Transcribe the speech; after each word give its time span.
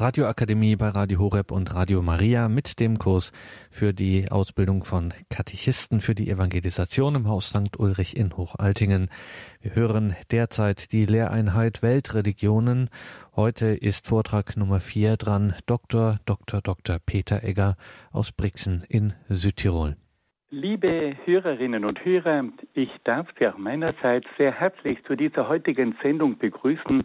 Radioakademie 0.00 0.76
bei 0.76 0.90
Radio 0.90 1.18
Horeb 1.18 1.50
und 1.50 1.74
Radio 1.74 2.02
Maria 2.02 2.48
mit 2.48 2.78
dem 2.78 3.00
Kurs 3.00 3.32
für 3.68 3.92
die 3.92 4.30
Ausbildung 4.30 4.84
von 4.84 5.12
Katechisten 5.28 6.00
für 6.00 6.14
die 6.14 6.30
Evangelisation 6.30 7.16
im 7.16 7.26
Haus 7.26 7.48
St. 7.48 7.76
Ulrich 7.80 8.16
in 8.16 8.36
Hochaltingen. 8.36 9.08
Wir 9.60 9.74
hören 9.74 10.14
derzeit 10.30 10.92
die 10.92 11.04
Lehreinheit 11.04 11.82
Weltreligionen. 11.82 12.90
Heute 13.34 13.66
ist 13.66 14.06
Vortrag 14.06 14.56
Nummer 14.56 14.78
vier 14.78 15.16
dran 15.16 15.54
Dr. 15.66 16.20
Dr. 16.26 16.60
Dr. 16.62 16.98
Peter 17.04 17.42
Egger 17.42 17.76
aus 18.12 18.30
Brixen 18.30 18.84
in 18.88 19.14
Südtirol. 19.28 19.96
Liebe 20.50 21.16
Hörerinnen 21.24 21.84
und 21.84 22.04
Hörer, 22.04 22.44
ich 22.72 22.90
darf 23.02 23.26
Sie 23.36 23.48
auch 23.48 23.58
meinerseits 23.58 24.28
sehr 24.38 24.52
herzlich 24.52 25.02
zu 25.08 25.16
dieser 25.16 25.48
heutigen 25.48 25.96
Sendung 26.02 26.38
begrüßen 26.38 27.04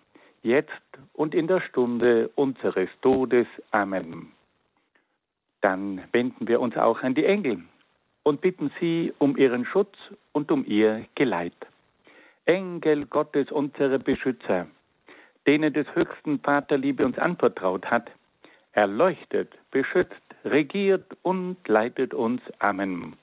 jetzt 0.43 0.71
und 1.13 1.35
in 1.35 1.47
der 1.47 1.61
Stunde 1.61 2.29
unseres 2.35 2.89
Todes. 3.01 3.47
Amen. 3.71 4.31
Dann 5.61 6.01
wenden 6.11 6.47
wir 6.47 6.59
uns 6.59 6.75
auch 6.77 7.01
an 7.03 7.13
die 7.13 7.25
Engel 7.25 7.63
und 8.23 8.41
bitten 8.41 8.71
sie 8.79 9.13
um 9.19 9.37
ihren 9.37 9.65
Schutz 9.65 9.95
und 10.31 10.51
um 10.51 10.65
ihr 10.65 11.05
Geleit. 11.15 11.53
Engel 12.45 13.05
Gottes, 13.05 13.51
unsere 13.51 13.99
Beschützer, 13.99 14.67
denen 15.47 15.73
des 15.73 15.87
höchsten 15.95 16.39
Vaterliebe 16.39 17.05
uns 17.05 17.17
anvertraut 17.17 17.85
hat, 17.85 18.09
erleuchtet, 18.73 19.53
beschützt, 19.69 20.21
regiert 20.43 21.05
und 21.21 21.57
leitet 21.67 22.13
uns. 22.13 22.41
Amen. 22.59 23.13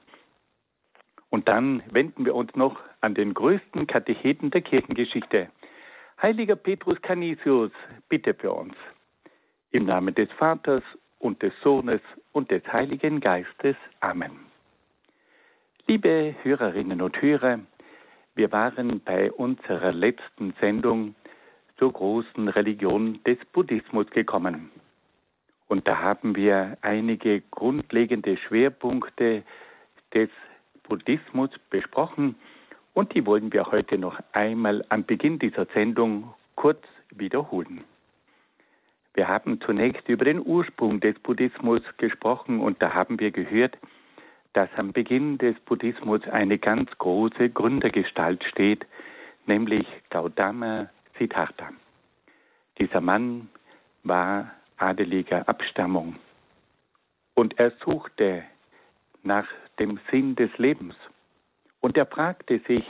Und 1.31 1.49
dann 1.49 1.83
wenden 1.91 2.25
wir 2.25 2.35
uns 2.35 2.55
noch 2.55 2.79
an 3.01 3.15
den 3.15 3.35
größten 3.35 3.87
Katecheten 3.87 4.51
der 4.51 4.63
Kirchengeschichte, 4.63 5.49
Heiliger 6.21 6.57
Petrus 6.57 7.01
Canisius, 7.01 7.71
bitte 8.09 8.35
für 8.35 8.53
uns. 8.53 8.75
Im 9.71 9.85
Namen 9.85 10.13
des 10.17 10.29
Vaters 10.33 10.83
und 11.21 11.41
des 11.43 11.53
Sohnes 11.63 12.01
und 12.33 12.51
des 12.51 12.67
Heiligen 12.73 13.21
Geistes. 13.21 13.77
Amen. 14.01 14.33
Liebe 15.87 16.35
Hörerinnen 16.43 17.03
und 17.03 17.23
Hörer, 17.23 17.61
wir 18.35 18.51
waren 18.51 19.01
bei 19.05 19.31
unserer 19.31 19.93
letzten 19.93 20.55
Sendung 20.61 21.15
zur 21.77 21.93
großen 21.93 22.49
Religion 22.49 23.21
des 23.23 23.39
Buddhismus 23.53 24.11
gekommen. 24.11 24.73
Und 25.69 25.87
da 25.87 26.01
haben 26.01 26.35
wir 26.35 26.79
einige 26.81 27.43
grundlegende 27.43 28.37
Schwerpunkte 28.39 29.45
des 30.13 30.31
Buddhismus 30.83 31.51
besprochen 31.71 32.35
und 32.99 33.15
die 33.15 33.25
wollen 33.27 33.53
wir 33.53 33.67
heute 33.71 33.97
noch 33.97 34.19
einmal 34.33 34.85
am 34.89 35.05
Beginn 35.05 35.39
dieser 35.39 35.67
Sendung 35.67 36.35
kurz 36.57 36.83
wiederholen. 37.11 37.85
Wir 39.15 39.29
haben 39.29 39.61
zunächst 39.61 40.09
über 40.09 40.25
den 40.25 40.45
Ursprung 40.45 40.99
des 40.99 41.17
Buddhismus 41.21 41.81
gesprochen 41.99 42.59
und 42.59 42.83
da 42.83 42.95
haben 42.95 43.21
wir 43.21 43.31
gehört, 43.31 43.79
dass 44.53 44.69
am 44.77 44.93
Beginn 44.93 45.39
des 45.39 45.57
Buddhismus 45.61 46.23
eine 46.25 46.59
ganz 46.59 46.91
große 46.99 47.51
Gründergestalt 47.51 48.43
steht, 48.43 48.85
nämlich 49.47 49.87
Gautama 50.11 50.89
Siddhartha. 51.21 51.69
Dieser 52.81 53.01
Mann 53.01 53.49
war 54.03 54.51
adeliger 54.77 55.49
Abstammung 55.49 56.17
und 57.37 57.61
er 57.61 57.71
suchte 57.85 58.43
nach 59.23 59.47
dem 59.79 60.01
Sinn 60.11 60.35
des 60.35 60.51
Lebens 60.59 60.97
und 61.89 61.97
er 61.97 62.05
fragte 62.05 62.59
sich, 62.69 62.85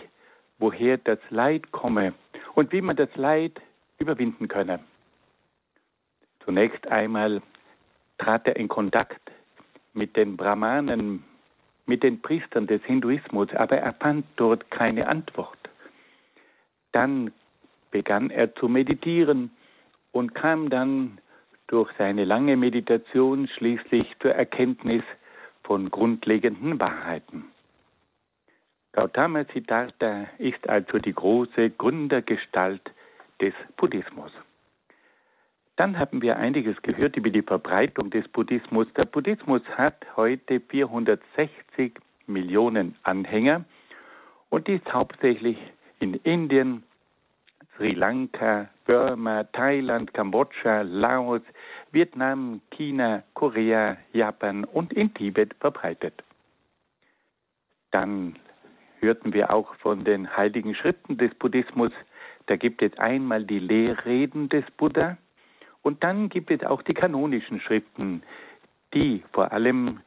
woher 0.59 0.99
das 0.99 1.21
Leid 1.31 1.71
komme 1.71 2.15
und 2.57 2.73
wie 2.73 2.81
man 2.81 2.97
das 2.97 3.15
Leid 3.15 3.53
überwinden 4.01 4.49
könne. 4.49 4.81
Zunächst 6.45 6.85
einmal 6.89 7.41
trat 8.19 8.49
er 8.49 8.57
in 8.57 8.67
Kontakt 8.67 9.21
mit 9.93 10.17
den 10.17 10.37
Brahmanen, 10.37 11.23
mit 11.87 12.03
den 12.03 12.21
Priestern 12.21 12.67
des 12.67 12.83
Hinduismus, 12.87 13.49
aber 13.55 13.77
er 13.79 13.93
fand 13.93 14.27
dort 14.35 14.69
keine 14.73 15.07
Antwort. 15.07 15.61
Dann 16.91 17.31
begann 17.93 18.31
er 18.31 18.53
zu 18.57 18.69
meditieren 18.69 19.53
und 20.11 20.35
kam 20.35 20.71
dann 20.71 21.19
durch 21.69 21.89
seine 21.99 22.25
lange 22.25 22.57
Meditation 22.57 23.47
schließlich 23.47 24.09
zur 24.21 24.33
Erkenntnis 24.33 25.05
von 25.63 25.89
grundlegenden 25.89 26.81
Wahrheiten. 26.81 27.45
Gautama 28.99 29.45
Siddhartha 29.55 30.27
ist 30.39 30.69
also 30.69 30.99
die 30.99 31.13
große 31.13 31.71
Gründergestalt 31.71 32.83
des 33.41 33.55
Buddhismus. 33.77 34.33
Dann 35.77 36.01
haben 36.01 36.21
wir 36.21 36.37
einiges 36.37 36.83
gehört 36.83 37.17
über 37.17 37.31
die 37.31 37.43
Verbreitung 37.43 38.11
des 38.11 38.27
Buddhismus. 38.27 38.89
Der 38.97 39.05
Buddhismus 39.05 39.63
hat 39.77 40.05
heute 40.17 40.59
460 40.59 41.93
Millionen 42.27 42.97
Anhänger 43.05 43.65
und 44.51 44.69
ist 44.69 44.93
hauptsächlich 44.93 45.59
in 46.01 46.15
Indien, 46.15 46.83
Sri 47.77 47.93
Lanka, 47.93 48.69
Burma, 48.85 49.45
Thailand, 49.45 50.13
Kambodscha, 50.13 50.83
Laos, 50.83 51.43
Vietnam, 51.93 52.63
China, 52.71 53.23
Korea, 53.35 53.97
Japan 54.13 54.65
und 54.65 54.93
in 54.93 55.15
Tibet 55.15 55.55
verbreitet. 55.61 56.25
Dann 57.93 58.35
hörten 59.01 59.33
wir 59.33 59.53
auch 59.53 59.75
von 59.77 60.05
den 60.05 60.37
heiligen 60.37 60.75
Schriften 60.75 61.17
des 61.19 61.35
Buddhismus. 61.35 61.93
Da 62.47 62.57
gibt 62.57 62.83
es 62.83 62.97
einmal 62.99 63.45
die 63.45 63.59
Lehrreden 63.59 64.49
des 64.49 64.65
Buddha 64.77 65.19
und 65.83 66.03
dann 66.03 66.29
gibt 66.29 66.51
es 66.51 66.63
auch 66.65 66.83
die 66.83 66.95
kanonischen 66.95 67.61
Schriften, 67.61 68.23
die 68.95 69.23
vor 69.33 69.53
allem 69.53 70.01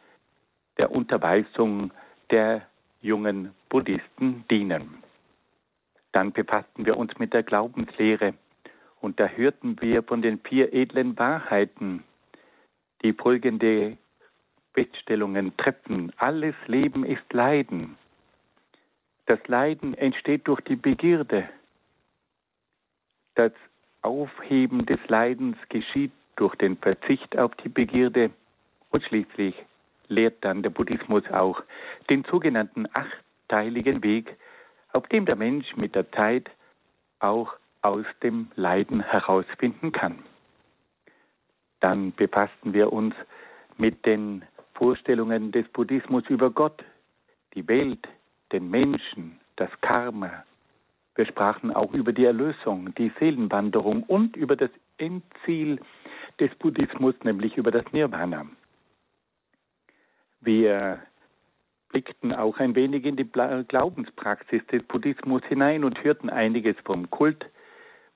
der 0.77 0.91
Unterweisung 0.91 1.91
der 2.29 2.67
jungen 3.01 3.53
Buddhisten 3.69 4.45
dienen. 4.49 5.03
Dann 6.11 6.31
befassten 6.31 6.85
wir 6.85 6.97
uns 6.97 7.17
mit 7.19 7.33
der 7.33 7.43
Glaubenslehre 7.43 8.33
und 8.99 9.19
da 9.19 9.27
hörten 9.27 9.79
wir 9.81 10.03
von 10.03 10.21
den 10.21 10.39
vier 10.39 10.73
edlen 10.73 11.17
Wahrheiten, 11.17 12.03
die 13.03 13.13
folgende 13.13 13.97
Feststellungen 14.73 15.55
treffen. 15.57 16.11
Alles 16.17 16.55
Leben 16.67 17.05
ist 17.05 17.33
Leiden. 17.33 17.97
Das 19.31 19.47
Leiden 19.47 19.93
entsteht 19.93 20.45
durch 20.49 20.59
die 20.59 20.75
Begierde. 20.75 21.47
Das 23.35 23.53
Aufheben 24.01 24.85
des 24.85 24.99
Leidens 25.07 25.55
geschieht 25.69 26.11
durch 26.35 26.53
den 26.55 26.75
Verzicht 26.75 27.37
auf 27.37 27.55
die 27.63 27.69
Begierde 27.69 28.31
und 28.89 29.05
schließlich 29.05 29.55
lehrt 30.09 30.43
dann 30.43 30.63
der 30.63 30.71
Buddhismus 30.71 31.23
auch 31.31 31.63
den 32.09 32.25
sogenannten 32.25 32.87
achteiligen 32.93 34.03
Weg, 34.03 34.35
auf 34.91 35.07
dem 35.07 35.25
der 35.25 35.37
Mensch 35.37 35.77
mit 35.77 35.95
der 35.95 36.11
Zeit 36.11 36.51
auch 37.19 37.53
aus 37.83 38.05
dem 38.23 38.51
Leiden 38.55 38.99
herausfinden 38.99 39.93
kann. 39.93 40.25
Dann 41.79 42.11
befassten 42.11 42.73
wir 42.73 42.91
uns 42.91 43.15
mit 43.77 44.05
den 44.05 44.43
Vorstellungen 44.73 45.53
des 45.53 45.69
Buddhismus 45.69 46.25
über 46.27 46.49
Gott, 46.51 46.83
die 47.53 47.65
Welt, 47.69 48.09
den 48.51 48.69
Menschen, 48.69 49.39
das 49.55 49.69
Karma. 49.81 50.43
Wir 51.15 51.25
sprachen 51.25 51.71
auch 51.71 51.93
über 51.93 52.13
die 52.13 52.25
Erlösung, 52.25 52.93
die 52.95 53.11
Seelenwanderung 53.19 54.03
und 54.03 54.35
über 54.35 54.55
das 54.55 54.71
Endziel 54.97 55.79
des 56.39 56.53
Buddhismus, 56.55 57.15
nämlich 57.23 57.57
über 57.57 57.71
das 57.71 57.83
Nirvana. 57.91 58.45
Wir 60.39 60.99
blickten 61.89 62.33
auch 62.33 62.57
ein 62.57 62.75
wenig 62.75 63.05
in 63.05 63.17
die 63.17 63.29
Glaubenspraxis 63.29 64.65
des 64.67 64.83
Buddhismus 64.83 65.43
hinein 65.45 65.83
und 65.83 66.03
hörten 66.03 66.29
einiges 66.29 66.75
vom 66.85 67.09
Kult, 67.09 67.45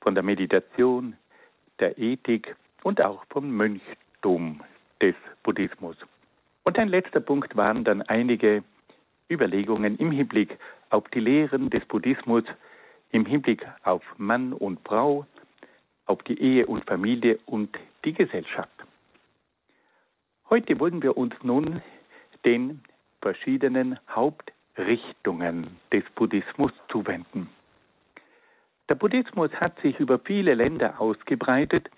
von 0.02 0.16
der 0.16 0.24
Meditation, 0.24 1.16
der 1.80 1.98
Ethik 1.98 2.56
und 2.84 3.02
auch 3.02 3.26
vom 3.30 3.52
Mönchtum 3.52 4.62
des 5.02 5.16
Buddhismus. 5.44 5.98
Und 6.64 6.80
ein 6.80 6.88
letzter 6.88 7.20
Punkt 7.20 7.56
waren 7.56 7.84
dann 7.84 8.02
einige 8.02 8.64
Überlegungen 9.30 9.98
im 9.98 10.12
Hinblick 10.12 10.58
auf 10.90 11.08
die 11.10 11.20
Lehren 11.20 11.70
des 11.70 11.84
Buddhismus, 11.86 12.44
im 13.12 13.26
Hinblick 13.26 13.66
auf 13.84 14.04
Mann 14.18 14.54
und 14.54 14.80
Frau, 14.88 15.26
auf 16.06 16.22
die 16.24 16.40
Ehe 16.40 16.66
und 16.68 16.86
Familie 16.86 17.40
und 17.46 17.78
die 18.04 18.14
Gesellschaft. 18.14 18.70
Heute 20.50 20.80
wollen 20.80 21.02
wir 21.02 21.18
uns 21.18 21.34
nun 21.42 21.82
den 22.46 22.82
verschiedenen 23.22 23.98
Hauptrichtungen 24.10 25.68
des 25.92 26.04
Buddhismus 26.14 26.72
zuwenden. 26.90 27.50
Der 28.88 28.96
Buddhismus 28.96 29.52
hat 29.54 29.80
sich 29.82 30.00
über 30.00 30.20
viele 30.20 30.54
Länder 30.54 31.02
ausgebreitet 31.02 31.90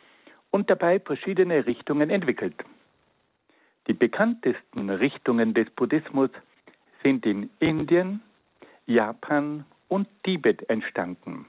und 0.52 0.70
dabei 0.70 1.02
verschiedene 1.02 1.66
Richtungen 1.66 2.10
entwickelt. 2.10 2.56
Die 3.88 3.94
bekanntesten 3.94 4.90
Richtungen 4.90 5.54
des 5.54 5.70
Buddhismus 5.72 6.30
sind 7.08 7.26
in 7.26 7.50
Indien, 7.60 8.22
Japan 8.86 9.64
und 9.88 10.10
Tibet 10.24 10.70
entstanden. 10.70 11.46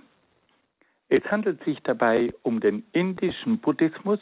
Es 1.09 1.25
handelt 1.25 1.65
sich 1.65 1.81
dabei 1.83 2.33
um 2.45 2.61
den 2.61 2.85
indischen 2.93 3.59
Buddhismus, 3.59 4.21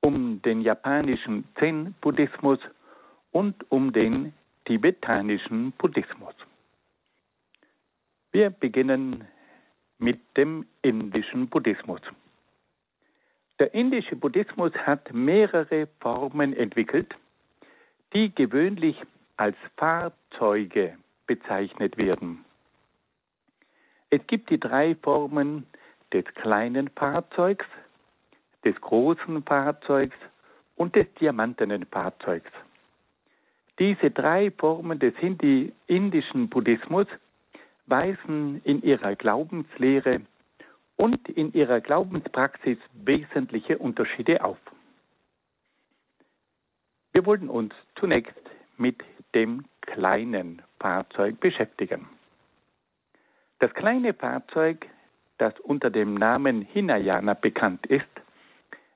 um 0.00 0.42
den 0.42 0.62
japanischen 0.62 1.44
Zen-Buddhismus 1.60 2.58
und 3.30 3.54
um 3.70 3.92
den 3.92 4.32
tibetanischen 4.64 5.70
Buddhismus. 5.78 6.34
Wir 8.32 8.50
beginnen 8.50 9.24
mit 9.98 10.18
dem 10.36 10.66
indischen 10.82 11.48
Buddhismus. 11.50 12.00
Der 13.60 13.72
indische 13.74 14.16
Buddhismus 14.16 14.72
hat 14.74 15.14
mehrere 15.14 15.86
Formen 16.00 16.52
entwickelt, 16.52 17.14
die 18.12 18.34
gewöhnlich 18.34 18.96
als 19.36 19.56
Fahrzeuge 19.76 20.96
bezeichnet 21.26 21.96
werden. 21.96 22.44
Es 24.10 24.20
gibt 24.26 24.50
die 24.50 24.60
drei 24.60 24.94
Formen 24.96 25.66
des 26.12 26.24
kleinen 26.34 26.88
Fahrzeugs, 26.88 27.66
des 28.64 28.78
großen 28.80 29.42
Fahrzeugs 29.42 30.16
und 30.76 30.94
des 30.94 31.06
diamantenen 31.14 31.86
Fahrzeugs. 31.86 32.50
Diese 33.78 34.10
drei 34.10 34.50
Formen 34.50 34.98
des 34.98 35.14
indischen 35.86 36.48
Buddhismus 36.48 37.06
weisen 37.86 38.60
in 38.64 38.82
ihrer 38.82 39.16
Glaubenslehre 39.16 40.20
und 40.96 41.28
in 41.28 41.52
ihrer 41.52 41.80
Glaubenspraxis 41.80 42.78
wesentliche 42.92 43.78
Unterschiede 43.78 44.44
auf. 44.44 44.58
Wir 47.12 47.26
wollen 47.26 47.48
uns 47.48 47.74
zunächst 47.96 48.38
mit 48.76 49.02
dem 49.34 49.64
kleinen 49.82 50.62
Fahrzeug 50.78 51.40
beschäftigen. 51.40 52.08
Das 53.58 53.72
kleine 53.74 54.14
Fahrzeug, 54.14 54.86
das 55.38 55.58
unter 55.60 55.90
dem 55.90 56.14
Namen 56.14 56.62
Hinayana 56.62 57.34
bekannt 57.34 57.86
ist, 57.86 58.06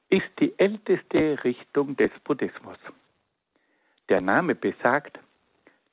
ist 0.09 0.29
die 0.39 0.57
älteste 0.59 1.43
Richtung 1.45 1.97
des 1.97 2.11
Buddhismus. 2.25 2.79
Der 4.09 4.21
Name 4.21 4.55
besagt, 4.55 5.19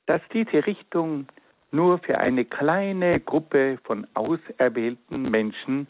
dass 0.06 0.20
diese 0.32 0.66
Richtung 0.66 1.26
nur 1.72 1.98
für 1.98 2.18
eine 2.18 2.44
kleine 2.44 3.18
Gruppe 3.20 3.78
von 3.84 4.06
auserwählten 4.14 5.30
Menschen 5.30 5.88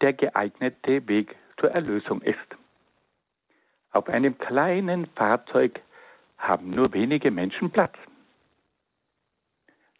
der 0.00 0.12
geeignete 0.12 1.06
Weg 1.08 1.34
zur 1.58 1.70
Erlösung 1.70 2.22
ist. 2.22 2.38
Auf 3.90 4.08
einem 4.08 4.38
kleinen 4.38 5.06
Fahrzeug 5.16 5.80
haben 6.48 6.70
nur 6.70 6.92
wenige 6.92 7.30
Menschen 7.30 7.70
Platz. 7.70 7.96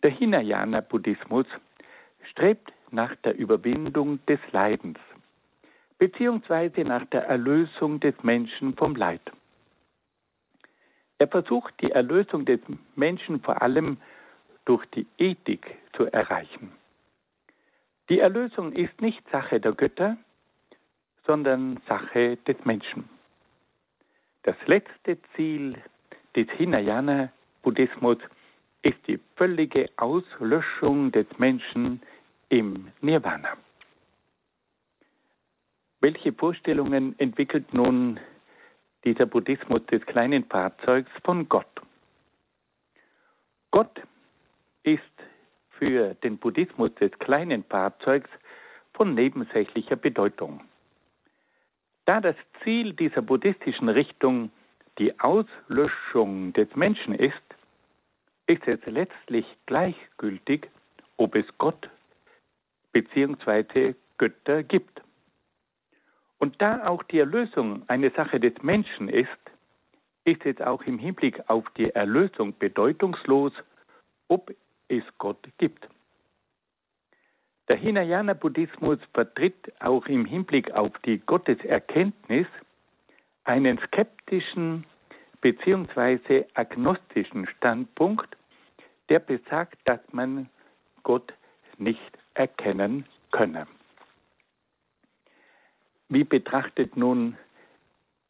Der 0.02 0.10
Hinayana-Buddhismus 0.10 1.46
strebt 2.30 2.72
nach 2.90 3.14
der 3.16 3.36
Überwindung 3.36 4.24
des 4.26 4.40
Leidens 4.52 4.98
beziehungsweise 5.98 6.82
nach 6.82 7.06
der 7.06 7.26
Erlösung 7.26 8.00
des 8.00 8.14
Menschen 8.22 8.74
vom 8.76 8.96
Leid. 8.96 9.22
Er 11.18 11.28
versucht 11.28 11.72
die 11.80 11.92
Erlösung 11.92 12.44
des 12.44 12.60
Menschen 12.96 13.40
vor 13.40 13.62
allem 13.62 13.98
durch 14.64 14.84
die 14.86 15.06
Ethik 15.18 15.76
zu 15.96 16.04
erreichen. 16.06 16.72
Die 18.08 18.18
Erlösung 18.18 18.72
ist 18.72 19.00
nicht 19.00 19.22
Sache 19.30 19.60
der 19.60 19.72
Götter, 19.72 20.16
sondern 21.26 21.80
Sache 21.88 22.36
des 22.46 22.62
Menschen. 22.64 23.08
Das 24.42 24.56
letzte 24.66 25.16
Ziel 25.34 25.82
des 26.36 26.48
Hinayana-Buddhismus 26.50 28.18
ist 28.82 28.98
die 29.06 29.18
völlige 29.36 29.88
Auslöschung 29.96 31.12
des 31.12 31.26
Menschen 31.38 32.02
im 32.48 32.88
Nirvana. 33.00 33.56
Welche 36.00 36.32
Vorstellungen 36.32 37.18
entwickelt 37.18 37.72
nun 37.72 38.20
dieser 39.04 39.26
Buddhismus 39.26 39.84
des 39.86 40.04
kleinen 40.04 40.44
Fahrzeugs 40.44 41.10
von 41.24 41.48
Gott? 41.48 41.66
Gott 43.70 44.02
ist 44.82 45.02
für 45.70 46.14
den 46.14 46.38
Buddhismus 46.38 46.94
des 46.96 47.10
kleinen 47.18 47.64
Fahrzeugs 47.64 48.28
von 48.92 49.14
nebensächlicher 49.14 49.96
Bedeutung. 49.96 50.60
Da 52.04 52.20
das 52.20 52.36
Ziel 52.62 52.92
dieser 52.92 53.22
buddhistischen 53.22 53.88
Richtung 53.88 54.50
die 54.98 55.18
Auslöschung 55.20 56.52
des 56.52 56.74
Menschen 56.76 57.14
ist, 57.14 57.42
ist 58.46 58.66
es 58.66 58.80
letztlich 58.86 59.46
gleichgültig, 59.66 60.68
ob 61.16 61.34
es 61.34 61.46
Gott 61.58 61.88
bzw. 62.92 63.94
Götter 64.18 64.62
gibt. 64.62 65.00
Und 66.38 66.60
da 66.60 66.86
auch 66.86 67.02
die 67.04 67.18
Erlösung 67.18 67.82
eine 67.88 68.10
Sache 68.10 68.38
des 68.38 68.54
Menschen 68.62 69.08
ist, 69.08 69.28
ist 70.24 70.44
es 70.44 70.60
auch 70.60 70.82
im 70.82 70.98
Hinblick 70.98 71.48
auf 71.48 71.64
die 71.76 71.90
Erlösung 71.90 72.56
bedeutungslos, 72.58 73.52
ob 74.28 74.54
es 74.88 75.04
Gott 75.18 75.48
gibt. 75.58 75.88
Der 77.68 77.76
Hinayana-Buddhismus 77.76 78.98
vertritt 79.14 79.72
auch 79.80 80.06
im 80.06 80.26
Hinblick 80.26 80.70
auf 80.72 80.92
die 81.04 81.18
Gotteserkenntnis 81.18 82.46
einen 83.44 83.78
skeptischen 83.86 84.84
bzw. 85.40 86.44
agnostischen 86.54 87.46
Standpunkt, 87.46 88.36
der 89.08 89.18
besagt, 89.18 89.78
dass 89.84 90.00
man 90.12 90.48
Gott 91.02 91.32
nicht 91.78 92.18
erkennen 92.34 93.06
könne. 93.30 93.66
Wie 96.08 96.24
betrachtet 96.24 96.96
nun 96.96 97.36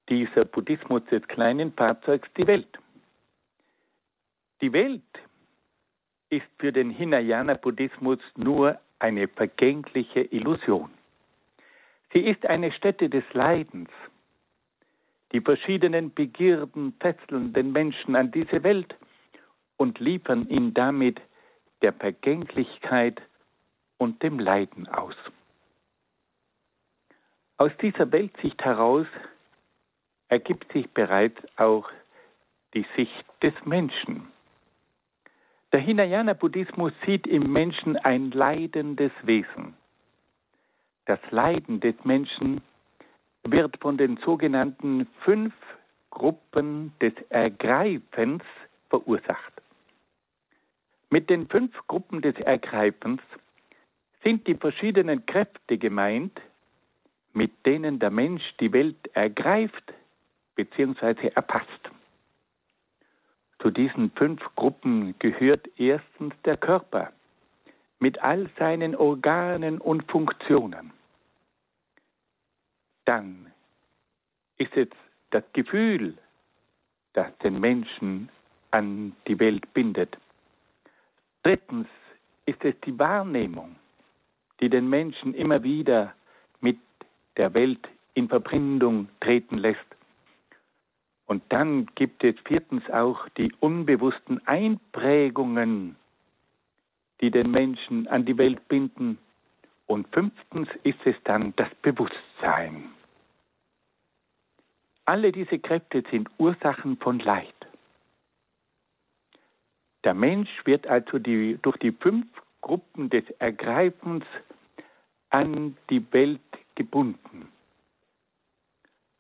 dieser 0.08 0.44
Buddhismus 0.44 1.04
des 1.06 1.26
kleinen 1.28 1.72
Fahrzeugs 1.72 2.28
die 2.36 2.46
Welt? 2.46 2.78
Die 4.60 4.72
Welt 4.72 5.02
ist 6.30 6.46
für 6.58 6.72
den 6.72 6.90
Hinayana-Buddhismus 6.90 8.18
nur 8.36 8.80
eine 8.98 9.28
vergängliche 9.28 10.20
Illusion. 10.20 10.90
Sie 12.12 12.20
ist 12.20 12.46
eine 12.46 12.72
Stätte 12.72 13.08
des 13.10 13.24
Leidens. 13.32 13.90
Die 15.34 15.40
verschiedenen 15.40 16.14
Begierden 16.14 16.94
fesseln 17.00 17.52
den 17.52 17.72
Menschen 17.72 18.14
an 18.14 18.30
diese 18.30 18.62
Welt 18.62 18.94
und 19.76 19.98
liefern 19.98 20.48
ihn 20.48 20.72
damit 20.74 21.20
der 21.82 21.92
Vergänglichkeit 21.92 23.20
und 23.98 24.22
dem 24.22 24.38
Leiden 24.38 24.86
aus. 24.86 25.16
Aus 27.56 27.72
dieser 27.82 28.12
Weltsicht 28.12 28.64
heraus 28.64 29.08
ergibt 30.28 30.72
sich 30.72 30.88
bereits 30.90 31.40
auch 31.56 31.90
die 32.72 32.86
Sicht 32.94 33.24
des 33.42 33.54
Menschen. 33.64 34.28
Der 35.72 35.80
Hinayana-Buddhismus 35.80 36.92
sieht 37.04 37.26
im 37.26 37.52
Menschen 37.52 37.96
ein 37.96 38.30
leidendes 38.30 39.10
Wesen. 39.24 39.74
Das 41.06 41.18
Leiden 41.32 41.80
des 41.80 41.96
Menschen 42.04 42.60
wird 43.44 43.76
von 43.80 43.96
den 43.96 44.16
sogenannten 44.18 45.06
fünf 45.20 45.54
Gruppen 46.10 46.92
des 47.00 47.12
Ergreifens 47.28 48.42
verursacht. 48.88 49.52
Mit 51.10 51.28
den 51.30 51.46
fünf 51.48 51.72
Gruppen 51.86 52.22
des 52.22 52.36
Ergreifens 52.36 53.20
sind 54.22 54.46
die 54.46 54.54
verschiedenen 54.54 55.26
Kräfte 55.26 55.78
gemeint, 55.78 56.40
mit 57.34 57.52
denen 57.66 57.98
der 57.98 58.10
Mensch 58.10 58.42
die 58.58 58.72
Welt 58.72 59.08
ergreift 59.12 59.92
bzw. 60.54 61.28
erpasst. 61.34 61.68
Zu 63.60 63.70
diesen 63.70 64.10
fünf 64.12 64.40
Gruppen 64.56 65.14
gehört 65.18 65.68
erstens 65.76 66.34
der 66.44 66.56
Körper 66.56 67.12
mit 67.98 68.22
all 68.22 68.48
seinen 68.58 68.96
Organen 68.96 69.78
und 69.78 70.10
Funktionen. 70.10 70.93
Dann 73.04 73.52
ist 74.58 74.76
es 74.76 74.88
das 75.30 75.44
Gefühl, 75.52 76.16
das 77.12 77.36
den 77.38 77.60
Menschen 77.60 78.28
an 78.70 79.14
die 79.26 79.38
Welt 79.38 79.72
bindet. 79.72 80.16
Drittens 81.42 81.86
ist 82.46 82.64
es 82.64 82.74
die 82.84 82.98
Wahrnehmung, 82.98 83.76
die 84.60 84.68
den 84.68 84.88
Menschen 84.88 85.34
immer 85.34 85.62
wieder 85.62 86.14
mit 86.60 86.78
der 87.36 87.54
Welt 87.54 87.88
in 88.14 88.28
Verbindung 88.28 89.08
treten 89.20 89.58
lässt. 89.58 89.78
Und 91.26 91.42
dann 91.50 91.86
gibt 91.94 92.22
es 92.22 92.34
viertens 92.44 92.88
auch 92.90 93.28
die 93.30 93.52
unbewussten 93.60 94.46
Einprägungen, 94.46 95.96
die 97.20 97.30
den 97.30 97.50
Menschen 97.50 98.06
an 98.08 98.24
die 98.24 98.36
Welt 98.38 98.68
binden. 98.68 99.18
Und 99.86 100.06
fünftens 100.12 100.68
ist 100.82 100.98
es 101.04 101.16
dann 101.24 101.54
das 101.56 101.68
Bewusstsein. 101.82 102.93
Alle 105.06 105.32
diese 105.32 105.58
Kräfte 105.58 106.02
sind 106.10 106.30
Ursachen 106.38 106.96
von 106.96 107.18
Leid. 107.18 107.54
Der 110.04 110.14
Mensch 110.14 110.50
wird 110.64 110.86
also 110.86 111.18
die, 111.18 111.58
durch 111.60 111.76
die 111.78 111.92
fünf 111.92 112.26
Gruppen 112.62 113.10
des 113.10 113.24
Ergreifens 113.38 114.24
an 115.28 115.76
die 115.90 116.10
Welt 116.12 116.40
gebunden. 116.74 117.48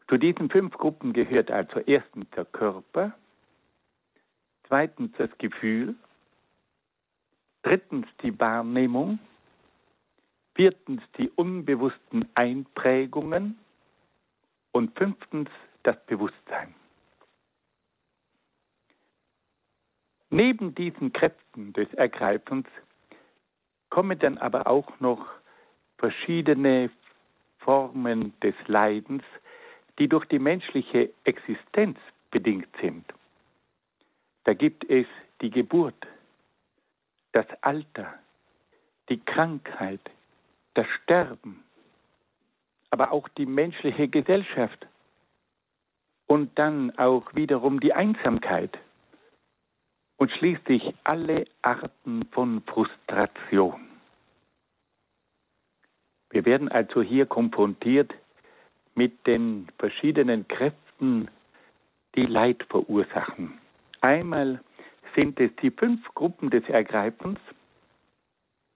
Zu 0.08 0.16
diesen 0.16 0.48
fünf 0.50 0.74
Gruppen 0.74 1.12
gehört 1.12 1.50
also 1.50 1.80
erstens 1.80 2.28
der 2.30 2.44
Körper, 2.46 3.12
zweitens 4.68 5.12
das 5.18 5.30
Gefühl, 5.38 5.94
drittens 7.62 8.06
die 8.22 8.38
Wahrnehmung, 8.38 9.18
viertens 10.54 11.02
die 11.18 11.30
unbewussten 11.30 12.28
Einprägungen 12.34 13.58
und 14.72 14.96
fünftens 14.96 15.48
das 15.84 15.96
Bewusstsein. 16.06 16.74
Neben 20.30 20.74
diesen 20.74 21.12
Kräften 21.12 21.72
des 21.74 21.92
Ergreifens 21.94 22.66
kommen 23.88 24.18
dann 24.18 24.38
aber 24.38 24.66
auch 24.66 24.98
noch 24.98 25.24
verschiedene 25.98 26.90
Formen 27.58 28.38
des 28.40 28.54
Leidens, 28.66 29.22
die 29.98 30.08
durch 30.08 30.24
die 30.26 30.40
menschliche 30.40 31.10
Existenz 31.22 31.98
bedingt 32.32 32.68
sind. 32.80 33.04
Da 34.42 34.54
gibt 34.54 34.90
es 34.90 35.06
die 35.40 35.50
Geburt, 35.50 36.06
das 37.32 37.46
Alter, 37.62 38.14
die 39.08 39.20
Krankheit, 39.20 40.00
das 40.74 40.86
Sterben, 41.02 41.62
aber 42.90 43.12
auch 43.12 43.28
die 43.28 43.46
menschliche 43.46 44.08
Gesellschaft 44.08 44.86
und 46.26 46.58
dann 46.58 46.96
auch 46.98 47.34
wiederum 47.34 47.80
die 47.80 47.92
Einsamkeit 47.92 48.78
und 50.16 50.30
schließlich 50.32 50.94
alle 51.04 51.46
Arten 51.62 52.24
von 52.32 52.62
Frustration. 52.62 53.86
Wir 56.30 56.44
werden 56.44 56.68
also 56.68 57.02
hier 57.02 57.26
konfrontiert 57.26 58.12
mit 58.94 59.26
den 59.26 59.68
verschiedenen 59.78 60.48
Kräften, 60.48 61.28
die 62.14 62.26
Leid 62.26 62.64
verursachen. 62.68 63.58
Einmal 64.00 64.60
sind 65.14 65.38
es 65.40 65.50
die 65.62 65.70
fünf 65.70 66.02
Gruppen 66.14 66.50
des 66.50 66.64
Ergreifens, 66.68 67.38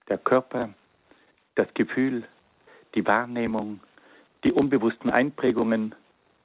der 0.07 0.17
Körper, 0.17 0.73
das 1.55 1.67
Gefühl, 1.73 2.23
die 2.95 3.05
Wahrnehmung, 3.05 3.81
die 4.43 4.51
unbewussten 4.51 5.09
Einprägungen 5.09 5.95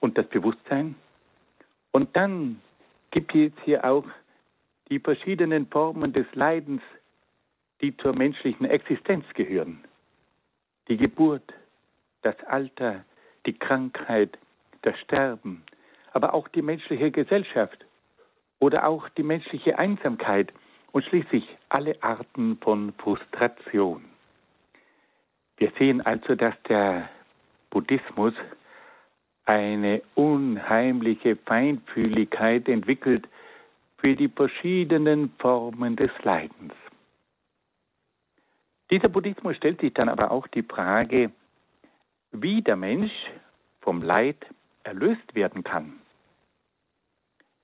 und 0.05 0.19
das 0.19 0.27
Bewusstsein. 0.27 0.97
Und 1.91 2.15
dann 2.15 2.61
gibt 3.11 3.35
es 3.35 3.53
hier 3.65 3.87
auch 3.87 4.05
die 4.91 5.01
verschiedenen 5.01 5.67
Formen 5.67 6.13
des 6.13 6.27
Leidens, 6.35 6.83
die 7.81 7.97
zur 7.97 8.15
menschlichen 8.15 8.67
Existenz 8.67 9.25
gehören. 9.33 9.83
Die 10.89 10.99
Geburt, 10.99 11.55
das 12.21 12.37
Alter, 12.45 13.07
die 13.47 13.55
Krankheit, 13.55 14.37
das 14.83 14.95
Sterben, 14.99 15.65
aber 16.13 16.35
auch 16.35 16.49
die 16.49 16.61
menschliche 16.61 17.11
Gesellschaft 17.11 17.87
oder 18.59 18.87
auch 18.87 19.09
die 19.09 19.23
menschliche 19.23 19.79
Einsamkeit 19.79 20.53
und 20.93 21.03
schließlich 21.07 21.49
alle 21.71 21.97
Arten 22.03 22.59
von 22.59 22.93
Frustration. 22.99 24.05
Wir 25.57 25.73
sehen 25.79 26.03
also, 26.03 26.35
dass 26.35 26.55
der 26.69 27.09
Buddhismus 27.71 28.35
eine 29.47 30.03
unheimliche 30.15 31.37
Feinfühligkeit 31.37 32.69
entwickelt 32.69 33.29
für 33.99 34.17
die 34.17 34.29
verschiedenen 34.29 35.33
Formen 35.39 35.97
des 35.97 36.11
Leidens. 36.23 36.75
Dieser 38.91 39.09
Buddhismus 39.09 39.57
stellt 39.57 39.81
sich 39.81 39.95
dann 39.95 40.09
aber 40.09 40.31
auch 40.31 40.47
die 40.49 40.63
Frage, 40.63 41.31
wie 42.33 42.63
der 42.63 42.77
Mensch 42.77 43.13
vom 43.81 44.03
Leid 44.03 44.45
erlöst 44.83 45.35
werden 45.35 45.65
kann. 45.65 45.95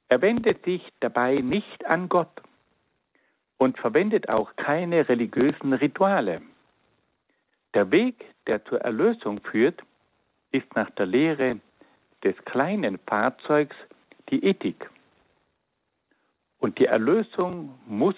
Er 0.09 0.23
wendet 0.23 0.65
sich 0.65 0.83
dabei 1.01 1.37
nicht 1.37 1.87
an 1.87 2.09
Gott 2.09 2.43
und 3.59 3.79
verwendet 3.79 4.29
auch 4.29 4.57
keine 4.57 5.09
religiösen 5.09 5.73
Rituale. 5.73 6.43
Der 7.75 7.91
Weg, 7.91 8.25
der 8.47 8.65
zur 8.65 8.81
Erlösung 8.81 9.41
führt, 9.41 9.83
ist 10.51 10.75
nach 10.75 10.91
der 10.91 11.07
Lehre 11.07 11.61
des 12.25 12.37
kleinen 12.45 12.99
Fahrzeugs 13.07 13.77
die 14.31 14.45
Ethik. 14.45 14.91
Und 16.59 16.79
die 16.79 16.87
Erlösung 16.87 17.79
muss 17.87 18.17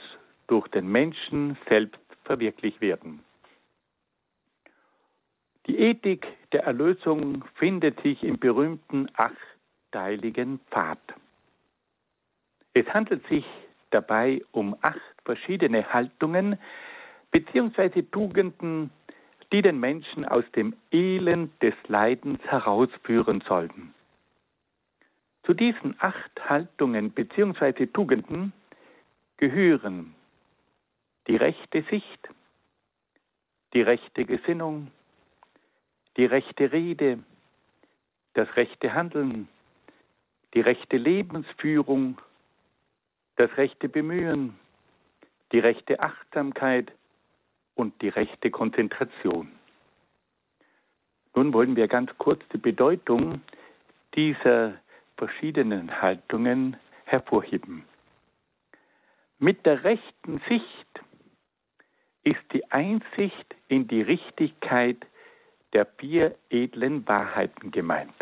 durch 0.48 0.68
den 0.68 0.88
Menschen 0.90 1.56
selbst 1.68 2.00
verwirklicht 2.24 2.80
werden. 2.80 3.22
Die 5.66 5.78
Ethik 5.78 6.26
der 6.50 6.64
Erlösung 6.64 7.44
findet 7.54 8.00
sich 8.02 8.22
im 8.24 8.38
berühmten 8.38 9.08
achteiligen 9.14 10.58
Pfad. 10.70 10.98
Es 12.74 12.86
handelt 12.88 13.26
sich 13.28 13.44
dabei 13.90 14.42
um 14.50 14.76
acht 14.80 15.00
verschiedene 15.24 15.92
Haltungen 15.92 16.58
bzw. 17.30 18.02
Tugenden, 18.02 18.90
die 19.52 19.60
den 19.62 19.78
Menschen 19.78 20.24
aus 20.24 20.44
dem 20.56 20.74
Elend 20.90 21.62
des 21.62 21.74
Leidens 21.86 22.42
herausführen 22.44 23.42
sollten. 23.46 23.94
Zu 25.44 25.52
diesen 25.54 25.94
acht 25.98 26.48
Haltungen 26.48 27.10
bzw. 27.10 27.86
Tugenden 27.86 28.52
gehören 29.36 30.14
die 31.26 31.36
rechte 31.36 31.82
Sicht, 31.90 32.28
die 33.74 33.82
rechte 33.82 34.24
Gesinnung, 34.24 34.90
die 36.16 36.26
rechte 36.26 36.72
Rede, 36.72 37.18
das 38.34 38.48
rechte 38.56 38.94
Handeln, 38.94 39.48
die 40.54 40.60
rechte 40.60 40.96
Lebensführung, 40.96 42.18
das 43.36 43.54
rechte 43.56 43.88
Bemühen, 43.88 44.58
die 45.52 45.58
rechte 45.58 46.00
Achtsamkeit, 46.00 46.92
und 47.74 48.00
die 48.02 48.08
rechte 48.08 48.50
Konzentration. 48.50 49.50
Nun 51.34 51.52
wollen 51.52 51.76
wir 51.76 51.88
ganz 51.88 52.10
kurz 52.18 52.42
die 52.52 52.58
Bedeutung 52.58 53.40
dieser 54.14 54.74
verschiedenen 55.16 56.02
Haltungen 56.02 56.76
hervorheben. 57.04 57.84
Mit 59.38 59.64
der 59.66 59.82
rechten 59.84 60.40
Sicht 60.48 61.00
ist 62.24 62.42
die 62.52 62.70
Einsicht 62.70 63.54
in 63.68 63.88
die 63.88 64.02
Richtigkeit 64.02 65.04
der 65.72 65.86
vier 65.86 66.36
edlen 66.50 67.06
Wahrheiten 67.08 67.70
gemeint. 67.70 68.14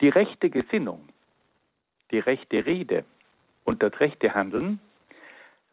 Die 0.00 0.08
rechte 0.08 0.48
Gesinnung, 0.48 1.08
die 2.10 2.20
rechte 2.20 2.64
Rede 2.64 3.04
und 3.64 3.82
das 3.82 3.98
rechte 4.00 4.34
Handeln 4.34 4.80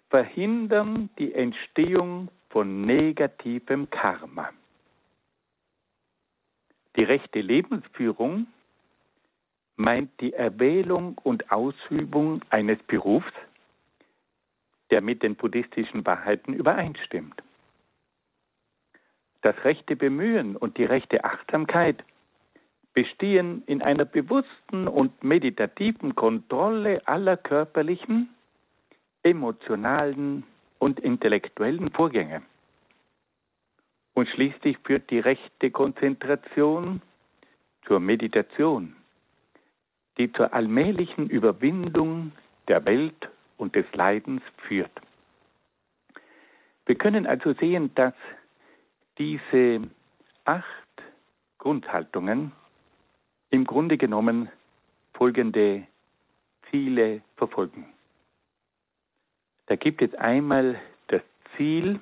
verhindern 0.10 1.10
die 1.18 1.34
Entstehung 1.34 2.30
von 2.50 2.82
negativem 2.82 3.90
Karma. 3.90 4.50
Die 6.96 7.04
rechte 7.04 7.42
Lebensführung 7.42 8.48
meint 9.76 10.10
die 10.20 10.34
Erwählung 10.34 11.18
und 11.24 11.52
Ausübung 11.52 12.42
eines 12.50 12.82
Berufs, 12.84 13.32
der 14.90 15.02
mit 15.02 15.22
den 15.22 15.36
buddhistischen 15.36 16.06
Wahrheiten 16.06 16.54
übereinstimmt. 16.54 17.44
Das 19.42 19.56
rechte 19.64 19.96
Bemühen 19.96 20.56
und 20.56 20.78
die 20.78 20.86
rechte 20.86 21.24
Achtsamkeit 21.24 22.04
bestehen 22.94 23.62
in 23.68 23.84
einer 23.84 24.06
bewussten 24.06 24.88
und 24.88 25.24
meditativen 25.24 26.16
Kontrolle 26.16 27.08
aller 27.08 27.38
körperlichen, 27.38 28.30
emotionalen 29.28 30.44
und 30.80 31.00
intellektuellen 31.00 31.92
Vorgänge. 31.92 32.42
Und 34.14 34.28
schließlich 34.30 34.78
führt 34.84 35.10
die 35.12 35.20
rechte 35.20 35.70
Konzentration 35.70 37.02
zur 37.86 38.00
Meditation, 38.00 38.96
die 40.18 40.32
zur 40.32 40.54
allmählichen 40.54 41.30
Überwindung 41.30 42.32
der 42.68 42.84
Welt 42.86 43.30
und 43.58 43.76
des 43.76 43.86
Leidens 43.94 44.42
führt. 44.58 44.92
Wir 46.86 46.96
können 46.96 47.28
also 47.28 47.54
sehen, 47.54 47.92
dass 47.96 48.14
diese 49.18 49.82
acht 50.46 50.66
Grundhaltungen 51.58 52.54
im 53.50 53.66
Grunde 53.66 53.98
genommen 53.98 54.50
folgende 55.14 55.86
Ziele 56.70 57.22
verfolgen. 57.36 57.86
Da 59.68 59.76
gibt 59.76 60.02
es 60.02 60.14
einmal 60.16 60.80
das 61.08 61.22
Ziel, 61.56 62.00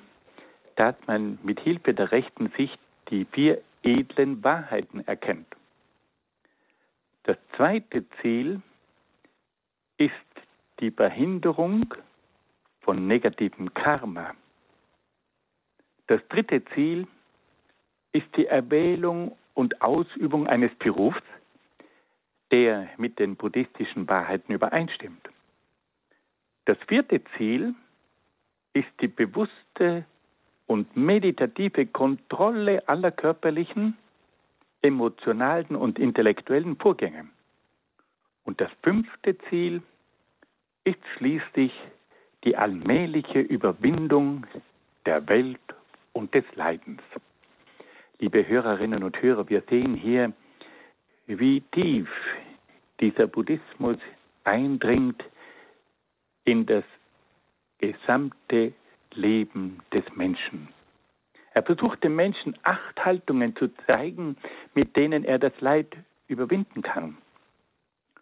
dass 0.76 0.94
man 1.06 1.38
mit 1.42 1.60
Hilfe 1.60 1.94
der 1.94 2.12
rechten 2.12 2.50
Sicht 2.56 2.78
die 3.10 3.24
vier 3.26 3.62
edlen 3.82 4.42
Wahrheiten 4.42 5.06
erkennt. 5.06 5.46
Das 7.24 7.36
zweite 7.56 8.04
Ziel 8.20 8.62
ist 9.98 10.12
die 10.80 10.90
Verhinderung 10.90 11.92
von 12.80 13.06
negativem 13.06 13.74
Karma. 13.74 14.34
Das 16.06 16.20
dritte 16.28 16.64
Ziel 16.66 17.08
ist 18.12 18.28
die 18.36 18.46
Erwählung 18.46 19.36
und 19.54 19.82
Ausübung 19.82 20.46
eines 20.46 20.72
Berufs, 20.76 21.22
der 22.52 22.88
mit 22.96 23.18
den 23.18 23.34
buddhistischen 23.34 24.08
Wahrheiten 24.08 24.52
übereinstimmt. 24.52 25.28
Das 26.66 26.76
vierte 26.88 27.22
Ziel 27.36 27.74
ist 28.72 28.88
die 29.00 29.08
bewusste 29.08 30.04
und 30.66 30.96
meditative 30.96 31.86
Kontrolle 31.86 32.86
aller 32.88 33.12
körperlichen, 33.12 33.96
emotionalen 34.82 35.76
und 35.76 35.98
intellektuellen 35.98 36.76
Vorgänge. 36.76 37.28
Und 38.44 38.60
das 38.60 38.70
fünfte 38.82 39.38
Ziel 39.48 39.80
ist 40.82 40.98
schließlich 41.16 41.72
die 42.44 42.56
allmähliche 42.56 43.40
Überwindung 43.40 44.44
der 45.04 45.26
Welt 45.28 45.60
und 46.12 46.34
des 46.34 46.44
Leidens. 46.56 47.02
Liebe 48.18 48.46
Hörerinnen 48.46 49.04
und 49.04 49.20
Hörer, 49.22 49.48
wir 49.48 49.62
sehen 49.70 49.94
hier, 49.94 50.32
wie 51.26 51.60
tief 51.72 52.08
dieser 53.00 53.28
Buddhismus 53.28 53.98
eindringt 54.44 55.22
in 56.46 56.64
das 56.64 56.84
gesamte 57.78 58.72
Leben 59.12 59.82
des 59.92 60.04
Menschen. 60.14 60.68
Er 61.52 61.62
versucht 61.62 62.02
dem 62.04 62.16
Menschen 62.16 62.56
acht 62.62 63.04
Haltungen 63.04 63.54
zu 63.56 63.68
zeigen, 63.86 64.36
mit 64.74 64.96
denen 64.96 65.24
er 65.24 65.38
das 65.38 65.58
Leid 65.60 65.94
überwinden 66.28 66.82
kann. 66.82 67.18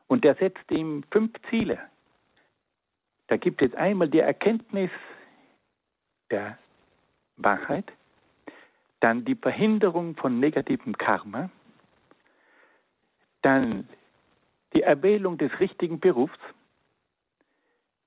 Und 0.06 0.24
er 0.24 0.34
setzt 0.36 0.70
ihm 0.70 1.04
fünf 1.10 1.32
Ziele. 1.50 1.78
Da 3.28 3.36
gibt 3.36 3.62
es 3.62 3.74
einmal 3.74 4.08
die 4.08 4.20
Erkenntnis 4.20 4.90
der 6.30 6.58
Wahrheit, 7.36 7.90
dann 9.00 9.24
die 9.24 9.34
Verhinderung 9.34 10.16
von 10.16 10.38
negativem 10.40 10.96
Karma, 10.96 11.50
dann 13.42 13.88
die 14.74 14.82
Erwählung 14.82 15.38
des 15.38 15.50
richtigen 15.60 16.00
Berufs, 16.00 16.38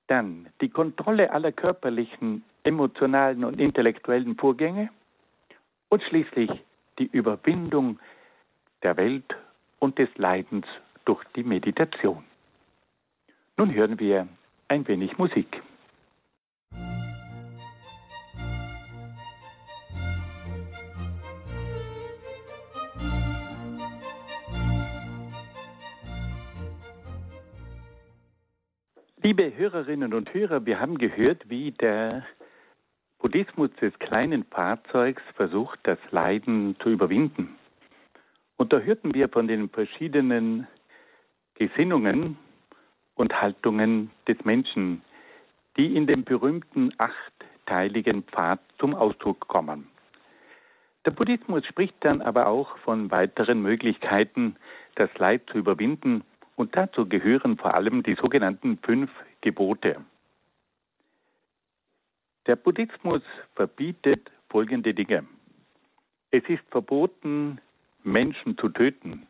dann 0.08 0.48
die 0.60 0.68
Kontrolle 0.68 1.30
aller 1.30 1.52
körperlichen, 1.52 2.42
emotionalen 2.64 3.44
und 3.44 3.60
intellektuellen 3.60 4.36
Vorgänge 4.36 4.90
und 5.88 6.02
schließlich 6.02 6.50
die 6.98 7.08
Überwindung 7.12 7.98
der 8.82 8.96
Welt 8.96 9.36
und 9.78 9.98
des 9.98 10.08
Leidens 10.16 10.66
durch 11.04 11.24
die 11.36 11.44
Meditation. 11.44 12.24
Nun 13.56 13.72
hören 13.72 13.98
wir 13.98 14.28
ein 14.68 14.86
wenig 14.86 15.16
Musik. 15.18 15.62
Liebe 29.38 29.56
Hörerinnen 29.56 30.14
und 30.14 30.34
Hörer, 30.34 30.66
wir 30.66 30.80
haben 30.80 30.98
gehört, 30.98 31.48
wie 31.48 31.70
der 31.70 32.26
Buddhismus 33.20 33.70
des 33.80 33.96
kleinen 34.00 34.42
Fahrzeugs 34.42 35.22
versucht, 35.36 35.78
das 35.84 35.98
Leiden 36.10 36.74
zu 36.82 36.88
überwinden. 36.88 37.56
Und 38.56 38.72
da 38.72 38.80
hörten 38.80 39.14
wir 39.14 39.28
von 39.28 39.46
den 39.46 39.68
verschiedenen 39.68 40.66
Gesinnungen 41.54 42.36
und 43.14 43.40
Haltungen 43.40 44.10
des 44.26 44.44
Menschen, 44.44 45.02
die 45.76 45.94
in 45.94 46.08
dem 46.08 46.24
berühmten 46.24 46.92
achtteiligen 46.98 48.24
Pfad 48.24 48.58
zum 48.80 48.96
Ausdruck 48.96 49.46
kommen. 49.46 49.86
Der 51.06 51.12
Buddhismus 51.12 51.64
spricht 51.64 51.94
dann 52.00 52.22
aber 52.22 52.48
auch 52.48 52.76
von 52.78 53.12
weiteren 53.12 53.62
Möglichkeiten, 53.62 54.56
das 54.96 55.10
Leid 55.16 55.42
zu 55.52 55.58
überwinden 55.58 56.24
und 56.56 56.74
dazu 56.74 57.06
gehören 57.06 57.56
vor 57.56 57.74
allem 57.74 58.02
die 58.02 58.16
sogenannten 58.16 58.78
fünf 58.78 59.08
Gebote. 59.40 60.04
Der 62.46 62.56
Buddhismus 62.56 63.22
verbietet 63.54 64.30
folgende 64.48 64.94
Dinge. 64.94 65.26
Es 66.30 66.42
ist 66.48 66.62
verboten, 66.70 67.60
Menschen 68.02 68.56
zu 68.58 68.68
töten, 68.68 69.26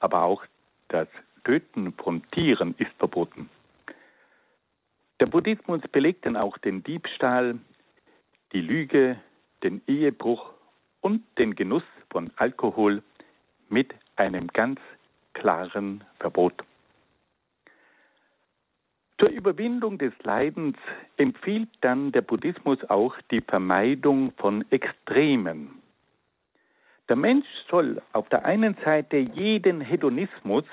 aber 0.00 0.22
auch 0.22 0.44
das 0.88 1.08
Töten 1.44 1.92
von 1.92 2.22
Tieren 2.30 2.74
ist 2.78 2.92
verboten. 2.98 3.50
Der 5.20 5.26
Buddhismus 5.26 5.82
belegt 5.92 6.26
dann 6.26 6.36
auch 6.36 6.58
den 6.58 6.82
Diebstahl, 6.82 7.58
die 8.52 8.60
Lüge, 8.60 9.20
den 9.62 9.82
Ehebruch 9.86 10.50
und 11.00 11.22
den 11.38 11.54
Genuss 11.54 11.84
von 12.10 12.30
Alkohol 12.36 13.02
mit 13.68 13.94
einem 14.16 14.48
ganz 14.48 14.80
klaren 15.32 16.04
Verbot. 16.18 16.64
Zur 19.20 19.30
Überwindung 19.30 19.98
des 19.98 20.12
Leidens 20.24 20.76
empfiehlt 21.16 21.68
dann 21.82 22.10
der 22.10 22.22
Buddhismus 22.22 22.78
auch 22.90 23.14
die 23.30 23.40
Vermeidung 23.40 24.32
von 24.38 24.64
Extremen. 24.70 25.80
Der 27.08 27.16
Mensch 27.16 27.46
soll 27.70 28.02
auf 28.12 28.28
der 28.30 28.44
einen 28.44 28.76
Seite 28.84 29.18
jeden 29.18 29.80
Hedonismus, 29.80 30.64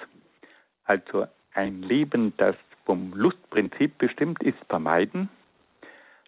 also 0.85 1.27
ein 1.53 1.83
Leben, 1.83 2.33
das 2.37 2.55
vom 2.85 3.13
Lustprinzip 3.13 3.97
bestimmt 3.97 4.41
ist, 4.41 4.57
vermeiden, 4.69 5.29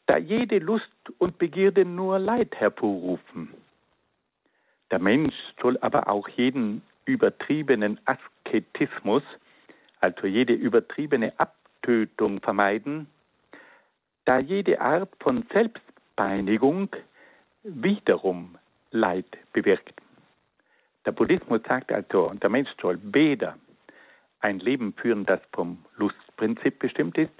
da 0.06 0.18
jede 0.18 0.60
Lust 0.60 0.92
und 1.18 1.38
Begierde 1.40 1.84
nur 1.84 2.20
Leid 2.20 2.56
hervorrufen. 2.56 3.54
Der 4.92 5.00
Mensch 5.00 5.34
soll 5.62 5.78
aber 5.80 6.08
auch 6.10 6.28
jeden 6.28 6.84
übertriebenen 7.06 8.00
Asketismus, 8.06 9.24
also 10.00 10.28
jede 10.28 10.54
übertriebene 10.54 11.34
Abtötung 11.84 12.40
vermeiden, 12.40 13.08
da 14.24 14.40
jede 14.40 14.80
Art 14.80 15.10
von 15.20 15.46
Selbstpeinigung 15.52 16.90
wiederum 17.64 18.58
Leid 18.92 19.26
bewirkt. 19.52 19.94
Der 21.06 21.12
Buddhismus 21.12 21.62
sagt 21.68 21.92
also, 21.92 22.34
der 22.36 22.50
Mensch 22.50 22.70
soll 22.82 23.00
weder 23.04 23.58
ein 24.40 24.60
Leben 24.60 24.94
führen, 24.94 25.26
das 25.26 25.42
vom 25.52 25.84
Lustprinzip 25.98 26.80
bestimmt 26.80 27.18
ist, 27.18 27.34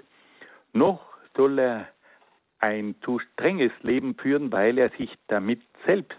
noch 0.74 1.00
soll 1.34 1.58
er 1.58 1.88
ein 2.58 2.96
zu 3.02 3.18
strenges 3.20 3.72
Leben 3.80 4.14
führen, 4.14 4.52
weil 4.52 4.76
er 4.76 4.90
sich 4.90 5.10
damit 5.28 5.62
selbst 5.86 6.18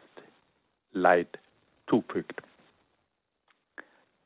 Leid 0.93 1.37
zufügt. 1.87 2.41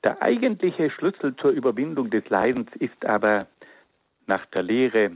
Der 0.05 0.21
eigentliche 0.21 0.89
Schlüssel 0.89 1.35
zur 1.35 1.51
Überwindung 1.51 2.09
des 2.09 2.27
Leidens 2.29 2.69
ist 2.77 3.05
aber 3.05 3.47
nach 4.29 4.45
der 4.45 4.63
Lehre 4.63 5.11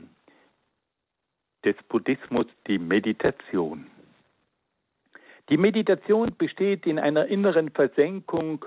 des 1.63 1.75
Buddhismus 1.87 2.47
die 2.67 2.79
Meditation. 2.79 3.87
Die 5.49 5.57
Meditation 5.57 6.35
besteht 6.35 6.85
in 6.85 6.99
einer 6.99 7.27
inneren 7.27 7.69
Versenkung 7.69 8.65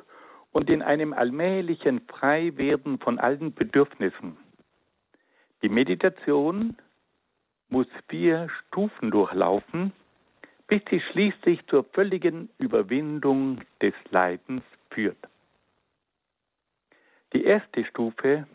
und 0.52 0.70
in 0.70 0.82
einem 0.82 1.12
allmählichen 1.12 2.00
Freiwerden 2.06 2.98
von 2.98 3.18
allen 3.18 3.52
Bedürfnissen. 3.54 4.36
Die 5.62 5.68
Meditation 5.68 6.76
muss 7.68 7.88
vier 8.08 8.48
Stufen 8.60 9.10
durchlaufen, 9.10 9.92
bis 10.68 10.80
sie 10.90 11.00
schließlich 11.10 11.66
zur 11.66 11.84
völligen 11.84 12.50
Überwindung 12.58 13.62
des 13.82 13.94
Leidens 14.10 14.62
führt. 14.90 15.18
Die 17.32 17.44
erste 17.44 17.84
Stufe 17.86 18.46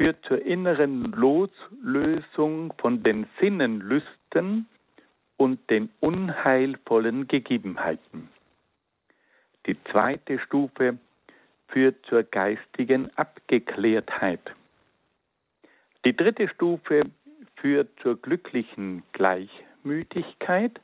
führt 0.00 0.24
zur 0.24 0.40
inneren 0.46 1.12
Loslösung 1.12 2.72
von 2.78 3.02
den 3.02 3.26
Sinnenlüsten 3.38 4.66
und 5.36 5.68
den 5.68 5.90
unheilvollen 6.00 7.28
Gegebenheiten. 7.28 8.30
Die 9.66 9.76
zweite 9.90 10.38
Stufe 10.38 10.96
führt 11.68 11.96
zur 12.06 12.22
geistigen 12.22 13.10
Abgeklärtheit. 13.18 14.40
Die 16.06 16.16
dritte 16.16 16.48
Stufe 16.48 17.02
führt 17.56 17.90
zur 18.00 18.16
glücklichen 18.16 19.02
Gleichmütigkeit 19.12 20.80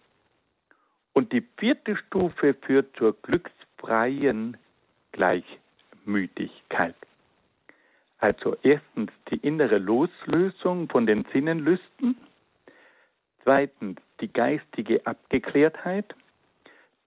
und 1.14 1.32
die 1.32 1.42
vierte 1.56 1.96
Stufe 1.96 2.52
führt 2.52 2.94
zur 2.98 3.16
glücksfreien 3.22 4.58
Gleichmütigkeit. 5.12 6.96
Also 8.18 8.56
erstens 8.62 9.10
die 9.30 9.36
innere 9.36 9.78
Loslösung 9.78 10.88
von 10.88 11.06
den 11.06 11.26
Sinnenlüsten, 11.32 12.16
zweitens 13.42 14.00
die 14.20 14.32
geistige 14.32 15.06
Abgeklärtheit, 15.06 16.14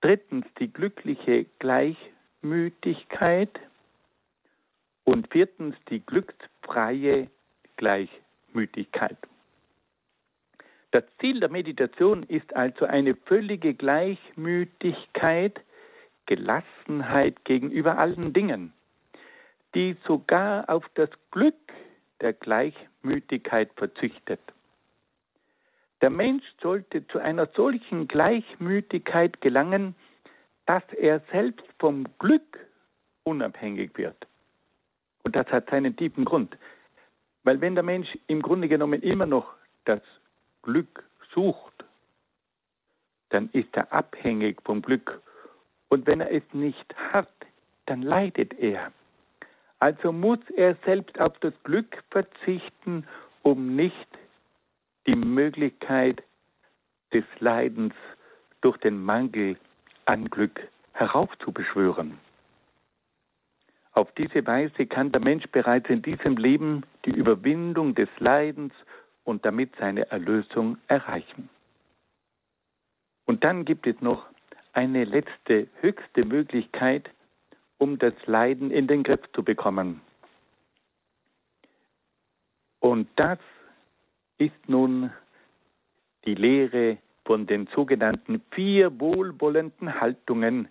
drittens 0.01 0.45
die 0.59 0.71
glückliche 0.71 1.45
Gleichmütigkeit. 1.59 3.59
Und 5.03 5.27
viertens 5.31 5.75
die 5.89 6.05
glücksfreie 6.05 7.31
Gleichmütigkeit. 7.77 9.17
Das 10.91 11.03
Ziel 11.19 11.39
der 11.39 11.49
Meditation 11.49 12.23
ist 12.23 12.55
also 12.55 12.85
eine 12.85 13.15
völlige 13.15 13.73
Gleichmütigkeit, 13.73 15.59
Gelassenheit 16.27 17.43
gegenüber 17.43 17.97
allen 17.97 18.33
Dingen, 18.33 18.71
die 19.75 19.95
sogar 20.05 20.69
auf 20.69 20.85
das 20.95 21.09
Glück 21.31 21.55
der 22.21 22.33
Gleichmütigkeit 22.33 23.71
verzichtet. 23.75 24.41
Der 26.01 26.09
Mensch 26.09 26.45
sollte 26.61 27.05
zu 27.07 27.19
einer 27.19 27.47
solchen 27.55 28.07
Gleichmütigkeit 28.07 29.41
gelangen, 29.41 29.95
dass 30.65 30.83
er 30.93 31.21
selbst 31.31 31.65
vom 31.77 32.05
Glück 32.19 32.59
unabhängig 33.23 33.97
wird. 33.97 34.15
Und 35.23 35.35
das 35.35 35.47
hat 35.47 35.69
seinen 35.69 35.95
tiefen 35.95 36.25
Grund. 36.25 36.57
Weil 37.43 37.61
wenn 37.61 37.75
der 37.75 37.83
Mensch 37.83 38.17
im 38.27 38.41
Grunde 38.41 38.67
genommen 38.67 39.01
immer 39.01 39.25
noch 39.25 39.53
das 39.85 40.01
Glück 40.61 41.03
sucht, 41.33 41.73
dann 43.29 43.49
ist 43.53 43.75
er 43.75 43.91
abhängig 43.93 44.61
vom 44.63 44.81
Glück. 44.81 45.21
Und 45.89 46.07
wenn 46.07 46.21
er 46.21 46.31
es 46.31 46.43
nicht 46.53 46.95
hat, 47.11 47.29
dann 47.85 48.01
leidet 48.01 48.53
er. 48.59 48.91
Also 49.79 50.11
muss 50.11 50.39
er 50.55 50.75
selbst 50.85 51.19
auf 51.19 51.37
das 51.39 51.53
Glück 51.63 52.03
verzichten, 52.11 53.07
um 53.43 53.75
nicht 53.75 54.07
die 55.07 55.15
Möglichkeit 55.15 56.21
des 57.13 57.23
Leidens 57.39 57.93
durch 58.61 58.77
den 58.77 59.01
Mangel 59.01 59.57
an 60.05 60.29
Glück 60.29 60.59
heraufzubeschwören. 60.93 62.19
Auf 63.93 64.11
diese 64.13 64.45
Weise 64.45 64.85
kann 64.85 65.11
der 65.11 65.21
Mensch 65.21 65.45
bereits 65.51 65.89
in 65.89 66.01
diesem 66.01 66.37
Leben 66.37 66.83
die 67.05 67.11
Überwindung 67.11 67.95
des 67.95 68.09
Leidens 68.19 68.73
und 69.23 69.45
damit 69.45 69.75
seine 69.77 70.09
Erlösung 70.11 70.77
erreichen. 70.87 71.49
Und 73.25 73.43
dann 73.43 73.65
gibt 73.65 73.87
es 73.87 73.99
noch 74.01 74.25
eine 74.73 75.05
letzte, 75.05 75.67
höchste 75.81 76.25
Möglichkeit, 76.25 77.09
um 77.79 77.97
das 77.97 78.13
Leiden 78.27 78.69
in 78.69 78.85
den 78.87 79.01
Griff 79.03 79.21
zu 79.33 79.41
bekommen. 79.43 80.01
Und 82.79 83.09
das 83.15 83.39
ist 84.37 84.67
nun 84.67 85.11
die 86.25 86.35
Lehre 86.35 86.97
von 87.25 87.47
den 87.47 87.67
sogenannten 87.75 88.41
vier 88.51 88.99
wohlwollenden 88.99 89.99
Haltungen 89.99 90.67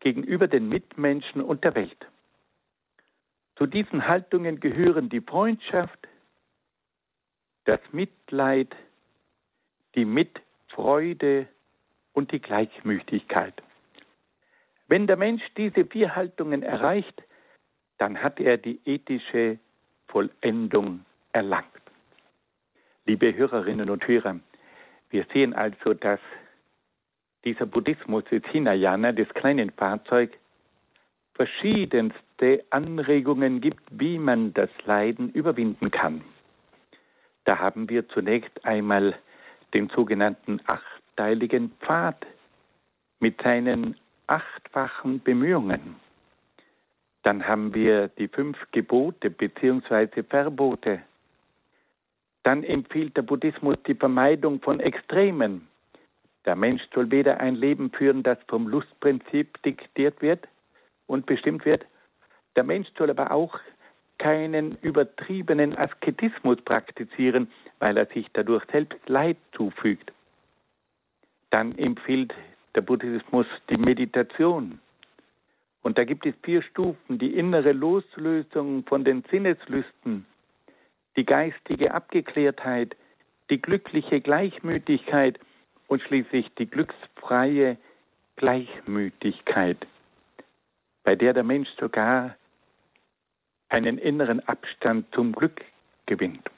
gegenüber 0.00 0.48
den 0.48 0.68
Mitmenschen 0.68 1.42
und 1.42 1.62
der 1.62 1.74
Welt. 1.74 2.06
Zu 3.56 3.66
diesen 3.66 4.08
Haltungen 4.08 4.60
gehören 4.60 5.10
die 5.10 5.20
Freundschaft, 5.20 6.08
das 7.64 7.80
Mitleid, 7.92 8.74
die 9.94 10.06
Mitfreude 10.06 11.46
und 12.12 12.32
die 12.32 12.40
Gleichmütigkeit. 12.40 13.54
Wenn 14.90 15.06
der 15.06 15.16
Mensch 15.16 15.42
diese 15.56 15.84
vier 15.84 16.16
Haltungen 16.16 16.64
erreicht, 16.64 17.22
dann 17.98 18.20
hat 18.20 18.40
er 18.40 18.56
die 18.56 18.80
ethische 18.84 19.60
Vollendung 20.08 21.04
erlangt. 21.32 21.66
Liebe 23.06 23.32
Hörerinnen 23.36 23.88
und 23.88 24.06
Hörer, 24.08 24.40
wir 25.10 25.26
sehen 25.32 25.54
also, 25.54 25.94
dass 25.94 26.18
dieser 27.44 27.66
Buddhismus 27.66 28.24
des 28.32 28.42
Hinayana, 28.46 29.12
des 29.12 29.28
kleinen 29.28 29.70
Fahrzeugs, 29.70 30.36
verschiedenste 31.34 32.64
Anregungen 32.70 33.60
gibt, 33.60 33.84
wie 33.92 34.18
man 34.18 34.52
das 34.54 34.70
Leiden 34.86 35.30
überwinden 35.30 35.92
kann. 35.92 36.24
Da 37.44 37.60
haben 37.60 37.88
wir 37.88 38.08
zunächst 38.08 38.64
einmal 38.64 39.14
den 39.72 39.88
sogenannten 39.90 40.60
achteiligen 40.66 41.70
Pfad 41.80 42.26
mit 43.20 43.40
seinen 43.40 43.94
achtfachen 44.30 45.20
Bemühungen. 45.20 45.96
Dann 47.22 47.46
haben 47.46 47.74
wir 47.74 48.08
die 48.08 48.28
fünf 48.28 48.56
Gebote 48.70 49.28
bzw. 49.28 50.22
Verbote. 50.22 51.02
Dann 52.44 52.62
empfiehlt 52.62 53.16
der 53.16 53.22
Buddhismus 53.22 53.76
die 53.86 53.94
Vermeidung 53.94 54.60
von 54.60 54.80
Extremen. 54.80 55.68
Der 56.46 56.56
Mensch 56.56 56.82
soll 56.94 57.10
weder 57.10 57.40
ein 57.40 57.54
Leben 57.54 57.90
führen, 57.90 58.22
das 58.22 58.38
vom 58.48 58.66
Lustprinzip 58.66 59.60
diktiert 59.62 60.22
wird 60.22 60.48
und 61.06 61.26
bestimmt 61.26 61.66
wird. 61.66 61.84
Der 62.56 62.64
Mensch 62.64 62.88
soll 62.96 63.10
aber 63.10 63.30
auch 63.32 63.58
keinen 64.18 64.78
übertriebenen 64.80 65.76
Asketismus 65.76 66.60
praktizieren, 66.62 67.50
weil 67.78 67.96
er 67.96 68.06
sich 68.06 68.26
dadurch 68.32 68.64
selbst 68.70 69.08
Leid 69.08 69.36
zufügt. 69.52 70.12
Dann 71.50 71.76
empfiehlt 71.76 72.32
der 72.74 72.82
Buddhismus 72.82 73.46
die 73.68 73.76
Meditation. 73.76 74.80
Und 75.82 75.98
da 75.98 76.04
gibt 76.04 76.26
es 76.26 76.34
vier 76.42 76.62
Stufen, 76.62 77.18
die 77.18 77.34
innere 77.34 77.72
Loslösung 77.72 78.84
von 78.84 79.04
den 79.04 79.24
Sinneslüsten, 79.30 80.26
die 81.16 81.24
geistige 81.24 81.94
Abgeklärtheit, 81.94 82.96
die 83.48 83.60
glückliche 83.60 84.20
Gleichmütigkeit 84.20 85.38
und 85.88 86.02
schließlich 86.02 86.54
die 86.58 86.66
glücksfreie 86.66 87.76
Gleichmütigkeit, 88.36 89.78
bei 91.02 91.16
der 91.16 91.32
der 91.32 91.44
Mensch 91.44 91.68
sogar 91.78 92.36
einen 93.68 93.98
inneren 93.98 94.40
Abstand 94.46 95.06
zum 95.14 95.32
Glück 95.32 95.64
gewinnt. 96.06 96.48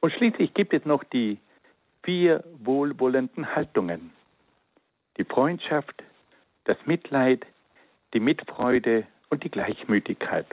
Und 0.00 0.12
schließlich 0.12 0.54
gibt 0.54 0.74
es 0.74 0.84
noch 0.84 1.02
die 1.04 1.38
vier 2.02 2.44
wohlwollenden 2.60 3.54
Haltungen 3.54 4.12
die 5.18 5.24
Freundschaft, 5.24 6.02
das 6.64 6.78
Mitleid, 6.86 7.44
die 8.14 8.20
Mitfreude 8.20 9.06
und 9.30 9.44
die 9.44 9.50
Gleichmütigkeit. 9.50 10.46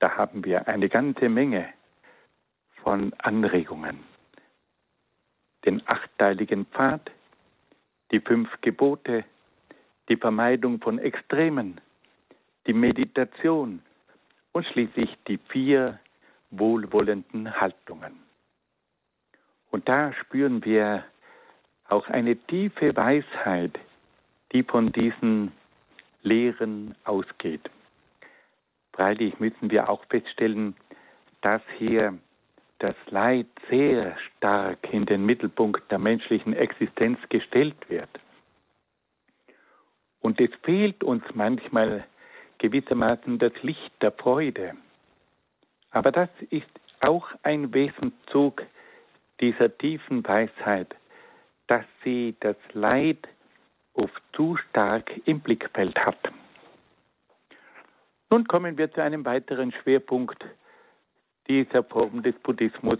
Da 0.00 0.16
haben 0.16 0.44
wir 0.44 0.68
eine 0.68 0.88
ganze 0.88 1.28
Menge 1.28 1.68
von 2.82 3.14
Anregungen. 3.14 4.00
Den 5.64 5.82
achteiligen 5.86 6.66
Pfad, 6.66 7.10
die 8.10 8.20
fünf 8.20 8.48
Gebote, 8.60 9.24
die 10.08 10.16
Vermeidung 10.16 10.80
von 10.80 10.98
Extremen, 10.98 11.80
die 12.66 12.72
Meditation 12.72 13.82
und 14.52 14.66
schließlich 14.66 15.16
die 15.26 15.38
vier 15.38 15.98
wohlwollenden 16.50 17.60
Haltungen. 17.60 18.22
Und 19.70 19.88
da 19.88 20.12
spüren 20.12 20.64
wir 20.64 21.04
auch 21.88 22.08
eine 22.08 22.36
tiefe 22.36 22.94
Weisheit, 22.96 23.78
die 24.52 24.62
von 24.62 24.92
diesen 24.92 25.52
Lehren 26.22 26.94
ausgeht. 27.04 27.70
Freilich 28.92 29.38
müssen 29.38 29.70
wir 29.70 29.88
auch 29.88 30.04
feststellen, 30.06 30.74
dass 31.42 31.62
hier 31.78 32.18
das 32.78 32.96
Leid 33.08 33.46
sehr 33.70 34.16
stark 34.18 34.92
in 34.92 35.06
den 35.06 35.24
Mittelpunkt 35.24 35.90
der 35.90 35.98
menschlichen 35.98 36.52
Existenz 36.54 37.18
gestellt 37.28 37.88
wird. 37.88 38.08
Und 40.20 40.40
es 40.40 40.50
fehlt 40.62 41.04
uns 41.04 41.22
manchmal 41.34 42.04
gewissermaßen 42.58 43.38
das 43.38 43.52
Licht 43.62 43.92
der 44.02 44.12
Freude. 44.12 44.74
Aber 45.90 46.10
das 46.10 46.28
ist 46.50 46.66
auch 47.00 47.28
ein 47.42 47.72
Wesenzug 47.72 48.62
dieser 49.40 49.76
tiefen 49.76 50.26
Weisheit, 50.26 50.94
dass 51.66 51.84
sie 52.04 52.36
das 52.40 52.56
Leid 52.72 53.28
oft 53.94 54.22
zu 54.34 54.56
stark 54.56 55.10
im 55.26 55.40
Blickfeld 55.40 55.98
hat. 55.98 56.18
Nun 58.30 58.46
kommen 58.46 58.76
wir 58.76 58.92
zu 58.92 59.02
einem 59.02 59.24
weiteren 59.24 59.72
Schwerpunkt 59.72 60.44
dieser 61.48 61.84
Form 61.84 62.22
des 62.22 62.34
Buddhismus, 62.40 62.98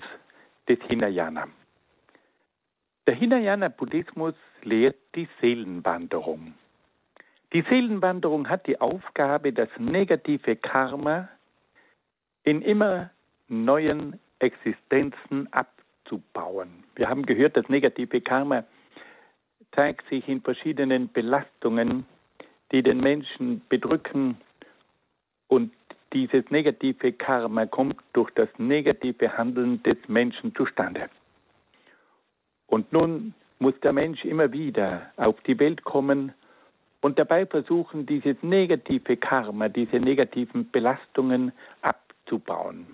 des 0.69 0.79
Hinayana. 0.87 1.49
Der 3.07 3.15
Hinayana-Buddhismus 3.15 4.35
lehrt 4.63 4.97
die 5.15 5.29
Seelenwanderung. 5.41 6.55
Die 7.53 7.63
Seelenwanderung 7.63 8.49
hat 8.49 8.67
die 8.67 8.81
Aufgabe, 8.81 9.53
das 9.53 9.69
negative 9.79 10.57
Karma 10.57 11.29
in 12.43 12.63
immer 12.63 13.11
neuen 13.49 14.19
Existenzen 14.41 15.53
abzubauen. 15.53 15.76
Wir 16.11 17.09
haben 17.09 17.27
gehört, 17.27 17.57
das 17.57 17.69
negative 17.69 18.21
Karma 18.21 18.65
zeigt 19.75 20.09
sich 20.09 20.27
in 20.29 20.41
verschiedenen 20.41 21.13
Belastungen, 21.13 22.07
die 22.73 22.83
den 22.83 23.01
Menschen 23.01 23.63
bedrücken 23.69 24.39
und 25.49 25.73
dieses 26.13 26.51
negative 26.51 27.13
Karma 27.13 27.67
kommt 27.67 27.97
durch 28.13 28.31
das 28.35 28.49
negative 28.59 29.37
Handeln 29.37 29.83
des 29.83 29.97
Menschen 30.09 30.55
zustande. 30.55 31.09
Und 32.67 32.93
nun 32.93 33.35
muss 33.59 33.79
der 33.81 33.93
Mensch 33.93 34.25
immer 34.25 34.53
wieder 34.53 35.11
auf 35.17 35.41
die 35.43 35.59
Welt 35.59 35.85
kommen 35.85 36.33
und 37.01 37.19
dabei 37.19 37.47
versuchen, 37.47 38.07
dieses 38.07 38.37
negative 38.43 39.17
Karma, 39.17 39.69
diese 39.69 39.97
negativen 39.97 40.71
Belastungen 40.71 41.53
abzubauen. 41.83 42.87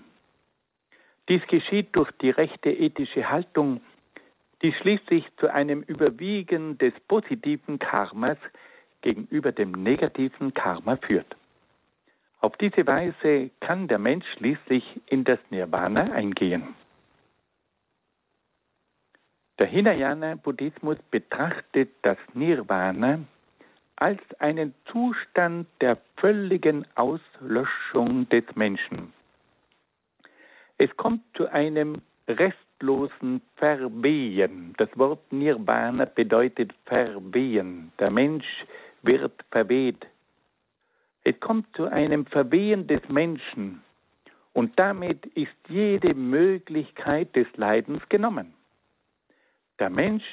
Dies 1.29 1.41
geschieht 1.47 1.95
durch 1.95 2.11
die 2.21 2.31
rechte 2.31 2.69
ethische 2.69 3.29
Haltung, 3.29 3.81
die 4.61 4.73
schließlich 4.73 5.25
zu 5.37 5.53
einem 5.53 5.81
Überwiegen 5.81 6.77
des 6.77 6.93
positiven 7.07 7.79
Karmas 7.79 8.37
gegenüber 9.01 9.51
dem 9.51 9.71
negativen 9.71 10.53
Karma 10.53 10.97
führt. 10.97 11.35
Auf 12.39 12.57
diese 12.57 12.85
Weise 12.85 13.51
kann 13.61 13.87
der 13.87 13.99
Mensch 13.99 14.25
schließlich 14.37 14.83
in 15.05 15.23
das 15.23 15.39
Nirvana 15.49 16.11
eingehen. 16.11 16.75
Der 19.59 19.67
Hinayana-Buddhismus 19.67 20.97
betrachtet 21.09 21.89
das 22.01 22.17
Nirvana 22.33 23.19
als 23.95 24.19
einen 24.39 24.73
Zustand 24.91 25.67
der 25.79 25.97
völligen 26.17 26.85
Auslöschung 26.95 28.27
des 28.27 28.43
Menschen. 28.55 29.13
Es 30.83 30.93
kommt 30.97 31.21
zu 31.37 31.49
einem 31.49 32.01
restlosen 32.27 33.41
Verwehen. 33.55 34.73
Das 34.77 34.89
Wort 34.97 35.31
Nirvana 35.31 36.03
bedeutet 36.03 36.73
Verwehen. 36.83 37.93
Der 37.99 38.11
Mensch 38.11 38.65
wird 39.01 39.31
verweht. 39.49 40.05
Es 41.23 41.39
kommt 41.39 41.73
zu 41.77 41.85
einem 41.85 42.25
Verwehen 42.25 42.85
des 42.87 42.99
Menschen 43.07 43.81
und 44.51 44.77
damit 44.77 45.25
ist 45.27 45.55
jede 45.69 46.13
Möglichkeit 46.13 47.33
des 47.33 47.47
Leidens 47.55 48.01
genommen. 48.09 48.53
Der 49.79 49.89
Mensch 49.89 50.27